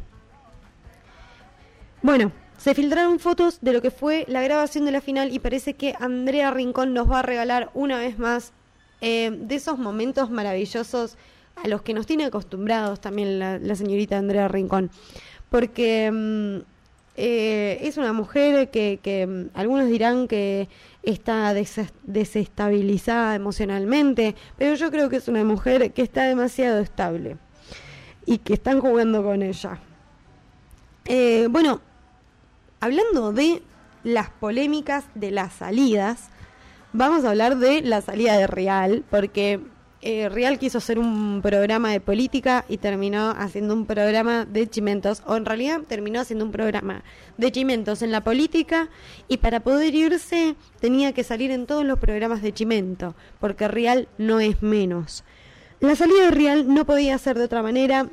Bueno, 2.03 2.31
se 2.59 2.75
filtraron 2.75 3.19
fotos 3.19 3.59
de 3.61 3.73
lo 3.73 3.83
que 3.83 3.91
fue 3.91 4.25
la 4.29 4.43
grabación 4.43 4.85
de 4.85 4.93
la 4.93 5.01
final 5.01 5.33
y 5.33 5.39
parece 5.41 5.75
que 5.75 5.95
Andrea 5.99 6.51
Rincón 6.51 6.93
nos 6.93 7.11
va 7.11 7.21
a 7.21 7.23
regalar 7.23 7.71
una 7.75 7.99
vez 7.99 8.19
más 8.19 8.53
eh, 9.01 9.31
de 9.31 9.55
esos 9.55 9.79
momentos 9.79 10.31
maravillosos 10.31 11.17
a 11.63 11.69
los 11.69 11.83
que 11.83 11.95
nos 11.95 12.07
tiene 12.07 12.25
acostumbrados 12.25 13.01
también 13.01 13.39
la, 13.39 13.75
señorita 13.75 14.19
Andrea 14.19 14.49
Rincón. 14.49 14.91
Porque 15.51 16.11
mm, 16.13 16.59
eh, 17.17 17.79
es 17.83 17.97
una 17.97 18.13
mujer 18.13 18.71
que, 18.71 19.27
mm, 19.27 19.57
algunos 19.59 19.89
dirán 19.89 20.29
que 20.29 20.69
está 21.03 21.55
desestabilizada 21.55 23.35
emocionalmente, 23.35 24.35
pero 24.57 24.75
yo 24.75 24.91
creo 24.91 25.09
que 25.09 25.17
es 25.17 25.29
una 25.29 25.45
mujer 25.45 25.93
que 25.93 26.03
está 26.03 26.25
demasiado 26.25 26.81
estable 26.81 27.39
y 28.27 28.39
que 28.39 28.55
están 28.55 28.81
jugando 28.81 29.23
con 29.23 29.43
ella. 29.43 29.79
Eh, 31.07 31.49
bueno, 31.51 31.81
hablando 32.81 33.33
de 33.33 33.63
las 34.05 34.29
polémicas 34.29 35.07
de 35.15 35.31
las 35.31 35.55
salidas, 35.55 36.31
vamos 36.93 37.25
a 37.25 37.31
hablar 37.31 37.59
de 37.59 37.83
la 37.83 38.01
salida 38.01 38.37
de 38.37 38.47
Real, 38.47 39.05
porque 39.11 39.61
eh, 40.01 40.29
Real 40.29 40.59
quiso 40.59 40.79
hacer 40.79 40.99
un 40.99 41.41
programa 41.43 41.91
de 41.91 42.01
política 42.01 42.65
y 42.69 42.79
terminó 42.79 43.31
haciendo 43.31 43.75
un 43.75 43.87
programa 43.87 44.45
de 44.45 44.69
chimentos, 44.69 45.23
o 45.27 45.37
en 45.37 45.45
realidad 45.45 45.81
terminó 45.87 46.21
haciendo 46.21 46.45
un 46.45 46.53
programa 46.53 47.03
de 47.37 47.53
chimentos 47.53 48.03
en 48.03 48.13
la 48.13 48.23
política 48.23 48.89
y 49.29 49.39
para 49.39 49.61
poder 49.61 49.95
irse 49.95 50.55
tenía 50.81 51.13
que 51.13 51.25
salir 51.25 51.51
en 51.51 51.67
todos 51.67 51.85
los 51.85 51.99
programas 51.99 52.43
de 52.43 52.53
chimento, 52.53 53.15
porque 53.41 53.69
Real 53.69 54.09
no 54.19 54.41
es 54.41 54.63
menos. 54.63 55.25
La 55.81 55.95
salida 55.95 56.25
de 56.25 56.31
Real 56.31 56.73
no 56.73 56.85
podía 56.85 57.19
ser 57.19 57.39
de 57.39 57.45
otra 57.45 57.63
manera 57.63 58.09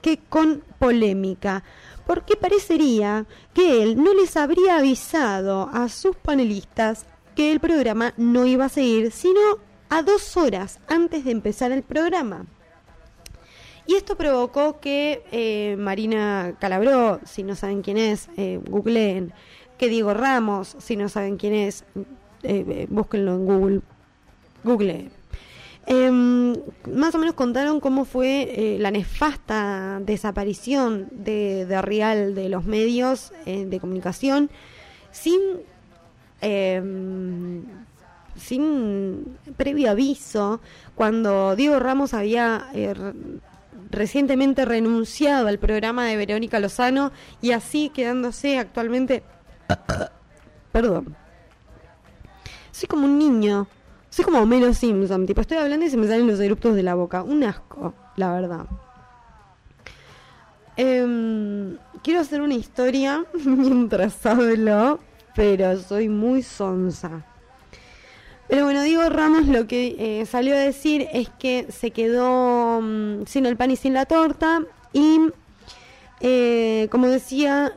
que 0.00 0.18
con 0.18 0.62
polémica 0.78 1.62
porque 2.06 2.36
parecería 2.36 3.26
que 3.54 3.82
él 3.82 4.02
no 4.02 4.12
les 4.14 4.36
habría 4.36 4.78
avisado 4.78 5.70
a 5.72 5.88
sus 5.88 6.16
panelistas 6.16 7.06
que 7.34 7.52
el 7.52 7.60
programa 7.60 8.14
no 8.16 8.46
iba 8.46 8.66
a 8.66 8.68
seguir, 8.68 9.10
sino 9.12 9.40
a 9.88 10.02
dos 10.02 10.36
horas 10.36 10.80
antes 10.88 11.24
de 11.24 11.30
empezar 11.30 11.72
el 11.72 11.82
programa. 11.82 12.46
Y 13.86 13.94
esto 13.94 14.16
provocó 14.16 14.80
que 14.80 15.24
eh, 15.32 15.76
Marina 15.78 16.54
Calabró, 16.60 17.20
si 17.24 17.42
no 17.42 17.56
saben 17.56 17.82
quién 17.82 17.98
es, 17.98 18.28
eh, 18.36 18.60
googleen, 18.68 19.32
que 19.76 19.88
Diego 19.88 20.14
Ramos, 20.14 20.76
si 20.78 20.96
no 20.96 21.08
saben 21.08 21.36
quién 21.36 21.54
es, 21.54 21.84
eh, 22.42 22.64
eh 22.68 22.86
búsquenlo 22.88 23.34
en 23.34 23.44
Google, 23.44 23.80
Google. 24.62 25.10
Em, 25.86 26.54
más 26.90 27.14
o 27.16 27.18
menos 27.18 27.34
contaron 27.34 27.80
cómo 27.80 28.04
fue 28.04 28.76
la 28.78 28.92
nefasta 28.92 30.00
desaparición 30.00 31.08
de, 31.10 31.66
de 31.66 31.82
Real 31.82 32.36
de 32.36 32.48
los 32.48 32.64
medios 32.64 33.32
de 33.44 33.80
comunicación 33.80 34.48
sin 35.10 35.40
Em, 36.42 37.62
sin 38.36 39.38
previo 39.56 39.90
aviso, 39.90 40.60
cuando 40.96 41.54
Diego 41.54 41.78
Ramos 41.78 42.14
había 42.14 42.66
eh, 42.74 42.94
recientemente 43.90 44.64
renunciado 44.64 45.46
al 45.46 45.58
programa 45.58 46.06
de 46.06 46.16
Verónica 46.16 46.58
Lozano 46.58 47.12
y 47.40 47.52
así 47.52 47.90
quedándose 47.90 48.58
actualmente... 48.58 49.22
Perdón. 50.72 51.14
Soy 52.72 52.88
como 52.88 53.04
un 53.04 53.18
niño. 53.18 53.68
Soy 54.10 54.24
como 54.24 54.40
Homero 54.40 54.74
Simpson. 54.74 55.26
Tipo, 55.26 55.42
estoy 55.42 55.58
hablando 55.58 55.86
y 55.86 55.90
se 55.90 55.96
me 55.96 56.08
salen 56.08 56.26
los 56.26 56.40
eruptos 56.40 56.74
de 56.74 56.82
la 56.82 56.94
boca. 56.94 57.22
Un 57.22 57.44
asco, 57.44 57.94
la 58.16 58.32
verdad. 58.32 58.66
Em, 60.76 61.76
quiero 62.02 62.20
hacer 62.20 62.40
una 62.40 62.54
historia 62.54 63.26
mientras 63.44 64.24
hablo 64.26 64.98
pero 65.34 65.78
soy 65.78 66.08
muy 66.08 66.42
sonsa. 66.42 67.24
Pero 68.48 68.64
bueno, 68.64 68.82
Diego 68.82 69.08
Ramos 69.08 69.46
lo 69.46 69.66
que 69.66 69.96
eh, 69.98 70.26
salió 70.26 70.54
a 70.54 70.58
decir 70.58 71.08
es 71.12 71.30
que 71.30 71.66
se 71.70 71.90
quedó 71.90 72.80
mm, 72.82 73.24
sin 73.26 73.46
el 73.46 73.56
pan 73.56 73.70
y 73.70 73.76
sin 73.76 73.94
la 73.94 74.04
torta 74.04 74.62
y, 74.92 75.18
eh, 76.20 76.88
como 76.90 77.06
decía, 77.06 77.72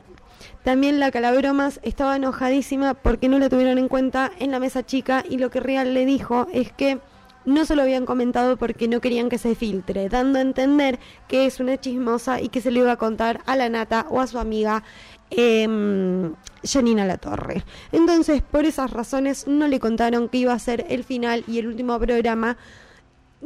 también 0.65 0.99
la 0.99 1.11
Calabromas 1.11 1.79
estaba 1.83 2.15
enojadísima 2.15 2.93
porque 2.95 3.29
no 3.29 3.39
la 3.39 3.49
tuvieron 3.49 3.77
en 3.77 3.87
cuenta 3.87 4.31
en 4.39 4.51
la 4.51 4.59
mesa 4.59 4.85
chica 4.85 5.23
y 5.29 5.37
lo 5.37 5.49
que 5.49 5.59
Real 5.59 5.93
le 5.93 6.05
dijo 6.05 6.47
es 6.51 6.71
que 6.71 6.99
no 7.45 7.65
se 7.65 7.75
lo 7.75 7.83
habían 7.83 8.05
comentado 8.05 8.57
porque 8.57 8.87
no 8.87 8.99
querían 8.99 9.29
que 9.29 9.37
se 9.37 9.55
filtre, 9.55 10.09
dando 10.09 10.39
a 10.39 10.41
entender 10.41 10.99
que 11.27 11.45
es 11.45 11.59
una 11.59 11.79
chismosa 11.79 12.41
y 12.41 12.49
que 12.49 12.61
se 12.61 12.71
le 12.71 12.79
iba 12.79 12.91
a 12.91 12.97
contar 12.97 13.41
a 13.45 13.55
la 13.55 13.69
nata 13.69 14.07
o 14.09 14.19
a 14.19 14.27
su 14.27 14.39
amiga 14.39 14.83
eh, 15.32 16.32
Janina 16.63 17.05
La 17.05 17.17
Torre. 17.17 17.63
Entonces, 17.91 18.41
por 18.41 18.65
esas 18.65 18.91
razones, 18.91 19.47
no 19.47 19.67
le 19.67 19.80
contaron 19.80 20.30
que 20.30 20.39
iba 20.39 20.53
a 20.53 20.59
ser 20.59 20.86
el 20.89 21.03
final 21.03 21.43
y 21.47 21.59
el 21.59 21.67
último 21.67 21.99
programa, 21.99 22.57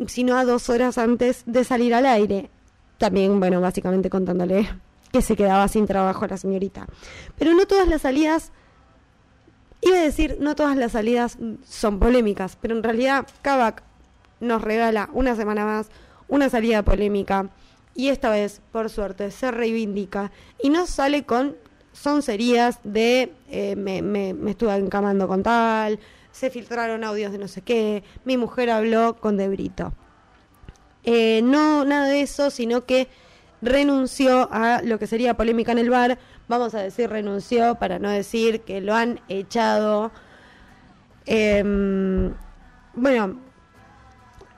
sino 0.07 0.37
a 0.37 0.45
dos 0.45 0.69
horas 0.69 0.97
antes 0.97 1.43
de 1.45 1.63
salir 1.63 1.93
al 1.93 2.05
aire. 2.05 2.49
También, 2.97 3.39
bueno, 3.39 3.61
básicamente 3.61 4.09
contándole 4.09 4.69
que 5.11 5.21
se 5.21 5.35
quedaba 5.35 5.67
sin 5.67 5.87
trabajo 5.87 6.27
la 6.27 6.37
señorita. 6.37 6.87
Pero 7.37 7.53
no 7.53 7.65
todas 7.65 7.87
las 7.87 8.03
salidas, 8.03 8.51
iba 9.81 9.97
a 9.97 10.01
decir, 10.01 10.37
no 10.39 10.55
todas 10.55 10.77
las 10.77 10.91
salidas 10.91 11.37
son 11.65 11.99
polémicas, 11.99 12.57
pero 12.61 12.75
en 12.75 12.83
realidad 12.83 13.27
Kavak 13.41 13.83
nos 14.39 14.61
regala 14.61 15.09
una 15.13 15.35
semana 15.35 15.65
más 15.65 15.89
una 16.29 16.49
salida 16.49 16.83
polémica 16.83 17.49
y 17.95 18.09
esta 18.09 18.29
vez, 18.29 18.61
por 18.71 18.89
suerte, 18.89 19.31
se 19.31 19.51
reivindica 19.51 20.31
y 20.61 20.69
no 20.69 20.85
sale 20.85 21.25
con 21.25 21.57
soncerías 21.99 22.79
de 22.83 23.33
eh, 23.49 23.75
me, 23.75 24.01
me, 24.01 24.51
estuve 24.51 24.75
encamando 24.75 25.27
con 25.27 25.43
tal, 25.43 25.99
se 26.31 26.49
filtraron 26.49 27.03
audios 27.03 27.31
de 27.31 27.37
no 27.37 27.47
sé 27.47 27.61
qué, 27.61 28.03
mi 28.25 28.37
mujer 28.37 28.69
habló 28.69 29.17
con 29.19 29.37
Debrito. 29.37 29.93
Eh, 31.03 31.41
no 31.43 31.85
nada 31.85 32.07
de 32.07 32.21
eso, 32.21 32.49
sino 32.49 32.85
que 32.85 33.07
renunció 33.61 34.47
a 34.51 34.81
lo 34.83 34.99
que 34.99 35.07
sería 35.07 35.35
polémica 35.35 35.71
en 35.71 35.79
el 35.79 35.89
bar, 35.89 36.17
vamos 36.47 36.73
a 36.75 36.81
decir 36.81 37.09
renunció 37.09 37.75
para 37.75 37.99
no 37.99 38.09
decir 38.09 38.61
que 38.61 38.81
lo 38.81 38.95
han 38.95 39.19
echado 39.27 40.11
Em, 41.31 42.33
bueno, 42.95 43.39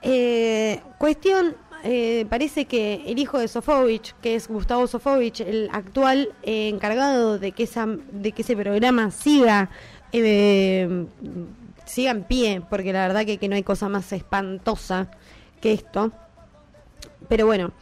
eh, 0.00 0.80
cuestión, 0.96 1.54
eh, 1.84 2.26
parece 2.28 2.66
que 2.66 3.02
el 3.06 3.18
hijo 3.18 3.38
de 3.38 3.48
Sofovich, 3.48 4.14
que 4.22 4.34
es 4.34 4.48
Gustavo 4.48 4.86
Sofovich, 4.86 5.40
el 5.40 5.68
actual 5.72 6.30
eh, 6.42 6.68
encargado 6.68 7.38
de 7.38 7.52
que, 7.52 7.64
esa, 7.64 7.86
de 7.86 8.32
que 8.32 8.42
ese 8.42 8.56
programa 8.56 9.10
siga, 9.10 9.70
eh, 10.12 11.06
siga 11.84 12.10
en 12.12 12.24
pie, 12.24 12.62
porque 12.68 12.92
la 12.92 13.06
verdad 13.06 13.26
que, 13.26 13.38
que 13.38 13.48
no 13.48 13.56
hay 13.56 13.62
cosa 13.62 13.88
más 13.88 14.12
espantosa 14.12 15.10
que 15.60 15.72
esto. 15.72 16.12
Pero 17.28 17.46
bueno, 17.46 17.72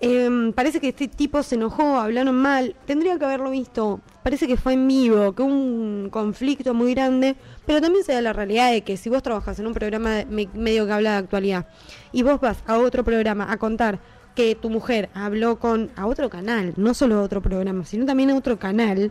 eh, 0.00 0.52
parece 0.54 0.80
que 0.80 0.88
este 0.88 1.08
tipo 1.08 1.42
se 1.42 1.54
enojó, 1.54 1.96
hablaron 1.98 2.34
mal. 2.34 2.74
Tendría 2.86 3.18
que 3.18 3.24
haberlo 3.24 3.50
visto. 3.50 4.00
Parece 4.22 4.46
que 4.46 4.56
fue 4.56 4.74
en 4.74 4.86
vivo, 4.88 5.32
que 5.34 5.42
hubo 5.42 5.52
un 5.52 6.08
conflicto 6.10 6.74
muy 6.74 6.94
grande. 6.94 7.36
Pero 7.64 7.80
también 7.80 8.04
se 8.04 8.12
da 8.12 8.20
la 8.20 8.32
realidad 8.32 8.70
de 8.72 8.82
que 8.82 8.96
si 8.96 9.08
vos 9.08 9.22
trabajas 9.22 9.58
en 9.58 9.66
un 9.66 9.74
programa 9.74 10.10
de- 10.10 10.26
me- 10.26 10.48
medio 10.54 10.86
que 10.86 10.92
habla 10.92 11.12
de 11.12 11.16
actualidad 11.18 11.66
y 12.12 12.22
vos 12.22 12.40
vas 12.40 12.58
a 12.66 12.78
otro 12.78 13.04
programa 13.04 13.50
a 13.50 13.56
contar 13.56 13.98
que 14.34 14.54
tu 14.54 14.68
mujer 14.68 15.08
habló 15.14 15.58
con 15.58 15.90
a 15.96 16.06
otro 16.06 16.28
canal, 16.28 16.74
no 16.76 16.92
solo 16.92 17.16
a 17.16 17.22
otro 17.22 17.40
programa, 17.40 17.84
sino 17.86 18.04
también 18.04 18.30
a 18.30 18.36
otro 18.36 18.58
canal. 18.58 19.10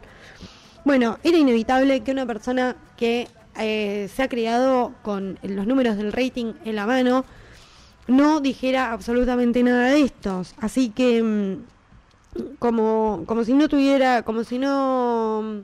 Bueno, 0.83 1.17
era 1.23 1.37
inevitable 1.37 2.01
que 2.01 2.11
una 2.11 2.27
persona 2.27 2.75
que 2.95 3.27
eh, 3.57 4.07
se 4.13 4.21
ha 4.21 4.27
criado 4.29 4.93
con 5.01 5.39
los 5.41 5.65
números 5.65 5.97
del 5.97 6.11
rating 6.11 6.53
en 6.63 6.75
la 6.75 6.85
mano 6.85 7.25
no 8.07 8.39
dijera 8.39 8.91
absolutamente 8.91 9.63
nada 9.63 9.89
de 9.89 10.01
estos. 10.01 10.53
Así 10.59 10.89
que 10.89 11.23
mm, 11.23 12.55
como, 12.59 13.23
como 13.25 13.43
si 13.43 13.53
no 13.53 13.67
tuviera, 13.67 14.23
como 14.23 14.43
si 14.43 14.59
no, 14.59 15.63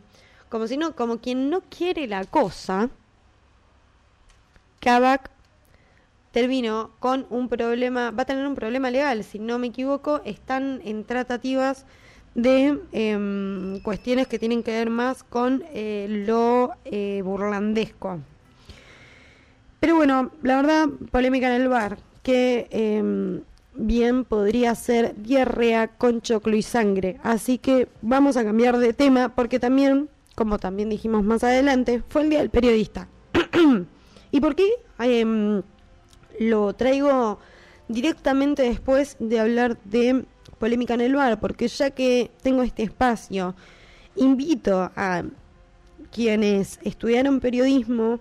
como 0.50 0.68
si 0.68 0.78
no, 0.78 0.96
como 0.96 1.20
quien 1.20 1.50
no 1.50 1.62
quiere 1.62 2.08
la 2.08 2.26
cosa, 2.26 2.90
Kavak 4.80 5.30
terminó 6.32 6.92
con 7.00 7.28
un 7.30 7.50
problema, 7.50 8.12
va 8.12 8.24
a 8.24 8.26
tener 8.26 8.48
un 8.48 8.56
problema 8.56 8.90
legal, 8.90 9.24
si 9.24 9.38
no 9.38 9.60
me 9.60 9.68
equivoco, 9.68 10.22
están 10.26 10.82
en 10.86 11.04
tratativas 11.04 11.86
de 12.36 12.80
em, 12.94 13.82
cuestiones 13.82 14.28
que 14.28 14.40
tienen 14.40 14.64
que 14.64 14.72
ver 14.72 14.90
más 14.90 15.24
con 15.24 15.64
eh, 15.74 16.08
lo 16.26 16.72
eh, 16.86 17.22
burlandesco. 17.24 18.20
Pero 19.82 19.96
bueno, 19.96 20.32
la 20.42 20.58
verdad, 20.58 20.88
polémica 21.12 21.54
en 21.54 21.62
el 21.62 21.68
bar, 21.68 21.98
que 22.24 22.68
em, 22.72 23.42
bien 23.74 24.26
podría 24.26 24.76
ser 24.76 25.16
diarrea 25.16 25.88
con 25.88 26.22
choclo 26.22 26.56
y 26.56 26.62
sangre. 26.62 27.18
Así 27.24 27.58
que 27.58 27.88
vamos 28.02 28.38
a 28.38 28.44
cambiar 28.44 28.78
de 28.78 28.94
tema 28.94 29.30
porque 29.30 29.60
también, 29.60 30.10
como 30.36 30.60
también 30.60 30.90
dijimos 30.90 31.24
más 31.24 31.44
adelante, 31.44 32.04
fue 32.10 32.24
el 32.24 32.30
Día 32.30 32.40
del 32.40 32.50
Periodista. 32.50 33.08
¿Y 34.32 34.40
por 34.40 34.56
qué 34.56 34.70
em, 35.00 35.62
lo 36.40 36.74
traigo 36.74 37.40
directamente 37.88 38.64
después 38.64 39.18
de 39.20 39.40
hablar 39.40 39.78
de 39.84 40.26
polémica 40.60 40.94
en 40.94 41.02
el 41.02 41.16
bar? 41.16 41.40
Porque 41.40 41.68
ya 41.68 41.92
que 41.92 42.32
tengo 42.42 42.64
este 42.64 42.84
espacio, 42.84 43.56
invito 44.16 44.92
a 44.96 45.24
quienes 46.12 46.80
estudiaron 46.84 47.40
periodismo 47.40 48.20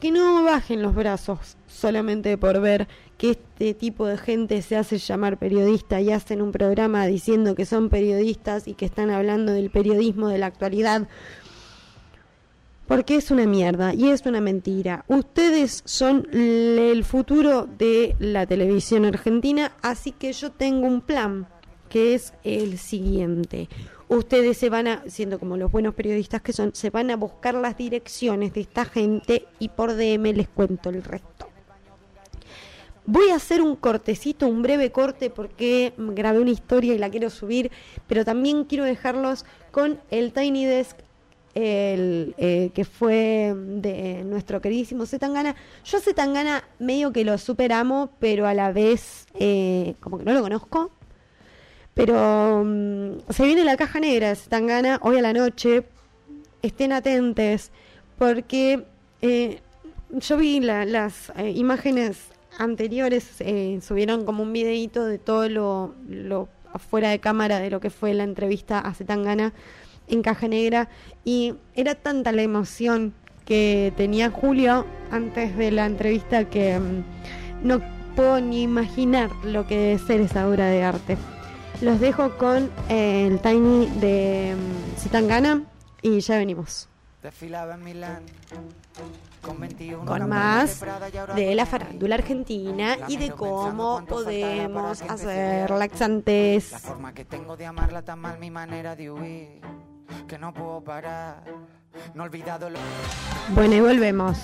que 0.00 0.10
no 0.10 0.42
bajen 0.44 0.82
los 0.82 0.94
brazos 0.94 1.56
solamente 1.66 2.36
por 2.36 2.60
ver 2.60 2.88
que 3.18 3.30
este 3.30 3.74
tipo 3.74 4.06
de 4.06 4.18
gente 4.18 4.60
se 4.62 4.76
hace 4.76 4.98
llamar 4.98 5.38
periodista 5.38 6.00
y 6.00 6.10
hacen 6.10 6.42
un 6.42 6.52
programa 6.52 7.06
diciendo 7.06 7.54
que 7.54 7.64
son 7.64 7.88
periodistas 7.88 8.68
y 8.68 8.74
que 8.74 8.84
están 8.84 9.10
hablando 9.10 9.52
del 9.52 9.70
periodismo 9.70 10.28
de 10.28 10.38
la 10.38 10.46
actualidad. 10.46 11.08
Porque 12.86 13.16
es 13.16 13.30
una 13.30 13.46
mierda 13.46 13.94
y 13.94 14.10
es 14.10 14.24
una 14.26 14.40
mentira. 14.40 15.04
Ustedes 15.08 15.82
son 15.84 16.28
el 16.32 17.04
futuro 17.04 17.66
de 17.66 18.14
la 18.20 18.46
televisión 18.46 19.04
argentina, 19.04 19.72
así 19.82 20.12
que 20.12 20.32
yo 20.32 20.52
tengo 20.52 20.86
un 20.86 21.00
plan 21.00 21.48
que 21.88 22.14
es 22.14 22.32
el 22.44 22.78
siguiente. 22.78 23.68
Ustedes 24.08 24.58
se 24.58 24.70
van 24.70 24.86
a, 24.86 25.02
siendo 25.08 25.40
como 25.40 25.56
los 25.56 25.72
buenos 25.72 25.94
periodistas 25.94 26.42
que 26.42 26.52
son, 26.52 26.72
se 26.74 26.90
van 26.90 27.10
a 27.10 27.16
buscar 27.16 27.54
las 27.54 27.76
direcciones 27.76 28.52
de 28.52 28.60
esta 28.60 28.84
gente 28.84 29.46
y 29.58 29.70
por 29.70 29.96
DM 29.96 30.32
les 30.32 30.48
cuento 30.48 30.90
el 30.90 31.02
resto. 31.02 31.48
Voy 33.06 33.30
a 33.30 33.36
hacer 33.36 33.62
un 33.62 33.76
cortecito, 33.76 34.48
un 34.48 34.62
breve 34.62 34.90
corte 34.90 35.30
porque 35.30 35.92
grabé 35.96 36.40
una 36.40 36.50
historia 36.50 36.92
y 36.94 36.98
la 36.98 37.08
quiero 37.08 37.30
subir, 37.30 37.70
pero 38.08 38.24
también 38.24 38.64
quiero 38.64 38.84
dejarlos 38.84 39.44
con 39.70 40.00
el 40.10 40.32
Tiny 40.32 40.66
Desk 40.66 40.96
el, 41.54 42.34
eh, 42.36 42.70
que 42.74 42.84
fue 42.84 43.54
de 43.56 44.22
nuestro 44.24 44.60
queridísimo 44.60 45.06
Zetangana. 45.06 45.54
Yo 45.84 45.98
a 45.98 46.00
Zetangana 46.00 46.64
medio 46.80 47.12
que 47.12 47.24
lo 47.24 47.38
superamo, 47.38 48.10
pero 48.18 48.46
a 48.46 48.54
la 48.54 48.72
vez 48.72 49.26
eh, 49.34 49.94
como 50.00 50.18
que 50.18 50.24
no 50.24 50.34
lo 50.34 50.42
conozco. 50.42 50.90
Pero 51.94 52.62
mm, 52.64 53.20
se 53.30 53.44
viene 53.46 53.64
la 53.64 53.76
caja 53.76 54.00
negra 54.00 54.28
de 54.30 54.36
Zetangana 54.36 54.98
hoy 55.00 55.18
a 55.18 55.22
la 55.22 55.32
noche. 55.32 55.84
Estén 56.60 56.92
atentes 56.92 57.70
porque 58.18 58.84
eh, 59.22 59.60
yo 60.10 60.36
vi 60.36 60.60
la- 60.60 60.84
las 60.84 61.32
imágenes 61.54 62.18
anteriores, 62.58 63.40
eh, 63.40 63.78
subieron 63.82 64.24
como 64.24 64.42
un 64.42 64.52
videito 64.52 65.04
de 65.04 65.18
todo 65.18 65.48
lo, 65.48 65.94
lo 66.08 66.48
afuera 66.72 67.10
de 67.10 67.18
cámara 67.18 67.58
de 67.58 67.70
lo 67.70 67.80
que 67.80 67.90
fue 67.90 68.14
la 68.14 68.24
entrevista 68.24 68.78
a 68.78 68.94
Zetangana 68.94 69.52
en 70.08 70.22
Caja 70.22 70.48
Negra 70.48 70.88
y 71.24 71.54
era 71.74 71.94
tanta 71.94 72.32
la 72.32 72.42
emoción 72.42 73.14
que 73.44 73.92
tenía 73.96 74.30
Julio 74.30 74.86
antes 75.10 75.56
de 75.56 75.70
la 75.70 75.86
entrevista 75.86 76.48
que 76.48 76.78
mm, 76.78 77.66
no 77.66 77.80
puedo 78.14 78.40
ni 78.40 78.62
imaginar 78.62 79.30
lo 79.44 79.66
que 79.66 79.76
debe 79.76 79.98
ser 79.98 80.20
esa 80.20 80.48
obra 80.48 80.66
de 80.66 80.82
arte. 80.82 81.16
Los 81.80 82.00
dejo 82.00 82.36
con 82.38 82.70
eh, 82.88 83.26
el 83.26 83.40
Tiny 83.40 83.86
de 84.00 84.54
mm, 84.56 84.98
Zetangana 84.98 85.62
y 86.02 86.20
ya 86.20 86.38
venimos 86.38 86.88
Desfilaba 87.22 87.74
en 87.74 87.82
Milán 87.82 88.22
con 89.40 89.58
21 89.58 90.04
con 90.04 90.28
más 90.28 90.84
de 91.34 91.54
la 91.54 91.66
farándula 91.66 92.16
argentina 92.16 92.96
y 93.08 93.16
de 93.16 93.30
cómo 93.30 94.04
podemos 94.06 95.02
hacer 95.02 95.70
laxantes. 95.70 96.72
La 96.72 96.78
forma 96.78 97.14
que 97.14 97.24
tengo 97.24 97.56
de 97.56 97.66
amarla 97.66 98.02
tan 98.02 98.20
mal 98.20 98.38
mi 98.38 98.50
manera 98.50 98.94
de 98.94 99.10
huir 99.10 99.60
que 100.28 100.38
no 100.38 100.52
puedo 100.52 100.82
parar. 100.82 101.42
No 102.14 102.24
he 102.24 102.26
olvidado 102.26 102.68
lo 102.70 102.78
Bueno, 103.54 103.74
y 103.74 103.80
volvemos. 103.80 104.38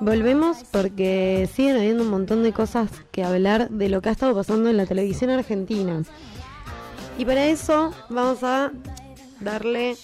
Volvemos 0.00 0.64
porque 0.70 1.48
siguen 1.52 1.76
habiendo 1.76 2.02
un 2.02 2.10
montón 2.10 2.42
de 2.42 2.52
cosas 2.52 2.90
que 3.10 3.24
hablar 3.24 3.70
de 3.70 3.88
lo 3.88 4.00
que 4.00 4.08
ha 4.08 4.12
estado 4.12 4.34
pasando 4.34 4.68
en 4.68 4.76
la 4.76 4.86
televisión 4.86 5.30
argentina. 5.30 6.02
Y 7.16 7.24
para 7.24 7.46
eso 7.46 7.92
vamos 8.08 8.42
a 8.42 8.72
darle 9.40 9.96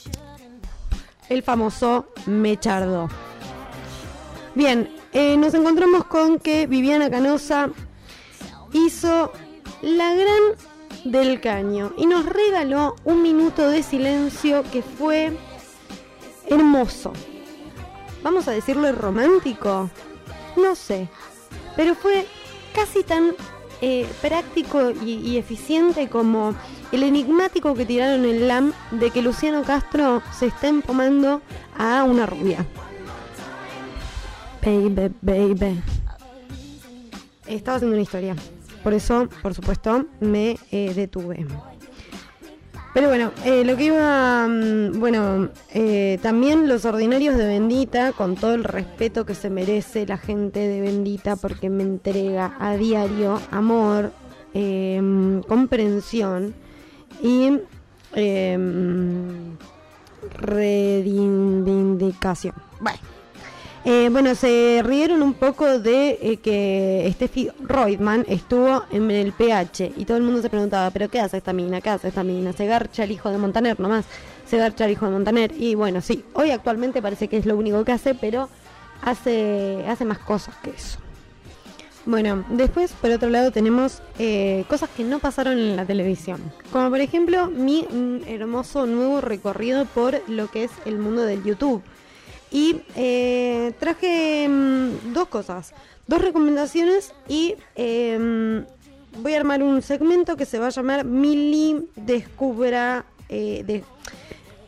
el 1.31 1.43
famoso 1.43 2.07
mechardo. 2.27 3.09
Bien, 4.55 4.93
eh, 5.13 5.37
nos 5.39 5.55
encontramos 5.55 6.05
con 6.05 6.39
que 6.39 6.67
Viviana 6.67 7.09
Canosa 7.09 7.71
hizo 8.73 9.33
la 9.81 10.13
gran 10.15 10.43
del 11.05 11.41
caño 11.41 11.93
y 11.97 12.07
nos 12.07 12.27
regaló 12.27 12.97
un 13.05 13.23
minuto 13.23 13.69
de 13.71 13.83
silencio 13.83 14.65
que 14.71 14.83
fue 14.83 15.33
hermoso. 16.47 17.13
Vamos 18.23 18.49
a 18.49 18.51
decirlo 18.51 18.93
romántico. 18.93 19.89
No 20.57 20.75
sé. 20.75 21.09
Pero 21.77 21.95
fue 21.95 22.27
casi 22.75 23.03
tan 23.03 23.35
eh, 23.81 24.07
práctico 24.21 24.91
y 24.91 25.39
eficiente 25.39 26.09
como 26.09 26.55
el 26.93 27.03
enigmático 27.03 27.75
que 27.75 27.87
tiraron 27.87 28.25
en 28.25 28.49
LAM 28.49 28.73
de 28.91 29.11
que 29.11 29.23
Luciano 29.23 29.63
Castro 29.63 30.23
se 30.33 30.47
está 30.47 30.69
empomando 30.69 31.41
a 31.79 32.05
una 32.05 32.27
rubia. 32.27 32.67
Baby, 34.65 35.15
baby. 35.23 35.83
Estaba 37.47 37.77
haciendo 37.77 37.95
una 37.95 38.03
historia. 38.03 38.37
Por 38.83 38.95
eso, 38.95 39.29
por 39.43 39.55
supuesto, 39.55 40.07
me 40.21 40.59
eh, 40.71 40.93
detuve. 40.95 41.47
Pero 42.93 43.07
bueno, 43.07 43.31
eh, 43.45 43.65
lo 43.65 43.77
que 43.77 43.85
iba, 43.85 44.49
mm, 44.49 44.99
bueno, 44.99 45.51
eh, 45.73 46.19
también 46.23 46.69
los 46.69 46.85
ordinarios 46.85 47.37
de 47.37 47.47
Bendita, 47.47 48.13
con 48.13 48.35
todo 48.35 48.55
el 48.55 48.65
respeto 48.65 49.25
que 49.25 49.37
se 49.37 49.49
merece 49.49 50.07
la 50.07 50.19
gente 50.19 50.67
de 50.67 50.81
Bendita, 50.81 51.37
porque 51.37 51.71
me 51.71 51.85
entrega 51.85 52.57
a 52.59 52.77
diario 52.77 53.41
amor, 53.53 54.13
eh, 54.55 55.41
comprensión 55.47 56.55
y 57.23 57.61
eh, 58.15 58.59
reivindicación. 60.39 62.55
Bueno. 62.81 62.99
Eh, 63.83 64.11
bueno, 64.13 64.35
se 64.35 64.83
rieron 64.85 65.23
un 65.23 65.33
poco 65.33 65.79
de 65.79 66.19
eh, 66.21 66.37
que 66.37 67.11
Steffi 67.15 67.49
Reutemann 67.61 68.27
estuvo 68.29 68.85
en 68.91 69.11
el 69.11 69.33
PH 69.33 69.93
y 69.97 70.05
todo 70.05 70.19
el 70.19 70.23
mundo 70.23 70.43
se 70.43 70.51
preguntaba, 70.51 70.91
¿pero 70.91 71.09
qué 71.09 71.19
hace 71.19 71.39
esta 71.39 71.55
mina? 71.55 71.81
¿Qué 71.81 71.89
hace 71.89 72.09
esta 72.09 72.23
mina? 72.23 72.53
Se 72.53 72.67
garcha 72.67 73.05
el 73.05 73.11
hijo 73.11 73.31
de 73.31 73.39
Montaner 73.39 73.81
nomás, 73.81 74.05
se 74.45 74.59
garcha 74.59 74.85
el 74.85 74.91
hijo 74.91 75.07
de 75.07 75.13
Montaner. 75.13 75.53
Y 75.59 75.77
bueno, 75.77 76.03
sí, 76.03 76.23
hoy 76.35 76.51
actualmente 76.51 77.01
parece 77.01 77.29
que 77.29 77.39
es 77.39 77.47
lo 77.47 77.57
único 77.57 77.83
que 77.83 77.93
hace, 77.93 78.15
pero 78.15 78.51
hace, 79.01 79.83
hace 79.89 80.05
más 80.05 80.19
cosas 80.19 80.55
que 80.63 80.71
eso. 80.71 80.99
Bueno, 82.07 82.45
después 82.49 82.93
por 82.93 83.11
otro 83.11 83.29
lado 83.29 83.51
tenemos 83.51 84.03
eh, 84.19 84.65
cosas 84.69 84.89
que 84.97 85.05
no 85.05 85.19
pasaron 85.19 85.59
en 85.59 85.77
la 85.77 85.85
televisión. 85.85 86.41
Como 86.73 86.89
por 86.89 87.01
ejemplo 87.01 87.49
mi 87.49 87.87
hermoso 88.27 88.87
nuevo 88.87 89.21
recorrido 89.21 89.85
por 89.85 90.23
lo 90.29 90.51
que 90.51 90.65
es 90.65 90.71
el 90.87 90.99
mundo 90.99 91.23
del 91.23 91.45
YouTube. 91.45 91.83
Y 92.51 92.81
eh, 92.97 93.73
traje 93.79 94.49
mm, 94.49 95.13
dos 95.13 95.29
cosas, 95.29 95.75
dos 96.07 96.21
recomendaciones 96.21 97.13
y 97.29 97.55
em, 97.77 98.65
voy 99.19 99.35
a 99.35 99.37
armar 99.37 99.63
un 99.63 99.83
segmento 99.83 100.37
que 100.37 100.47
se 100.47 100.59
va 100.59 100.69
a 100.69 100.71
llamar 100.71 101.05
Mili 101.05 101.87
Descubra... 101.97 103.05
eh. 103.29 103.83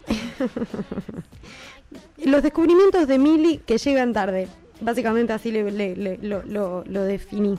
Los 2.25 2.43
descubrimientos 2.43 3.09
de 3.09 3.19
Mili 3.19 3.59
que 3.59 3.79
llegan 3.79 4.13
tarde. 4.13 4.49
Básicamente 4.83 5.33
así 5.33 5.51
le, 5.53 6.17
lo- 6.21 6.85
lo 6.85 7.03
definí. 7.03 7.59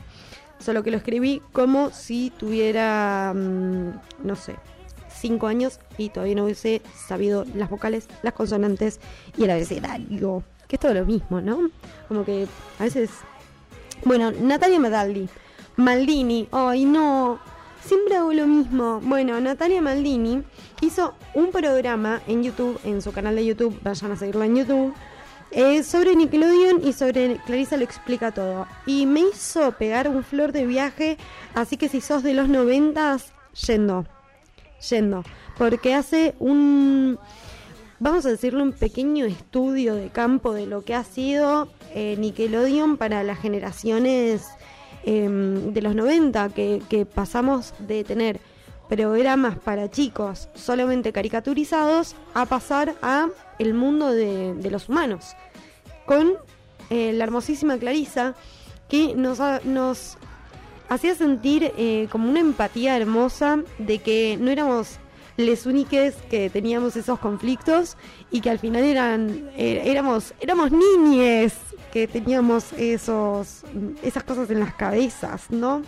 Solo 0.59 0.84
que 0.84 0.91
lo 0.91 0.97
escribí 0.97 1.41
como 1.51 1.89
si 1.91 2.32
tuviera, 2.38 3.34
mm, 3.36 3.89
no 4.24 4.36
sé, 4.36 4.55
cinco 5.19 5.47
años 5.47 5.80
y 5.97 6.09
todavía 6.09 6.36
no 6.36 6.45
hubiese 6.45 6.82
sabido 6.95 7.45
las 7.55 7.69
vocales, 7.69 8.07
las 8.21 8.34
consonantes 8.34 8.99
y 9.38 9.43
el 9.43 9.51
abecedario. 9.51 10.43
Que 10.67 10.78
es 10.78 10.80
todo 10.80 10.93
lo 10.93 11.05
mismo, 11.05 11.41
¿no? 11.41 11.69
Como 12.07 12.24
que 12.24 12.47
a 12.80 12.84
veces... 12.84 13.09
Bueno, 14.05 14.32
Natalia 14.32 14.80
Madaldi. 14.80 15.28
Maldini. 15.76 16.47
Ay, 16.51 16.86
no. 16.86 17.39
Siempre 17.84 18.15
hago 18.15 18.32
lo 18.34 18.47
mismo. 18.47 19.01
Bueno, 19.03 19.39
Natalia 19.41 19.82
Maldini 19.82 20.43
hizo 20.82 21.13
un 21.34 21.51
programa 21.51 22.21
en 22.28 22.43
YouTube, 22.43 22.80
en 22.86 23.01
su 23.01 23.11
canal 23.11 23.36
de 23.36 23.45
YouTube, 23.45 23.78
vayan 23.84 24.11
a 24.13 24.15
seguirla 24.15 24.45
en 24.45 24.55
YouTube, 24.55 24.93
eh, 25.55 25.83
sobre 25.83 26.15
Nickelodeon 26.15 26.81
y 26.83 26.93
sobre 26.93 27.37
Clarisa 27.45 27.77
lo 27.77 27.83
explica 27.83 28.31
todo. 28.31 28.67
Y 28.85 29.05
me 29.05 29.21
hizo 29.21 29.71
pegar 29.73 30.09
un 30.09 30.23
flor 30.23 30.51
de 30.51 30.65
viaje, 30.65 31.17
así 31.53 31.77
que 31.77 31.89
si 31.89 32.01
sos 32.01 32.23
de 32.23 32.33
los 32.33 32.49
noventas, 32.49 33.33
yendo, 33.67 34.05
yendo. 34.89 35.23
Porque 35.57 35.93
hace 35.93 36.33
un, 36.39 37.19
vamos 37.99 38.25
a 38.25 38.29
decirlo, 38.29 38.63
un 38.63 38.73
pequeño 38.73 39.25
estudio 39.25 39.93
de 39.93 40.09
campo 40.09 40.53
de 40.53 40.65
lo 40.65 40.83
que 40.83 40.95
ha 40.95 41.03
sido 41.03 41.67
eh, 41.93 42.15
Nickelodeon 42.17 42.97
para 42.97 43.21
las 43.21 43.39
generaciones 43.39 44.47
eh, 45.05 45.29
de 45.29 45.81
los 45.81 45.93
90, 45.93 46.49
que, 46.49 46.81
que 46.89 47.05
pasamos 47.05 47.75
de 47.77 48.03
tener 48.03 48.39
programas 48.95 49.57
para 49.57 49.89
chicos 49.89 50.49
solamente 50.55 51.11
caricaturizados 51.11 52.15
a 52.33 52.45
pasar 52.45 52.95
a 53.01 53.27
el 53.59 53.73
mundo 53.73 54.11
de, 54.11 54.69
los 54.69 54.89
humanos. 54.89 55.35
Con 56.05 56.33
eh, 56.89 57.13
la 57.13 57.23
hermosísima 57.23 57.77
Clarisa 57.77 58.35
que 58.89 59.15
nos, 59.15 59.39
nos 59.65 60.17
hacía 60.89 61.15
sentir 61.15 61.71
eh, 61.77 62.07
como 62.11 62.29
una 62.29 62.39
empatía 62.39 62.95
hermosa 62.95 63.59
de 63.79 63.99
que 63.99 64.37
no 64.39 64.51
éramos 64.51 64.99
les 65.37 65.65
únicos 65.65 66.13
que 66.29 66.49
teníamos 66.51 66.95
esos 66.95 67.17
conflictos 67.19 67.97
y 68.29 68.41
que 68.41 68.51
al 68.51 68.59
final 68.59 68.83
eran 68.83 69.49
eh, 69.57 69.81
éramos 69.85 70.33
éramos 70.39 70.71
niñes 70.71 71.53
que 71.91 72.07
teníamos 72.07 72.71
esos 72.73 73.63
esas 74.03 74.23
cosas 74.23 74.51
en 74.51 74.59
las 74.59 74.75
cabezas 74.75 75.49
no 75.49 75.81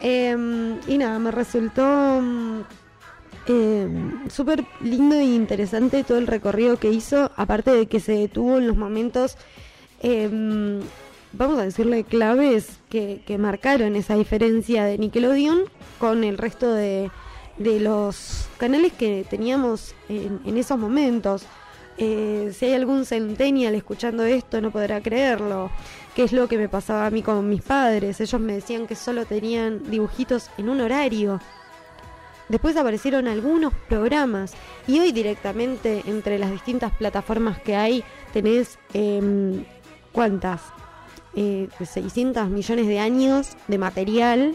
Em, 0.00 0.78
y 0.86 0.98
nada 0.98 1.18
me 1.18 1.30
resultó 1.30 2.18
em, 3.46 4.28
súper 4.28 4.64
lindo 4.80 5.14
e 5.14 5.24
interesante 5.24 6.04
todo 6.04 6.18
el 6.18 6.26
recorrido 6.26 6.76
que 6.76 6.90
hizo 6.90 7.30
aparte 7.36 7.70
de 7.70 7.86
que 7.86 8.00
se 8.00 8.12
detuvo 8.12 8.58
en 8.58 8.66
los 8.66 8.76
momentos 8.76 9.38
em, 10.02 10.80
vamos 11.32 11.58
a 11.58 11.64
decirle 11.64 12.04
claves 12.04 12.80
que, 12.88 13.22
que 13.26 13.38
marcaron 13.38 13.96
esa 13.96 14.16
diferencia 14.16 14.84
de 14.84 14.98
Nickelodeon 14.98 15.60
con 15.98 16.24
el 16.24 16.38
resto 16.38 16.72
de, 16.72 17.10
de 17.58 17.80
los 17.80 18.48
canales 18.58 18.92
que 18.92 19.24
teníamos 19.28 19.94
en, 20.08 20.40
en 20.44 20.56
esos 20.56 20.78
momentos. 20.78 21.46
Eh, 21.98 22.52
si 22.54 22.66
hay 22.66 22.74
algún 22.74 23.06
centennial 23.06 23.74
escuchando 23.74 24.24
esto, 24.24 24.60
no 24.60 24.70
podrá 24.70 25.00
creerlo. 25.00 25.70
¿Qué 26.16 26.22
es 26.22 26.32
lo 26.32 26.48
que 26.48 26.56
me 26.56 26.70
pasaba 26.70 27.04
a 27.04 27.10
mí 27.10 27.22
con 27.22 27.46
mis 27.46 27.60
padres? 27.60 28.22
Ellos 28.22 28.40
me 28.40 28.54
decían 28.54 28.86
que 28.86 28.94
solo 28.94 29.26
tenían 29.26 29.82
dibujitos 29.90 30.48
en 30.56 30.70
un 30.70 30.80
horario. 30.80 31.42
Después 32.48 32.74
aparecieron 32.78 33.28
algunos 33.28 33.74
programas 33.86 34.54
y 34.86 34.98
hoy 34.98 35.12
directamente 35.12 36.02
entre 36.06 36.38
las 36.38 36.50
distintas 36.50 36.90
plataformas 36.92 37.60
que 37.60 37.76
hay 37.76 38.02
tenés 38.32 38.78
em, 38.94 39.66
¿cuántas? 40.10 40.62
Eh, 41.34 41.68
600 41.84 42.48
millones 42.48 42.86
de 42.86 42.98
años 42.98 43.50
de 43.68 43.76
material 43.76 44.54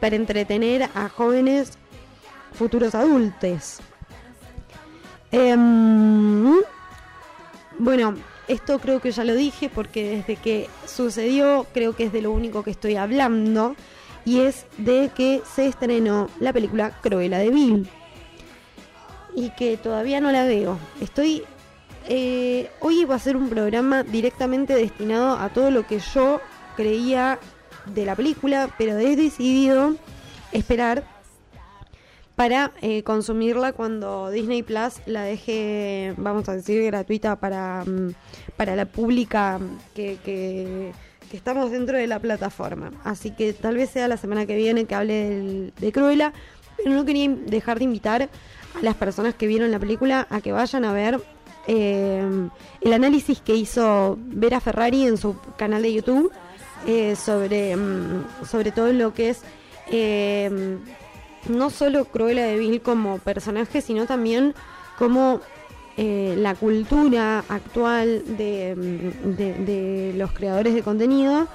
para 0.00 0.16
entretener 0.16 0.90
a 0.92 1.08
jóvenes 1.08 1.78
futuros 2.52 2.96
adultos. 2.96 3.78
Em, 5.30 6.56
bueno, 7.78 8.16
esto 8.48 8.78
creo 8.78 9.00
que 9.00 9.10
ya 9.10 9.24
lo 9.24 9.34
dije 9.34 9.68
porque 9.68 10.16
desde 10.16 10.36
que 10.36 10.68
sucedió 10.86 11.66
creo 11.72 11.94
que 11.94 12.04
es 12.04 12.12
de 12.12 12.22
lo 12.22 12.30
único 12.30 12.62
que 12.62 12.70
estoy 12.70 12.96
hablando 12.96 13.76
y 14.24 14.40
es 14.40 14.66
de 14.78 15.10
que 15.14 15.42
se 15.54 15.66
estrenó 15.66 16.28
la 16.40 16.52
película 16.52 16.90
Cruella 17.00 17.38
de 17.38 17.50
Vil 17.50 17.88
y 19.34 19.50
que 19.50 19.76
todavía 19.76 20.20
no 20.20 20.32
la 20.32 20.44
veo. 20.44 20.78
Estoy 21.00 21.44
eh, 22.08 22.70
hoy 22.80 23.04
va 23.04 23.16
a 23.16 23.18
ser 23.18 23.36
un 23.36 23.48
programa 23.48 24.04
directamente 24.04 24.74
destinado 24.74 25.36
a 25.38 25.48
todo 25.48 25.72
lo 25.72 25.86
que 25.86 25.98
yo 25.98 26.40
creía 26.76 27.40
de 27.86 28.04
la 28.04 28.14
película, 28.14 28.70
pero 28.78 28.96
he 28.98 29.16
decidido 29.16 29.96
esperar 30.52 31.15
para 32.36 32.72
eh, 32.82 33.02
consumirla 33.02 33.72
cuando 33.72 34.30
Disney 34.30 34.62
Plus 34.62 35.00
la 35.06 35.22
deje, 35.22 36.14
vamos 36.18 36.48
a 36.48 36.54
decir, 36.54 36.84
gratuita 36.84 37.36
para, 37.36 37.82
mm, 37.84 38.12
para 38.56 38.76
la 38.76 38.84
pública 38.84 39.58
que, 39.94 40.18
que, 40.24 40.92
estamos 41.32 41.70
dentro 41.70 41.98
de 41.98 42.06
la 42.06 42.18
plataforma. 42.20 42.92
Así 43.04 43.30
que 43.30 43.52
tal 43.52 43.76
vez 43.76 43.90
sea 43.90 44.06
la 44.08 44.16
semana 44.16 44.46
que 44.46 44.56
viene 44.56 44.84
que 44.86 44.94
hable 44.94 45.12
del- 45.28 45.72
de 45.78 45.92
Cruella, 45.92 46.32
pero 46.76 46.90
no 46.90 47.04
quería 47.04 47.28
dejar 47.28 47.78
de 47.78 47.84
invitar 47.84 48.22
a 48.22 48.82
las 48.82 48.94
personas 48.94 49.34
que 49.34 49.46
vieron 49.46 49.70
la 49.70 49.78
película 49.78 50.26
a 50.30 50.40
que 50.40 50.52
vayan 50.52 50.84
a 50.84 50.92
ver 50.92 51.20
eh, 51.66 52.22
el 52.80 52.92
análisis 52.92 53.40
que 53.40 53.54
hizo 53.56 54.16
Vera 54.20 54.60
Ferrari 54.60 55.06
en 55.06 55.16
su 55.16 55.36
canal 55.58 55.82
de 55.82 55.92
YouTube 55.94 56.30
eh, 56.86 57.16
sobre, 57.16 57.74
mm, 57.76 58.24
sobre 58.48 58.70
todo 58.72 58.92
lo 58.92 59.12
que 59.12 59.30
es 59.30 59.40
eh, 59.90 60.78
no 61.48 61.70
solo 61.70 62.04
Cruella 62.06 62.44
de 62.46 62.58
Vil 62.58 62.80
como 62.80 63.18
personaje, 63.18 63.80
sino 63.80 64.06
también 64.06 64.54
como 64.98 65.40
eh, 65.96 66.34
la 66.38 66.54
cultura 66.54 67.44
actual 67.48 68.22
de, 68.36 68.74
mm, 68.76 69.30
de- 69.64 70.14
los 70.16 70.32
creadores 70.32 70.74
de 70.74 70.82
contenido, 70.82 71.48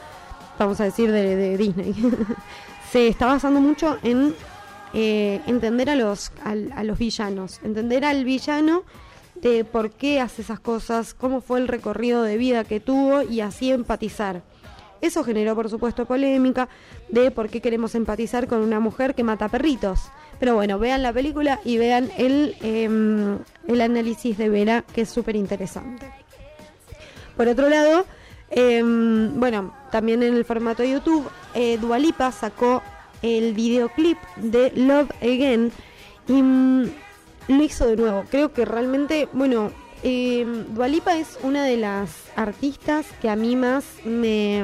vamos 0.57 0.79
a 0.81 0.85
decir 0.85 1.11
de, 1.11 1.57
Disney, 1.57 1.93
se 2.91 3.07
está 3.07 3.25
basando 3.27 3.61
mucho 3.61 3.97
en 4.03 4.33
eh, 4.93 5.41
entender 5.47 5.89
a 5.89 5.95
los, 5.95 6.31
a 6.43 6.83
los 6.83 6.97
villanos, 6.97 7.59
entender 7.63 8.03
al 8.03 8.25
villano 8.25 8.83
de 9.35 9.63
por 9.63 9.91
qué 9.91 10.19
hace 10.19 10.41
esas 10.41 10.59
cosas, 10.59 11.13
cómo 11.13 11.41
fue 11.41 11.59
el 11.59 11.67
recorrido 11.67 12.23
de 12.23 12.37
vida 12.37 12.63
que 12.63 12.79
tuvo 12.79 13.21
y 13.23 13.41
así 13.41 13.71
empatizar. 13.71 14.43
Eso 15.01 15.23
generó, 15.23 15.55
por 15.55 15.67
supuesto, 15.69 16.05
polémica 16.05 16.69
de 17.11 17.31
por 17.31 17.49
qué 17.49 17.61
queremos 17.61 17.93
empatizar 17.95 18.47
con 18.47 18.59
una 18.59 18.79
mujer 18.79 19.15
que 19.15 19.23
mata 19.23 19.49
perritos. 19.49 19.99
Pero 20.39 20.55
bueno, 20.55 20.79
vean 20.79 21.03
la 21.03 21.13
película 21.13 21.59
y 21.63 21.77
vean 21.77 22.11
el, 22.17 22.55
em, 22.61 23.37
el 23.67 23.81
análisis 23.81 24.37
de 24.37 24.49
Vera, 24.49 24.83
que 24.93 25.01
es 25.01 25.09
súper 25.09 25.35
interesante. 25.35 26.11
Por 27.37 27.47
otro 27.47 27.69
lado, 27.69 28.05
em, 28.49 29.39
bueno, 29.39 29.73
también 29.91 30.23
en 30.23 30.35
el 30.35 30.45
formato 30.45 30.83
de 30.83 30.91
YouTube, 30.91 31.29
eh, 31.53 31.77
Dualipa 31.77 32.31
sacó 32.31 32.81
el 33.21 33.53
videoclip 33.53 34.17
de 34.37 34.71
Love 34.75 35.11
Again 35.21 35.71
y 36.27 36.41
mm, 36.41 36.91
lo 37.49 37.63
hizo 37.63 37.87
de 37.87 37.97
nuevo. 37.97 38.23
Creo 38.29 38.51
que 38.53 38.65
realmente, 38.65 39.27
bueno, 39.33 39.71
eh, 40.03 40.45
Dualipa 40.69 41.17
es 41.17 41.37
una 41.43 41.63
de 41.63 41.77
las 41.77 42.09
artistas 42.35 43.05
que 43.21 43.29
a 43.29 43.35
mí 43.35 43.55
más 43.55 43.85
me... 44.05 44.63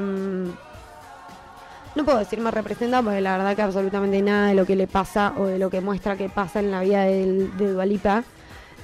no 1.97 2.05
puedo 2.05 2.19
decir 2.19 2.39
me 2.39 2.51
representa 2.51 3.01
porque 3.01 3.19
la 3.21 3.37
verdad 3.37 3.55
que 3.55 3.61
absolutamente 3.63 4.21
nada 4.21 4.49
de 4.49 4.55
lo 4.55 4.65
que 4.65 4.75
le 4.75 4.87
pasa 4.87 5.33
o 5.37 5.45
de 5.45 5.59
lo 5.59 5.69
que 5.69 5.81
muestra 5.81 6.15
que 6.15 6.29
pasa 6.29 6.59
en 6.59 6.71
la 6.71 6.81
vida 6.81 7.03
del- 7.03 7.55
de, 7.57 7.71
Dualipa 7.73 8.23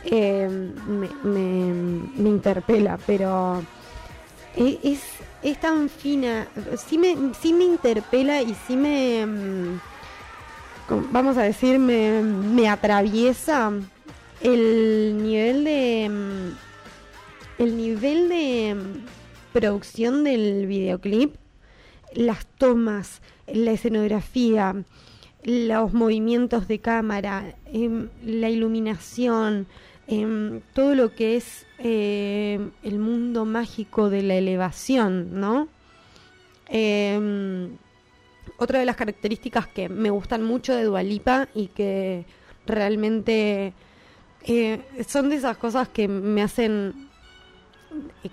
eh, 0.06 0.50
me, 0.88 1.10
me- 1.24 2.30
interpela, 2.30 3.00
pero 3.08 3.64
e- 4.58 4.80
es, 4.84 5.02
es 5.42 5.58
tan 5.62 5.88
fina, 5.88 6.48
sí 6.86 6.98
me, 6.98 7.16
sí 7.40 7.54
me 7.54 7.64
interpela 7.64 8.42
y 8.42 8.54
sí 8.68 8.76
me, 8.76 9.26
mm, 9.26 9.80
vamos 11.12 11.38
a 11.38 11.44
decir, 11.44 11.80
me, 11.80 12.22
me 12.22 12.68
atraviesa 12.68 13.72
el 14.42 15.24
nivel 15.24 15.64
de, 15.64 16.10
mm, 16.10 17.62
el 17.62 17.78
nivel 17.78 18.28
de, 18.28 18.76
producción 19.54 20.24
del 20.26 20.66
videoclip, 20.68 21.36
las 22.16 22.46
tomas, 22.46 23.22
la 23.48 23.72
escenografía, 23.72 24.76
los 25.44 25.94
movimientos 25.94 26.68
de 26.68 26.80
cámara, 26.80 27.56
em, 27.66 28.10
la 28.26 28.50
iluminación, 28.50 29.68
em, 30.08 30.62
todo 30.74 30.96
lo 30.96 31.14
que 31.16 31.36
es 31.36 31.66
em, 31.80 32.72
el 32.84 33.00
mundo 33.00 33.46
mágico 33.46 34.10
de 34.10 34.24
la 34.24 34.36
elevación, 34.36 35.40
¿no? 35.40 35.68
Em, 36.68 37.78
otra 38.58 38.80
de 38.80 38.86
las 38.86 38.96
características 38.96 39.68
que 39.68 39.90
me 39.90 40.10
gustan 40.10 40.44
mucho 40.44 40.74
de 40.74 40.84
Dualipa 40.84 41.50
y 41.54 41.68
que 41.68 42.26
realmente 42.66 43.74
eh, 44.46 44.82
son 45.08 45.30
de 45.30 45.36
esas 45.38 45.58
cosas 45.58 45.88
que 45.90 46.08
me 46.08 46.42
hacen 46.42 46.94
eh, 46.94 47.03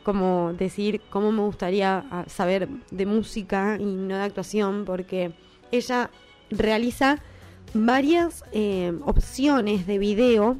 como 0.03 0.53
decir 0.53 1.01
cómo 1.11 1.33
me 1.33 1.41
gustaría 1.41 2.05
ah, 2.11 2.25
saber 2.27 2.69
de 2.91 3.07
música 3.07 3.77
y 3.79 3.85
no 3.85 4.17
de 4.17 4.23
actuación, 4.23 4.85
porque 4.85 5.33
ella 5.73 6.11
realiza 6.51 7.23
varias 7.75 8.45
eh, 8.53 8.93
opciones 9.05 9.87
de 9.87 9.99
video 9.99 10.57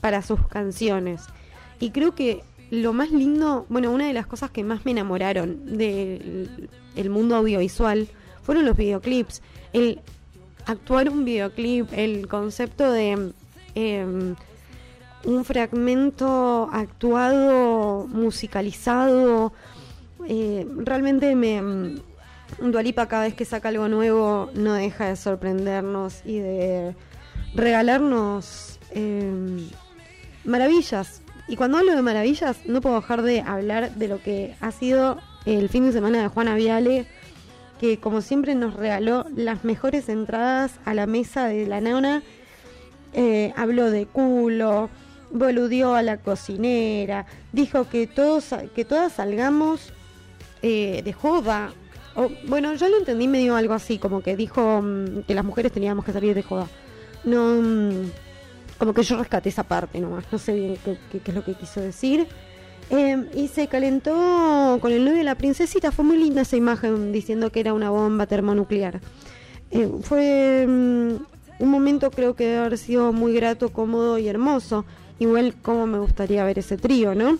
para 0.00 0.22
sus 0.22 0.46
canciones. 0.48 1.22
Y 1.80 1.90
creo 1.90 2.14
que 2.14 2.42
lo 2.70 2.92
más 2.92 3.10
lindo, 3.10 3.66
bueno, 3.68 3.90
una 3.90 4.06
de 4.06 4.12
las 4.12 4.26
cosas 4.26 4.50
que 4.50 4.64
más 4.64 4.84
me 4.84 4.92
enamoraron 4.92 5.76
del 5.76 6.68
el 6.96 7.10
mundo 7.10 7.36
audiovisual 7.36 8.08
fueron 8.42 8.64
los 8.66 8.76
videoclips. 8.76 9.42
El 9.72 10.00
actuar 10.66 11.08
un 11.08 11.24
videoclip, 11.24 11.88
el 11.92 12.28
concepto 12.28 12.90
de 12.90 13.32
em, 13.74 14.34
un 15.24 15.44
fragmento 15.44 16.68
actuado, 16.72 18.06
musicalizado, 18.08 19.52
eh, 20.28 20.66
realmente 20.76 21.34
me... 21.34 22.02
Dualipa 22.60 23.08
cada 23.08 23.24
vez 23.24 23.34
que 23.34 23.44
saca 23.44 23.68
algo 23.70 23.88
nuevo 23.88 24.50
no 24.54 24.74
deja 24.74 25.08
de 25.08 25.16
sorprendernos 25.16 26.20
y 26.24 26.38
de 26.38 26.94
regalarnos 27.54 28.78
em, 28.90 29.68
maravillas. 30.44 31.22
Y 31.48 31.56
cuando 31.56 31.78
hablo 31.78 31.96
de 31.96 32.02
maravillas 32.02 32.58
no 32.66 32.80
puedo 32.80 32.96
dejar 32.96 33.22
de 33.22 33.40
hablar 33.40 33.94
de 33.94 34.08
lo 34.08 34.22
que 34.22 34.54
ha 34.60 34.70
sido 34.70 35.18
el 35.46 35.68
fin 35.68 35.86
de 35.86 35.92
semana 35.92 36.22
de 36.22 36.28
Juana 36.28 36.54
Viale, 36.54 37.06
que 37.80 37.98
como 37.98 38.20
siempre 38.20 38.54
nos 38.54 38.74
regaló 38.74 39.26
las 39.34 39.64
mejores 39.64 40.08
entradas 40.08 40.78
a 40.84 40.94
la 40.94 41.06
mesa 41.06 41.46
de 41.46 41.66
la 41.66 41.80
nona. 41.80 42.22
Eh, 43.14 43.52
habló 43.56 43.90
de 43.90 44.06
culo, 44.06 44.90
boludió 45.34 45.94
a 45.94 46.02
la 46.02 46.16
cocinera, 46.16 47.26
dijo 47.52 47.88
que 47.90 48.06
todos 48.06 48.54
que 48.74 48.86
todas 48.86 49.12
salgamos 49.12 49.92
eh, 50.62 51.02
de 51.04 51.12
joda. 51.12 51.74
O, 52.16 52.30
bueno, 52.46 52.72
yo 52.74 52.88
lo 52.88 52.96
entendí 52.96 53.28
medio 53.28 53.56
algo 53.56 53.74
así, 53.74 53.98
como 53.98 54.22
que 54.22 54.36
dijo 54.36 54.80
mm, 54.80 55.24
que 55.26 55.34
las 55.34 55.44
mujeres 55.44 55.72
teníamos 55.72 56.04
que 56.04 56.12
salir 56.12 56.34
de 56.34 56.42
joda. 56.42 56.68
No, 57.24 57.60
mm, 57.60 58.10
como 58.78 58.94
que 58.94 59.02
yo 59.02 59.18
rescaté 59.18 59.48
esa 59.48 59.64
parte 59.64 60.00
nomás, 60.00 60.24
no 60.32 60.38
sé 60.38 60.54
bien 60.54 60.78
qué, 60.84 60.96
qué 61.20 61.30
es 61.30 61.34
lo 61.34 61.44
que 61.44 61.54
quiso 61.54 61.80
decir. 61.80 62.26
Eh, 62.90 63.28
y 63.34 63.48
se 63.48 63.66
calentó 63.66 64.78
con 64.80 64.92
el 64.92 65.04
novio 65.04 65.18
de 65.18 65.24
la 65.24 65.34
princesita. 65.34 65.90
Fue 65.90 66.04
muy 66.04 66.18
linda 66.18 66.42
esa 66.42 66.56
imagen 66.56 67.12
diciendo 67.12 67.50
que 67.50 67.60
era 67.60 67.72
una 67.72 67.90
bomba 67.90 68.26
termonuclear. 68.26 69.00
Eh, 69.70 69.90
fue 70.02 70.66
mm, 70.68 71.14
un 71.58 71.68
momento 71.68 72.10
creo 72.10 72.34
que 72.36 72.44
debe 72.44 72.58
haber 72.58 72.78
sido 72.78 73.12
muy 73.12 73.34
grato, 73.34 73.72
cómodo 73.72 74.18
y 74.18 74.28
hermoso. 74.28 74.84
Igual 75.18 75.54
como 75.62 75.86
me 75.86 75.98
gustaría 75.98 76.44
ver 76.44 76.58
ese 76.58 76.76
trío, 76.76 77.14
¿no? 77.14 77.38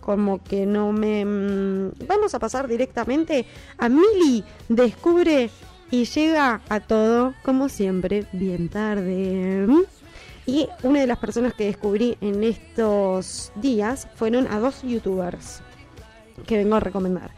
Como 0.00 0.42
que 0.42 0.66
no 0.66 0.92
me... 0.92 1.24
Mm, 1.24 1.92
vamos 2.06 2.34
a 2.34 2.38
pasar 2.38 2.68
directamente 2.68 3.46
a 3.78 3.88
Mili. 3.88 4.44
Descubre 4.68 5.50
y 5.90 6.04
llega 6.04 6.60
a 6.68 6.80
todo, 6.80 7.34
como 7.42 7.68
siempre, 7.68 8.26
bien 8.32 8.68
tarde. 8.68 9.66
Y 10.46 10.68
una 10.82 11.00
de 11.00 11.06
las 11.06 11.18
personas 11.18 11.54
que 11.54 11.64
descubrí 11.64 12.16
en 12.20 12.44
estos 12.44 13.52
días 13.56 14.06
fueron 14.14 14.46
a 14.46 14.60
dos 14.60 14.82
youtubers 14.82 15.60
que 16.46 16.56
vengo 16.56 16.76
a 16.76 16.80
recomendar. 16.80 17.30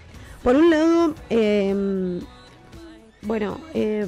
Por 0.42 0.56
un 0.56 0.70
lado, 0.70 1.14
eh, 1.30 2.20
bueno, 3.22 3.60
eh, 3.74 4.06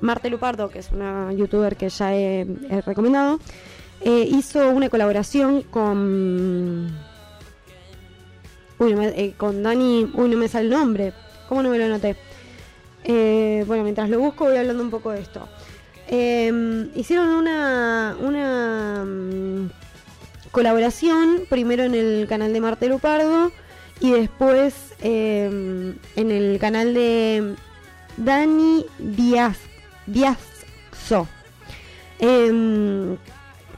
Marte 0.00 0.30
Lupardo, 0.30 0.70
que 0.70 0.78
es 0.78 0.90
una 0.90 1.32
youtuber 1.32 1.76
que 1.76 1.88
ya 1.88 2.14
he, 2.14 2.46
recomendado, 2.84 3.38
eh, 4.00 4.28
hizo 4.30 4.70
una 4.70 4.88
colaboración 4.88 5.62
con. 5.62 6.96
Uy, 8.78 8.94
eh, 9.00 9.34
con 9.36 9.62
Dani. 9.62 10.10
Uy, 10.14 10.28
no 10.28 10.36
me 10.36 10.48
sale 10.48 10.66
el 10.66 10.70
nombre. 10.70 11.12
¿Cómo 11.48 11.62
no 11.62 11.70
me 11.70 11.78
lo 11.78 11.88
noté? 11.88 12.16
Eh, 13.04 13.64
bueno, 13.66 13.84
mientras 13.84 14.10
lo 14.10 14.18
busco, 14.18 14.46
voy 14.46 14.56
hablando 14.56 14.82
un 14.82 14.90
poco 14.90 15.12
de 15.12 15.20
esto. 15.20 15.48
Eh, 16.08 16.88
hicieron 16.94 17.28
una, 17.28 18.16
una 18.20 19.02
um, 19.02 19.68
colaboración, 20.50 21.42
primero 21.48 21.84
en 21.84 21.94
el 21.94 22.26
canal 22.28 22.52
de 22.52 22.60
Marte 22.60 22.88
Lupardo 22.88 23.52
y 24.00 24.12
después 24.12 24.74
eh, 25.00 25.94
en 26.16 26.30
el 26.30 26.58
canal 26.58 26.94
de 26.94 27.54
Dani 28.16 28.86
Díaz, 28.98 29.58
Díazzo. 30.06 31.28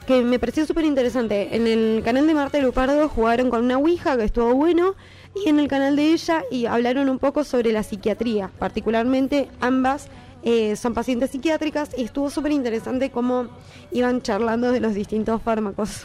Que 0.09 0.23
me 0.23 0.39
pareció 0.39 0.65
súper 0.65 0.85
interesante. 0.85 1.55
En 1.55 1.67
el 1.67 2.01
canal 2.03 2.25
de 2.25 2.33
Marte 2.33 2.59
Lupardo 2.63 3.07
jugaron 3.09 3.51
con 3.51 3.63
una 3.63 3.77
Ouija, 3.77 4.17
que 4.17 4.23
estuvo 4.23 4.55
bueno, 4.55 4.95
y 5.35 5.49
en 5.49 5.59
el 5.59 5.67
canal 5.67 5.95
de 5.95 6.13
ella 6.13 6.41
y 6.49 6.65
hablaron 6.65 7.09
un 7.09 7.19
poco 7.19 7.43
sobre 7.43 7.71
la 7.71 7.83
psiquiatría, 7.83 8.49
particularmente 8.57 9.49
ambas 9.61 10.07
eh, 10.41 10.75
son 10.77 10.95
pacientes 10.95 11.29
psiquiátricas 11.29 11.91
y 11.95 12.05
estuvo 12.05 12.31
súper 12.31 12.53
interesante 12.53 13.11
cómo 13.11 13.49
iban 13.91 14.23
charlando 14.23 14.71
de 14.71 14.79
los 14.79 14.95
distintos 14.95 15.43
fármacos 15.43 16.01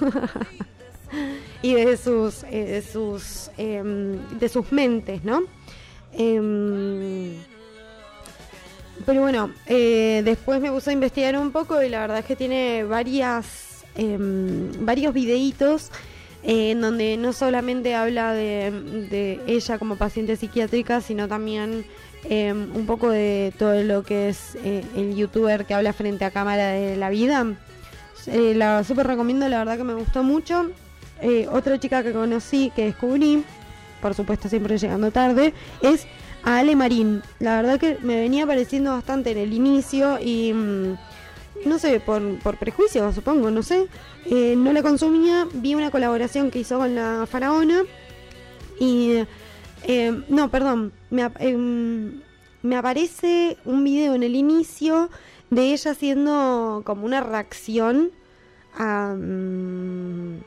y 1.63 1.73
de 1.73 1.97
sus, 1.97 2.45
eh, 2.51 2.67
de, 2.67 2.83
sus 2.83 3.51
em, 3.57 4.19
de 4.39 4.51
sus 4.51 4.71
mentes, 4.71 5.25
¿no? 5.25 5.45
Em, 6.13 7.37
pero 9.07 9.23
bueno, 9.23 9.51
eh, 9.65 10.21
después 10.27 10.61
me 10.61 10.71
puse 10.71 10.91
a 10.91 10.93
investigar 10.93 11.39
un 11.39 11.53
poco 11.53 11.83
y 11.83 11.89
la 11.89 12.01
verdad 12.01 12.19
es 12.19 12.27
que 12.27 12.37
tiene 12.37 12.85
varias, 12.85 13.74
em, 13.97 14.71
varios 14.85 15.15
videitos 15.15 15.91
en 16.43 16.81
donde 16.81 17.17
no 17.17 17.33
solamente 17.33 17.95
habla 17.95 18.33
de, 18.33 19.41
ella 19.47 19.79
como 19.79 19.97
paciente 19.97 20.37
psiquiátrica, 20.37 21.01
sino 21.01 21.27
también 21.27 21.87
Em, 22.27 22.75
un 22.75 22.87
poco 22.87 23.11
de 23.11 23.53
todo 23.59 23.83
lo 23.83 24.03
que 24.03 24.31
es 24.31 24.57
eh, 24.65 24.83
el 24.97 25.15
youtuber 25.15 25.67
que 25.67 25.75
habla 25.75 25.93
frente 25.93 26.25
a 26.25 26.31
cámara 26.31 26.69
de 26.69 26.97
la 26.97 27.11
vida. 27.11 27.47
Eh, 28.27 28.55
la 28.57 28.83
super 28.83 29.07
recomiendo, 29.07 29.47
la 29.49 29.59
verdad 29.59 29.77
que 29.77 29.85
me 29.85 29.95
gustó 29.95 30.23
mucho. 30.23 30.71
Eh, 31.21 31.47
otra 31.53 31.79
chica 31.79 32.03
que 32.03 32.13
conocí, 32.13 32.73
que 32.75 32.87
descubrí, 32.87 33.45
por 34.01 34.15
supuesto 34.15 34.49
siempre 34.49 34.79
llegando 34.79 35.11
tarde, 35.11 35.53
es 35.83 36.07
Ale 36.43 36.75
Marín. 36.77 37.23
La 37.41 37.57
verdad 37.57 37.79
que 37.79 37.99
me 38.01 38.19
venía 38.19 38.45
apareciendo 38.45 38.93
bastante 38.93 39.33
en 39.33 39.39
el 39.39 39.53
inicio 39.53 40.19
y 40.19 40.55
mm, 40.55 40.97
no 41.67 41.79
sé, 41.79 42.01
por, 42.01 42.39
por 42.41 42.57
prejuicio 42.59 43.13
supongo, 43.13 43.51
no 43.51 43.63
sé. 43.63 43.89
no 44.57 44.73
la 44.73 44.83
consumía, 44.83 45.47
vi 45.53 45.75
una 45.75 45.91
colaboración 45.91 46.51
que 46.51 46.61
hizo 46.61 46.79
con 46.79 46.95
la 46.95 47.27
faraona 47.31 47.83
y 48.79 49.25
eh, 49.85 50.25
no, 50.29 50.51
perdón. 50.51 50.93
Em, 51.11 52.23
me, 52.63 52.77
aparece 52.77 53.59
un 53.65 53.85
video 53.85 54.15
en 54.15 54.23
el 54.23 54.35
inicio 54.35 55.11
de 55.51 55.73
ella 55.73 55.91
haciendo 55.91 56.83
como 56.85 57.05
una 57.05 57.21
reacción 57.21 58.11
a, 58.75 59.15
mm, 59.15 60.41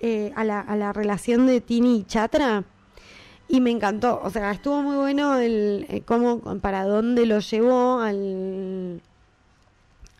eh, 0.00 0.32
a, 0.34 0.44
la, 0.44 0.60
a 0.60 0.76
la 0.76 0.92
relación 0.92 1.46
de 1.46 1.60
Tini 1.60 1.98
y 2.00 2.04
Chatra. 2.04 2.64
Y 3.48 3.60
me 3.60 3.70
encantó. 3.70 4.20
O 4.22 4.30
sea, 4.30 4.50
estuvo 4.50 4.82
muy 4.82 4.96
bueno 4.96 5.36
el 5.38 5.86
eh, 5.88 6.02
cómo, 6.04 6.40
para 6.60 6.84
dónde 6.84 7.26
lo 7.26 7.38
llevó 7.38 8.00
al, 8.00 9.00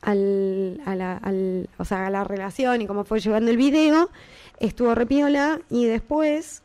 al, 0.03 0.81
a 0.85 0.95
la, 0.95 1.17
al, 1.17 1.69
o 1.79 1.85
sea, 1.85 2.07
a 2.07 2.11
la 2.11 2.25
relación 2.25 2.83
y 2.83 2.87
cómo 2.87 3.05
fue 3.05 3.21
llevando 3.21 3.51
el 3.51 3.57
video. 3.57 4.11
Estuvo 4.61 4.95
repiola 4.95 5.61
y 5.71 5.85
después 5.87 6.63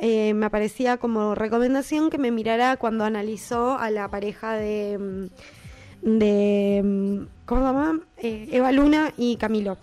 eh, 0.00 0.34
me 0.34 0.46
aparecía 0.46 0.98
como 0.98 1.34
recomendación 1.34 2.10
que 2.10 2.18
me 2.18 2.30
mirara 2.30 2.76
cuando 2.76 3.04
analizó 3.04 3.78
a 3.78 3.90
la 3.90 4.08
pareja 4.08 4.54
de, 4.54 4.98
mm, 4.98 6.18
de 6.18 6.82
mm, 6.84 7.46
¿cómo 7.46 7.60
se 7.60 7.66
llama? 7.66 8.00
Eh, 8.18 8.48
Eva 8.52 8.72
Luna 8.72 9.12
y 9.16 9.36
Camilo. 9.36 9.78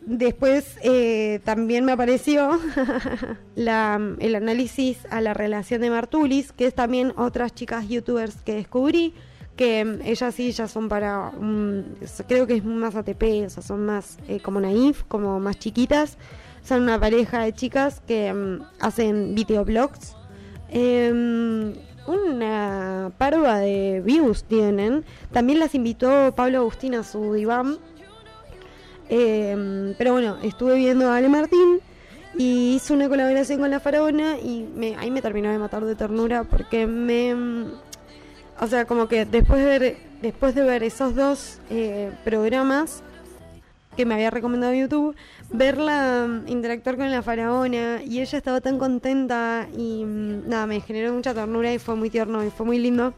Después 0.00 0.78
eh, 0.82 1.40
también 1.44 1.84
me 1.84 1.92
apareció 1.92 2.58
la, 3.56 4.00
el 4.20 4.34
análisis 4.36 4.96
a 5.10 5.20
la 5.20 5.34
relación 5.34 5.82
de 5.82 5.90
Martulis, 5.90 6.52
que 6.52 6.66
es 6.66 6.74
también 6.74 7.12
otras 7.16 7.54
chicas 7.54 7.88
youtubers 7.88 8.36
que 8.36 8.54
descubrí, 8.54 9.12
que 9.58 10.00
ellas 10.04 10.34
sí 10.34 10.52
ya 10.52 10.66
son 10.66 10.88
para, 10.88 11.32
creo 12.26 12.46
que 12.46 12.54
es 12.54 12.64
más 12.64 12.94
ATP, 12.94 13.44
o 13.44 13.50
sea, 13.50 13.62
son 13.62 13.84
más 13.84 14.16
como 14.42 14.58
naif, 14.62 15.02
como 15.04 15.38
más 15.38 15.58
chiquitas 15.58 16.16
son 16.62 16.82
una 16.82 16.98
pareja 16.98 17.42
de 17.42 17.52
chicas 17.52 18.02
que 18.06 18.32
mm, 18.32 18.62
hacen 18.80 19.34
videoblogs 19.34 20.18
Em, 20.70 21.74
una 22.06 23.12
parva 23.18 23.58
de 23.58 24.02
views 24.04 24.44
tienen. 24.44 25.04
También 25.32 25.58
las 25.58 25.74
invitó 25.74 26.32
Pablo 26.34 26.58
Agustín 26.58 26.94
a 26.94 27.02
su 27.02 27.34
diván. 27.34 27.78
Em, 29.08 29.94
pero 29.96 30.12
bueno, 30.12 30.36
estuve 30.42 30.76
viendo 30.76 31.08
a 31.08 31.16
Ale 31.16 31.28
Martín 31.28 31.80
y 32.36 32.74
hizo 32.76 32.92
una 32.92 33.08
colaboración 33.08 33.60
con 33.60 33.70
la 33.70 33.80
faraona 33.80 34.38
y 34.38 34.68
me, 34.74 34.96
ahí 34.96 35.10
me 35.10 35.22
terminó 35.22 35.50
de 35.50 35.58
matar 35.58 35.84
de 35.84 35.94
ternura 35.94 36.44
porque 36.44 36.86
me... 36.86 37.34
O 38.60 38.66
sea, 38.66 38.86
como 38.86 39.08
que 39.08 39.24
después 39.24 39.60
de 39.60 39.78
ver, 39.78 39.96
después 40.20 40.54
de 40.54 40.62
ver 40.62 40.82
esos 40.82 41.14
dos 41.14 41.60
eh, 41.70 42.10
programas 42.24 43.02
que 43.96 44.06
me 44.06 44.14
había 44.14 44.30
recomendado 44.30 44.72
YouTube, 44.74 45.16
verla 45.50 46.26
mm, 46.28 46.48
interactuar 46.48 46.96
con 46.96 47.10
la 47.10 47.20
faraona 47.20 48.00
y 48.04 48.20
ella 48.20 48.38
estaba 48.38 48.60
tan 48.60 48.78
contenta 48.78 49.68
y 49.76 50.04
mm, 50.04 50.48
nada, 50.48 50.66
me 50.66 50.80
generó 50.80 51.12
mucha 51.12 51.34
ternura 51.34 51.72
y 51.72 51.78
fue 51.78 51.96
muy 51.96 52.10
tierno 52.10 52.44
y 52.44 52.50
fue 52.50 52.64
muy 52.64 52.78
lindo. 52.78 53.14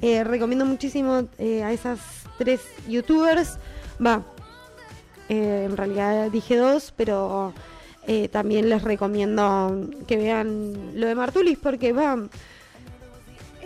Eh, 0.00 0.24
recomiendo 0.24 0.64
muchísimo 0.64 1.28
eh, 1.38 1.62
a 1.62 1.72
esas 1.72 2.00
tres 2.38 2.60
youtubers. 2.88 3.58
Va, 4.04 4.24
eh, 5.28 5.66
en 5.68 5.76
realidad 5.76 6.30
dije 6.30 6.56
dos, 6.56 6.92
pero 6.96 7.54
también 8.32 8.68
les 8.68 8.82
recomiendo 8.82 9.88
que 10.08 10.16
vean 10.16 10.98
lo 10.98 11.06
de 11.06 11.14
Martulis 11.14 11.56
porque 11.62 11.92
va 11.92 12.18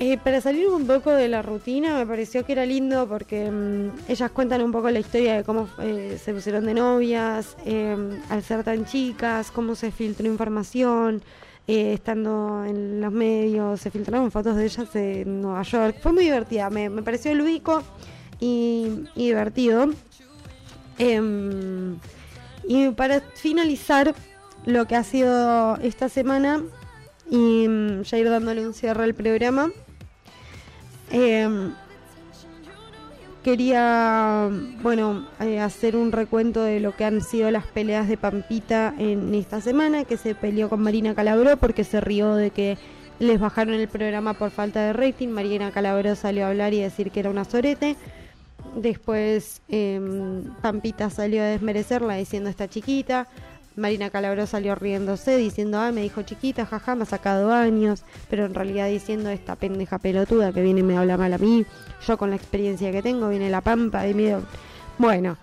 eh, 0.01 0.18
para 0.18 0.40
salir 0.40 0.68
un 0.68 0.86
poco 0.86 1.11
de 1.12 1.28
la 1.28 1.40
rutina 1.40 1.97
me 1.97 2.07
pareció 2.07 2.45
que 2.45 2.53
era 2.53 2.66
lindo 2.66 3.07
porque 3.09 3.51
mm, 3.51 4.11
ellas 4.11 4.30
cuentan 4.32 4.62
un 4.62 4.72
poco 4.72 4.90
la 4.90 4.99
historia 4.99 5.36
de 5.36 5.45
cómo 5.45 5.68
eh, 5.78 6.18
se 6.22 6.34
pusieron 6.34 6.66
de 6.66 6.74
novias, 6.74 7.57
em, 7.64 8.20
al 8.28 8.42
ser 8.42 8.64
tan 8.64 8.84
chicas, 8.86 9.51
cómo 9.53 9.74
se 9.74 9.92
filtró 9.92 10.26
información, 10.26 11.22
eh, 11.68 11.92
estando 11.95 12.64
en 12.64 13.01
los 13.01 13.12
medios, 13.12 13.80
se 13.80 13.90
filtraron 13.90 14.30
fotos 14.30 14.57
de 14.57 14.64
ellas 14.64 14.95
en 14.97 15.40
Nueva 15.40 15.62
York. 15.62 15.97
Fue 16.03 16.12
muy 16.12 16.24
divertida, 16.24 16.70
me, 16.70 16.90
pareció 17.03 17.32
lúdico 17.34 17.82
y, 18.40 19.07
y 19.14 19.26
divertido. 19.28 19.90
Em, 20.99 21.99
y 22.66 22.88
para 22.90 23.20
finalizar 23.20 24.14
lo 24.66 24.86
que 24.86 24.97
ha 24.97 25.05
sido 25.05 25.76
esta 25.76 26.09
semana 26.09 26.62
y 27.30 27.68
mm, 27.68 28.03
ya 28.03 28.18
ir 28.18 28.28
dándole 28.28 28.66
un 28.66 28.74
cierre 28.74 29.05
al 29.05 29.14
programa. 29.14 29.70
Eh, 31.16 31.48
quería, 33.44 34.50
bueno, 34.82 35.28
eh, 35.38 35.60
hacer 35.60 35.94
un 35.94 36.10
recuento 36.10 36.64
de 36.64 36.80
lo 36.80 36.96
que 36.96 37.04
han 37.04 37.20
sido 37.20 37.52
las 37.52 37.66
peleas 37.66 38.08
de 38.08 38.16
Pampita 38.16 38.92
en 38.98 39.32
esta 39.32 39.60
semana, 39.60 40.02
que 40.02 40.16
se 40.16 40.34
peleó 40.34 40.68
con 40.68 40.82
Marina 40.82 41.14
Calabró 41.14 41.56
porque 41.56 41.84
se 41.84 42.00
rió 42.00 42.34
de 42.34 42.50
que 42.50 42.78
les 43.20 43.38
bajaron 43.38 43.74
el 43.74 43.86
programa 43.86 44.34
por 44.34 44.50
falta 44.50 44.86
de 44.86 44.92
rating. 44.92 45.28
Marina 45.28 45.70
Calabró 45.70 46.16
salió 46.16 46.46
a 46.46 46.48
hablar 46.48 46.74
y 46.74 46.80
decir 46.80 47.12
que 47.12 47.20
era 47.20 47.30
una 47.30 47.44
sorete. 47.44 47.94
Después 48.74 49.62
em, 49.68 50.42
Pampita 50.62 51.10
salió 51.10 51.42
a 51.42 51.46
desmerecerla 51.46 52.16
diciendo 52.16 52.50
está 52.50 52.66
chiquita. 52.66 53.28
Marina 53.76 54.10
Calabró 54.10 54.46
salió 54.46 54.74
riéndose 54.74 55.36
diciendo, 55.36 55.78
ah, 55.78 55.90
me 55.90 56.02
dijo 56.02 56.22
chiquita, 56.22 56.64
jaja, 56.64 56.94
me 56.94 57.02
ha 57.02 57.06
sacado 57.06 57.52
años, 57.52 58.04
pero 58.30 58.46
en 58.46 58.54
realidad 58.54 58.88
diciendo 58.88 59.30
esta 59.30 59.56
pendeja 59.56 59.98
pelotuda 59.98 60.52
que 60.52 60.62
viene 60.62 60.80
y 60.80 60.84
me 60.84 60.96
habla 60.96 61.16
mal 61.16 61.32
a 61.32 61.38
mí, 61.38 61.66
yo 62.06 62.16
con 62.16 62.30
la 62.30 62.36
experiencia 62.36 62.92
que 62.92 63.02
tengo, 63.02 63.28
viene 63.28 63.50
la 63.50 63.60
pampa 63.60 64.06
y 64.06 64.14
miedo. 64.14 64.42
Bueno, 64.98 65.36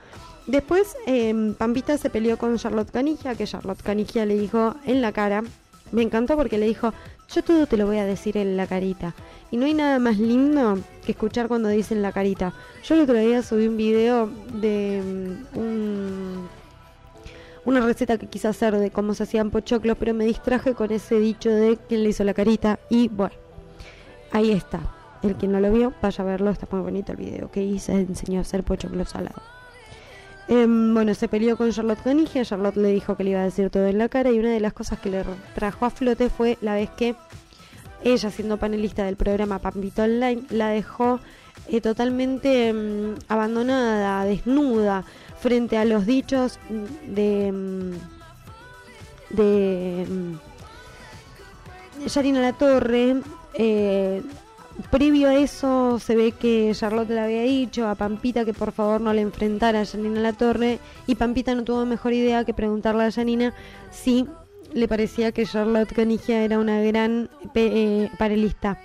después 0.48 0.96
eh, 1.08 1.54
Pampita 1.58 1.98
se 1.98 2.10
peleó 2.10 2.38
con 2.38 2.58
Charlotte 2.58 2.92
Canigia, 2.92 3.36
que 3.36 3.46
Charlotte 3.46 3.82
Canigia 3.82 4.26
le 4.26 4.38
dijo 4.38 4.76
en 4.86 5.02
la 5.02 5.12
cara, 5.12 5.44
me 5.92 6.02
encantó 6.02 6.38
porque 6.38 6.58
le 6.58 6.68
dijo, 6.68 6.94
yo 7.34 7.44
todo 7.44 7.66
te 7.66 7.76
lo 7.76 7.86
voy 7.86 7.98
a 7.98 8.06
decir 8.06 8.38
en 8.38 8.56
la 8.56 8.66
carita. 8.66 9.14
Y 9.52 9.58
no 9.58 9.66
hay 9.66 9.74
nada 9.74 10.00
más 10.00 10.18
lindo 10.18 10.80
que 11.06 11.12
escuchar 11.12 11.50
cuando 11.50 11.68
dicen 11.68 12.02
la 12.02 12.14
carita. 12.14 12.54
Yo 12.86 12.96
el 12.96 13.02
otro 13.02 13.18
día 13.18 13.44
subí 13.44 13.68
un 13.68 13.76
video 13.76 14.28
de 14.54 15.02
mm, 15.54 15.58
un 15.58 16.50
una 17.66 17.82
receta 17.82 18.18
que 18.18 18.28
quise 18.28 18.48
hacer 18.48 18.78
de 18.78 18.92
cómo 18.92 19.14
se 19.14 19.24
hacían 19.24 19.52
pochoclos, 19.52 19.98
pero 20.00 20.14
me 20.14 20.26
distraje 20.26 20.74
con 20.74 20.92
ese 20.92 21.20
dicho 21.20 21.50
de 21.50 21.78
quién 21.88 22.04
le 22.04 22.10
hizo 22.10 22.24
la 22.24 22.34
carita 22.34 22.80
y 22.90 23.08
bueno, 23.08 23.36
ahí 24.32 24.52
está. 24.52 24.80
El 25.22 25.36
que 25.36 25.48
no 25.48 25.60
lo 25.60 25.72
vio, 25.72 25.94
vaya 26.02 26.24
a 26.24 26.28
verlo, 26.28 26.50
está 26.50 26.68
muy 26.72 26.82
bonito 26.82 27.12
el 27.12 27.20
video 27.20 27.52
que 27.52 27.62
hice, 27.62 27.94
enseñó 27.94 28.40
a 28.40 28.42
hacer 28.42 28.64
pochoclos 28.64 29.10
salados. 29.10 29.44
Em, 30.48 30.94
bueno, 30.94 31.14
se 31.14 31.28
peleó 31.28 31.56
con 31.56 31.72
Charlotte 31.72 32.02
Canigia, 32.02 32.44
Charlotte 32.44 32.76
le 32.76 32.90
dijo 32.90 33.16
que 33.16 33.24
le 33.24 33.30
iba 33.32 33.42
a 33.42 33.46
decir 33.46 33.70
todo 33.70 33.86
en 33.86 34.00
la 34.00 34.10
cara 34.10 34.32
y 34.32 34.40
una 34.40 34.50
de 34.52 34.60
las 34.60 34.74
cosas 34.74 35.00
que 35.00 35.10
le 35.10 35.24
trajo 35.54 35.86
a 35.86 35.92
flote 35.92 36.30
fue 36.30 36.58
la 36.62 36.74
vez 36.74 36.90
que 36.90 37.16
ella, 38.04 38.32
siendo 38.32 38.58
panelista 38.58 39.04
del 39.04 39.16
programa 39.16 39.60
Pampito 39.60 40.02
Online, 40.02 40.42
la 40.50 40.70
dejó 40.70 41.20
eh, 41.68 41.82
totalmente 41.82 42.70
em, 42.70 43.16
abandonada, 43.28 44.26
desnuda, 44.26 45.06
frente 45.42 45.78
a 45.78 45.86
los 45.86 46.06
dichos 46.06 46.60
de 47.08 47.52
mm, 47.52 47.92
de 49.36 50.08
mm, 50.10 52.08
Yarina 52.08 52.42
La 52.42 52.54
Torre 52.54 53.22
eh, 53.54 54.22
previo 54.90 55.30
a 55.30 55.36
eso 55.36 56.00
se 56.00 56.16
ve 56.16 56.32
que 56.32 56.72
Charlotte 56.74 57.10
le 57.10 57.20
había 57.20 57.42
dicho 57.42 57.88
a 57.88 57.96
Pampita 57.96 58.46
que 58.46 58.54
por 58.54 58.72
favor 58.72 59.02
no 59.02 59.14
le 59.14 59.22
enfrentara 59.22 59.82
a 59.82 59.86
Janina 59.86 60.22
La 60.22 60.34
Torre 60.34 60.80
y 61.08 61.16
Pampita 61.16 61.56
no 61.56 61.64
tuvo 61.64 61.86
mejor 61.86 62.14
idea 62.14 62.46
que 62.46 62.54
preguntarle 62.54 63.04
a 63.04 63.12
Janina 63.12 63.54
si 63.92 64.28
le 64.74 64.88
parecía 64.88 65.32
que 65.32 65.46
Charlotte 65.46 65.94
Canigia 65.94 66.44
era 66.44 66.60
una 66.60 66.82
gran 66.82 67.30
eh, 67.56 68.10
parelista 68.18 68.80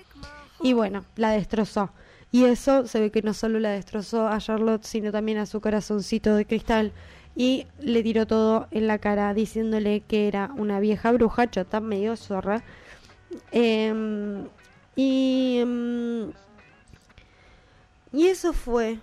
y 0.63 0.73
bueno, 0.73 1.05
la 1.17 1.31
destrozó. 1.31 1.91
Y 2.33 2.45
eso 2.45 2.87
se 2.87 3.01
ve 3.01 3.11
que 3.11 3.23
no 3.23 3.35
solo 3.35 3.59
la 3.61 3.71
destrozó 3.71 4.27
a 4.27 4.39
Charlotte, 4.39 4.85
sino 4.85 5.13
también 5.13 5.39
a 5.39 5.47
su 5.47 5.61
corazoncito 5.61 6.35
de 6.35 6.45
cristal. 6.45 6.93
Y 7.35 7.67
le 7.81 8.03
tiró 8.03 8.27
todo 8.27 8.67
en 8.71 8.87
la 8.87 8.99
cara 8.99 9.33
diciéndole 9.35 10.01
que 10.01 10.27
era 10.29 10.51
una 10.57 10.81
vieja 10.81 11.13
bruja, 11.13 11.51
chota, 11.51 11.81
medio 11.81 12.17
zorra. 12.17 12.63
Em, 13.53 14.47
y, 14.97 15.59
em, 15.61 16.33
y 18.13 18.27
eso 18.29 18.53
fue 18.53 18.99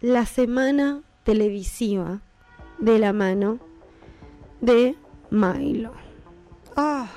la 0.00 0.26
semana 0.26 1.02
televisiva 1.24 2.20
de 2.78 2.98
la 2.98 3.12
mano 3.12 3.58
de 4.60 4.94
Milo. 5.30 5.92
Ah, 6.76 7.08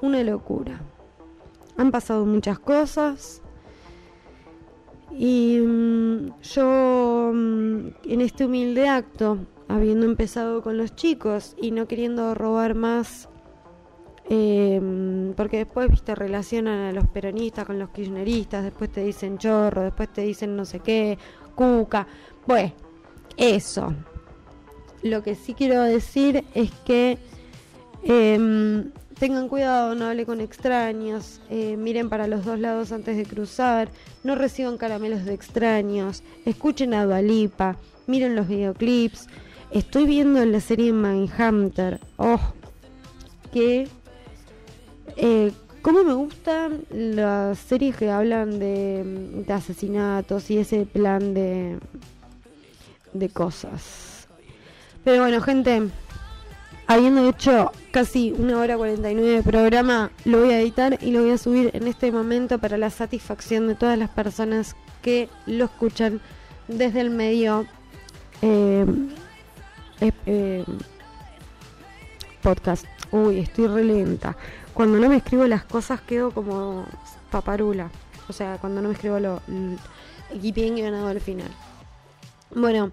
una 0.00 0.22
locura 0.22 0.80
han 1.76 1.90
pasado 1.90 2.24
muchas 2.26 2.58
cosas 2.58 3.42
y 5.18 5.58
mm, 5.60 6.40
yo 6.42 7.32
mm, 7.34 7.86
en 8.04 8.20
este 8.20 8.46
humilde 8.46 8.88
acto, 8.88 9.38
habiendo 9.68 10.06
empezado 10.06 10.62
con 10.62 10.76
los 10.76 10.94
chicos 10.94 11.54
y 11.60 11.70
no 11.70 11.86
queriendo 11.86 12.34
robar 12.34 12.74
más, 12.74 13.28
em, 14.28 15.34
porque 15.34 15.58
después 15.58 15.90
viste 15.90 16.14
relacionan 16.14 16.80
a 16.80 16.92
los 16.92 17.06
peronistas 17.08 17.66
con 17.66 17.78
los 17.78 17.90
kirchneristas, 17.90 18.64
después 18.64 18.90
te 18.90 19.02
dicen 19.04 19.38
chorro, 19.38 19.82
después 19.82 20.12
te 20.12 20.22
dicen 20.22 20.56
no 20.56 20.64
sé 20.64 20.80
qué, 20.80 21.18
cuca, 21.54 22.06
bueno, 22.46 22.72
eso. 23.36 23.94
Lo 25.02 25.22
que 25.22 25.34
sí 25.34 25.54
quiero 25.54 25.82
decir 25.82 26.44
es 26.54 26.70
que 26.86 27.18
eh, 28.04 28.90
Tengan 29.22 29.46
cuidado, 29.48 29.94
no 29.94 30.06
hable 30.06 30.26
con 30.26 30.40
extraños, 30.40 31.40
eh, 31.48 31.76
miren 31.76 32.08
para 32.08 32.26
los 32.26 32.44
dos 32.44 32.58
lados 32.58 32.90
antes 32.90 33.16
de 33.16 33.24
cruzar, 33.24 33.88
no 34.24 34.34
reciban 34.34 34.78
caramelos 34.78 35.24
de 35.24 35.32
extraños, 35.32 36.24
escuchen 36.44 36.92
a 36.92 37.04
Dualipa, 37.04 37.76
miren 38.08 38.34
los 38.34 38.48
videoclips. 38.48 39.28
Estoy 39.70 40.06
viendo 40.06 40.44
la 40.44 40.58
serie 40.58 40.92
Mindhunter. 40.92 42.00
Oh, 42.16 42.40
que. 43.52 43.86
Eh, 45.16 45.52
¿Cómo 45.82 46.02
me 46.02 46.14
gustan 46.14 46.84
las 46.90 47.60
series 47.60 47.96
que 47.96 48.10
hablan 48.10 48.58
de, 48.58 49.04
de 49.46 49.52
asesinatos 49.52 50.50
y 50.50 50.58
ese 50.58 50.84
plan 50.84 51.32
de, 51.32 51.78
de 53.12 53.28
cosas? 53.28 54.26
Pero 55.04 55.22
bueno, 55.22 55.40
gente, 55.40 55.90
habiendo 56.86 57.28
hecho 57.28 57.72
casi 57.90 58.32
una 58.32 58.58
hora 58.58 58.76
49 58.76 59.36
de 59.36 59.42
programa, 59.42 60.10
lo 60.24 60.40
voy 60.40 60.50
a 60.50 60.60
editar 60.60 60.98
y 61.00 61.10
lo 61.10 61.22
voy 61.22 61.30
a 61.30 61.38
subir 61.38 61.70
en 61.74 61.86
este 61.86 62.12
momento 62.12 62.58
para 62.58 62.76
la 62.76 62.90
satisfacción 62.90 63.68
de 63.68 63.74
todas 63.74 63.98
las 63.98 64.10
personas 64.10 64.76
que 65.02 65.28
lo 65.46 65.64
escuchan 65.64 66.20
desde 66.68 67.00
el 67.00 67.10
medio 67.10 67.66
eh, 68.40 68.86
eh, 70.26 70.64
podcast. 72.42 72.86
Uy, 73.10 73.40
estoy 73.40 73.66
re 73.66 73.84
lenta. 73.84 74.36
Cuando 74.74 74.98
no 74.98 75.08
me 75.08 75.16
escribo 75.16 75.46
las 75.46 75.64
cosas 75.64 76.00
quedo 76.00 76.30
como 76.30 76.86
paparula. 77.30 77.90
O 78.28 78.32
sea, 78.32 78.56
cuando 78.58 78.80
no 78.80 78.88
me 78.88 78.94
escribo 78.94 79.18
lo, 79.18 79.40
y 80.40 80.52
bien 80.52 80.76
ganado 80.76 81.08
al 81.08 81.20
final. 81.20 81.50
Bueno, 82.54 82.90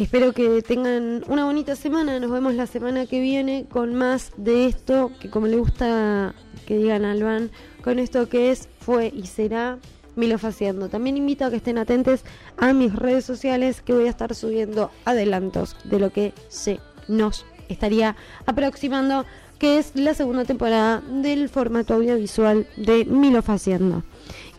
Espero 0.00 0.32
que 0.32 0.62
tengan 0.62 1.24
una 1.28 1.44
bonita 1.44 1.76
semana. 1.76 2.18
Nos 2.20 2.30
vemos 2.30 2.54
la 2.54 2.66
semana 2.66 3.04
que 3.04 3.20
viene 3.20 3.66
con 3.70 3.94
más 3.94 4.32
de 4.38 4.64
esto 4.64 5.12
que 5.20 5.28
como 5.28 5.46
le 5.46 5.58
gusta 5.58 6.34
que 6.66 6.78
digan 6.78 7.04
al 7.04 7.18
Alban, 7.18 7.50
con 7.84 7.98
esto 7.98 8.26
que 8.26 8.50
es, 8.50 8.70
fue 8.80 9.12
y 9.14 9.26
será 9.26 9.78
Milo 10.16 10.38
Faciendo. 10.38 10.88
También 10.88 11.18
invito 11.18 11.44
a 11.44 11.50
que 11.50 11.56
estén 11.56 11.76
atentos 11.76 12.22
a 12.56 12.72
mis 12.72 12.96
redes 12.96 13.26
sociales 13.26 13.82
que 13.82 13.92
voy 13.92 14.06
a 14.06 14.10
estar 14.10 14.34
subiendo 14.34 14.90
adelantos 15.04 15.76
de 15.84 15.98
lo 16.00 16.08
que 16.08 16.32
se 16.48 16.80
nos 17.06 17.44
estaría 17.68 18.16
aproximando, 18.46 19.26
que 19.58 19.76
es 19.76 19.92
la 19.96 20.14
segunda 20.14 20.46
temporada 20.46 21.02
del 21.10 21.50
formato 21.50 21.92
audiovisual 21.92 22.66
de 22.78 23.04
Milo 23.04 23.42
Faciendo. 23.42 24.02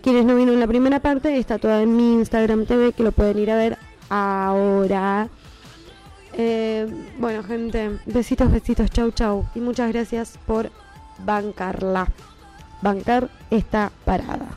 Quienes 0.04 0.24
no 0.24 0.36
vieron 0.36 0.60
la 0.60 0.68
primera 0.68 1.00
parte, 1.00 1.36
está 1.40 1.58
toda 1.58 1.82
en 1.82 1.96
mi 1.96 2.14
Instagram 2.14 2.68
TV, 2.68 2.94
que 2.94 3.02
lo 3.02 3.12
pueden 3.12 3.40
ir 3.40 3.50
a 3.50 3.58
ver 3.58 3.78
ahora. 4.12 5.30
Eh, 6.34 6.88
bueno, 7.18 7.44
gente, 7.44 8.00
besitos, 8.06 8.52
besitos, 8.52 8.92
chau, 8.92 9.12
chau. 9.12 9.48
Y 9.56 9.60
muchas 9.62 9.92
gracias 9.92 10.38
por 10.46 10.70
bancarla. 11.26 12.08
Bancar 12.82 13.30
esta 13.50 13.92
parada. 14.06 14.50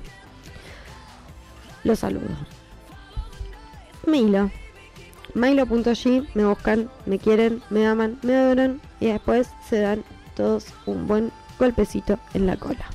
Los 1.85 2.01
saludo. 2.01 2.37
Milo. 4.07 4.51
Milo.g, 5.35 6.29
me 6.35 6.45
buscan, 6.45 6.91
me 7.07 7.19
quieren, 7.19 7.63
me 7.69 7.87
aman, 7.87 8.19
me 8.23 8.37
adoran 8.37 8.81
y 9.01 9.07
después 9.07 9.49
se 9.69 9.81
dan 9.81 10.05
todos 10.37 10.67
un 10.87 11.09
buen 11.09 11.33
golpecito 11.59 12.19
en 12.35 12.47
la 12.47 12.57
cola. 12.57 12.87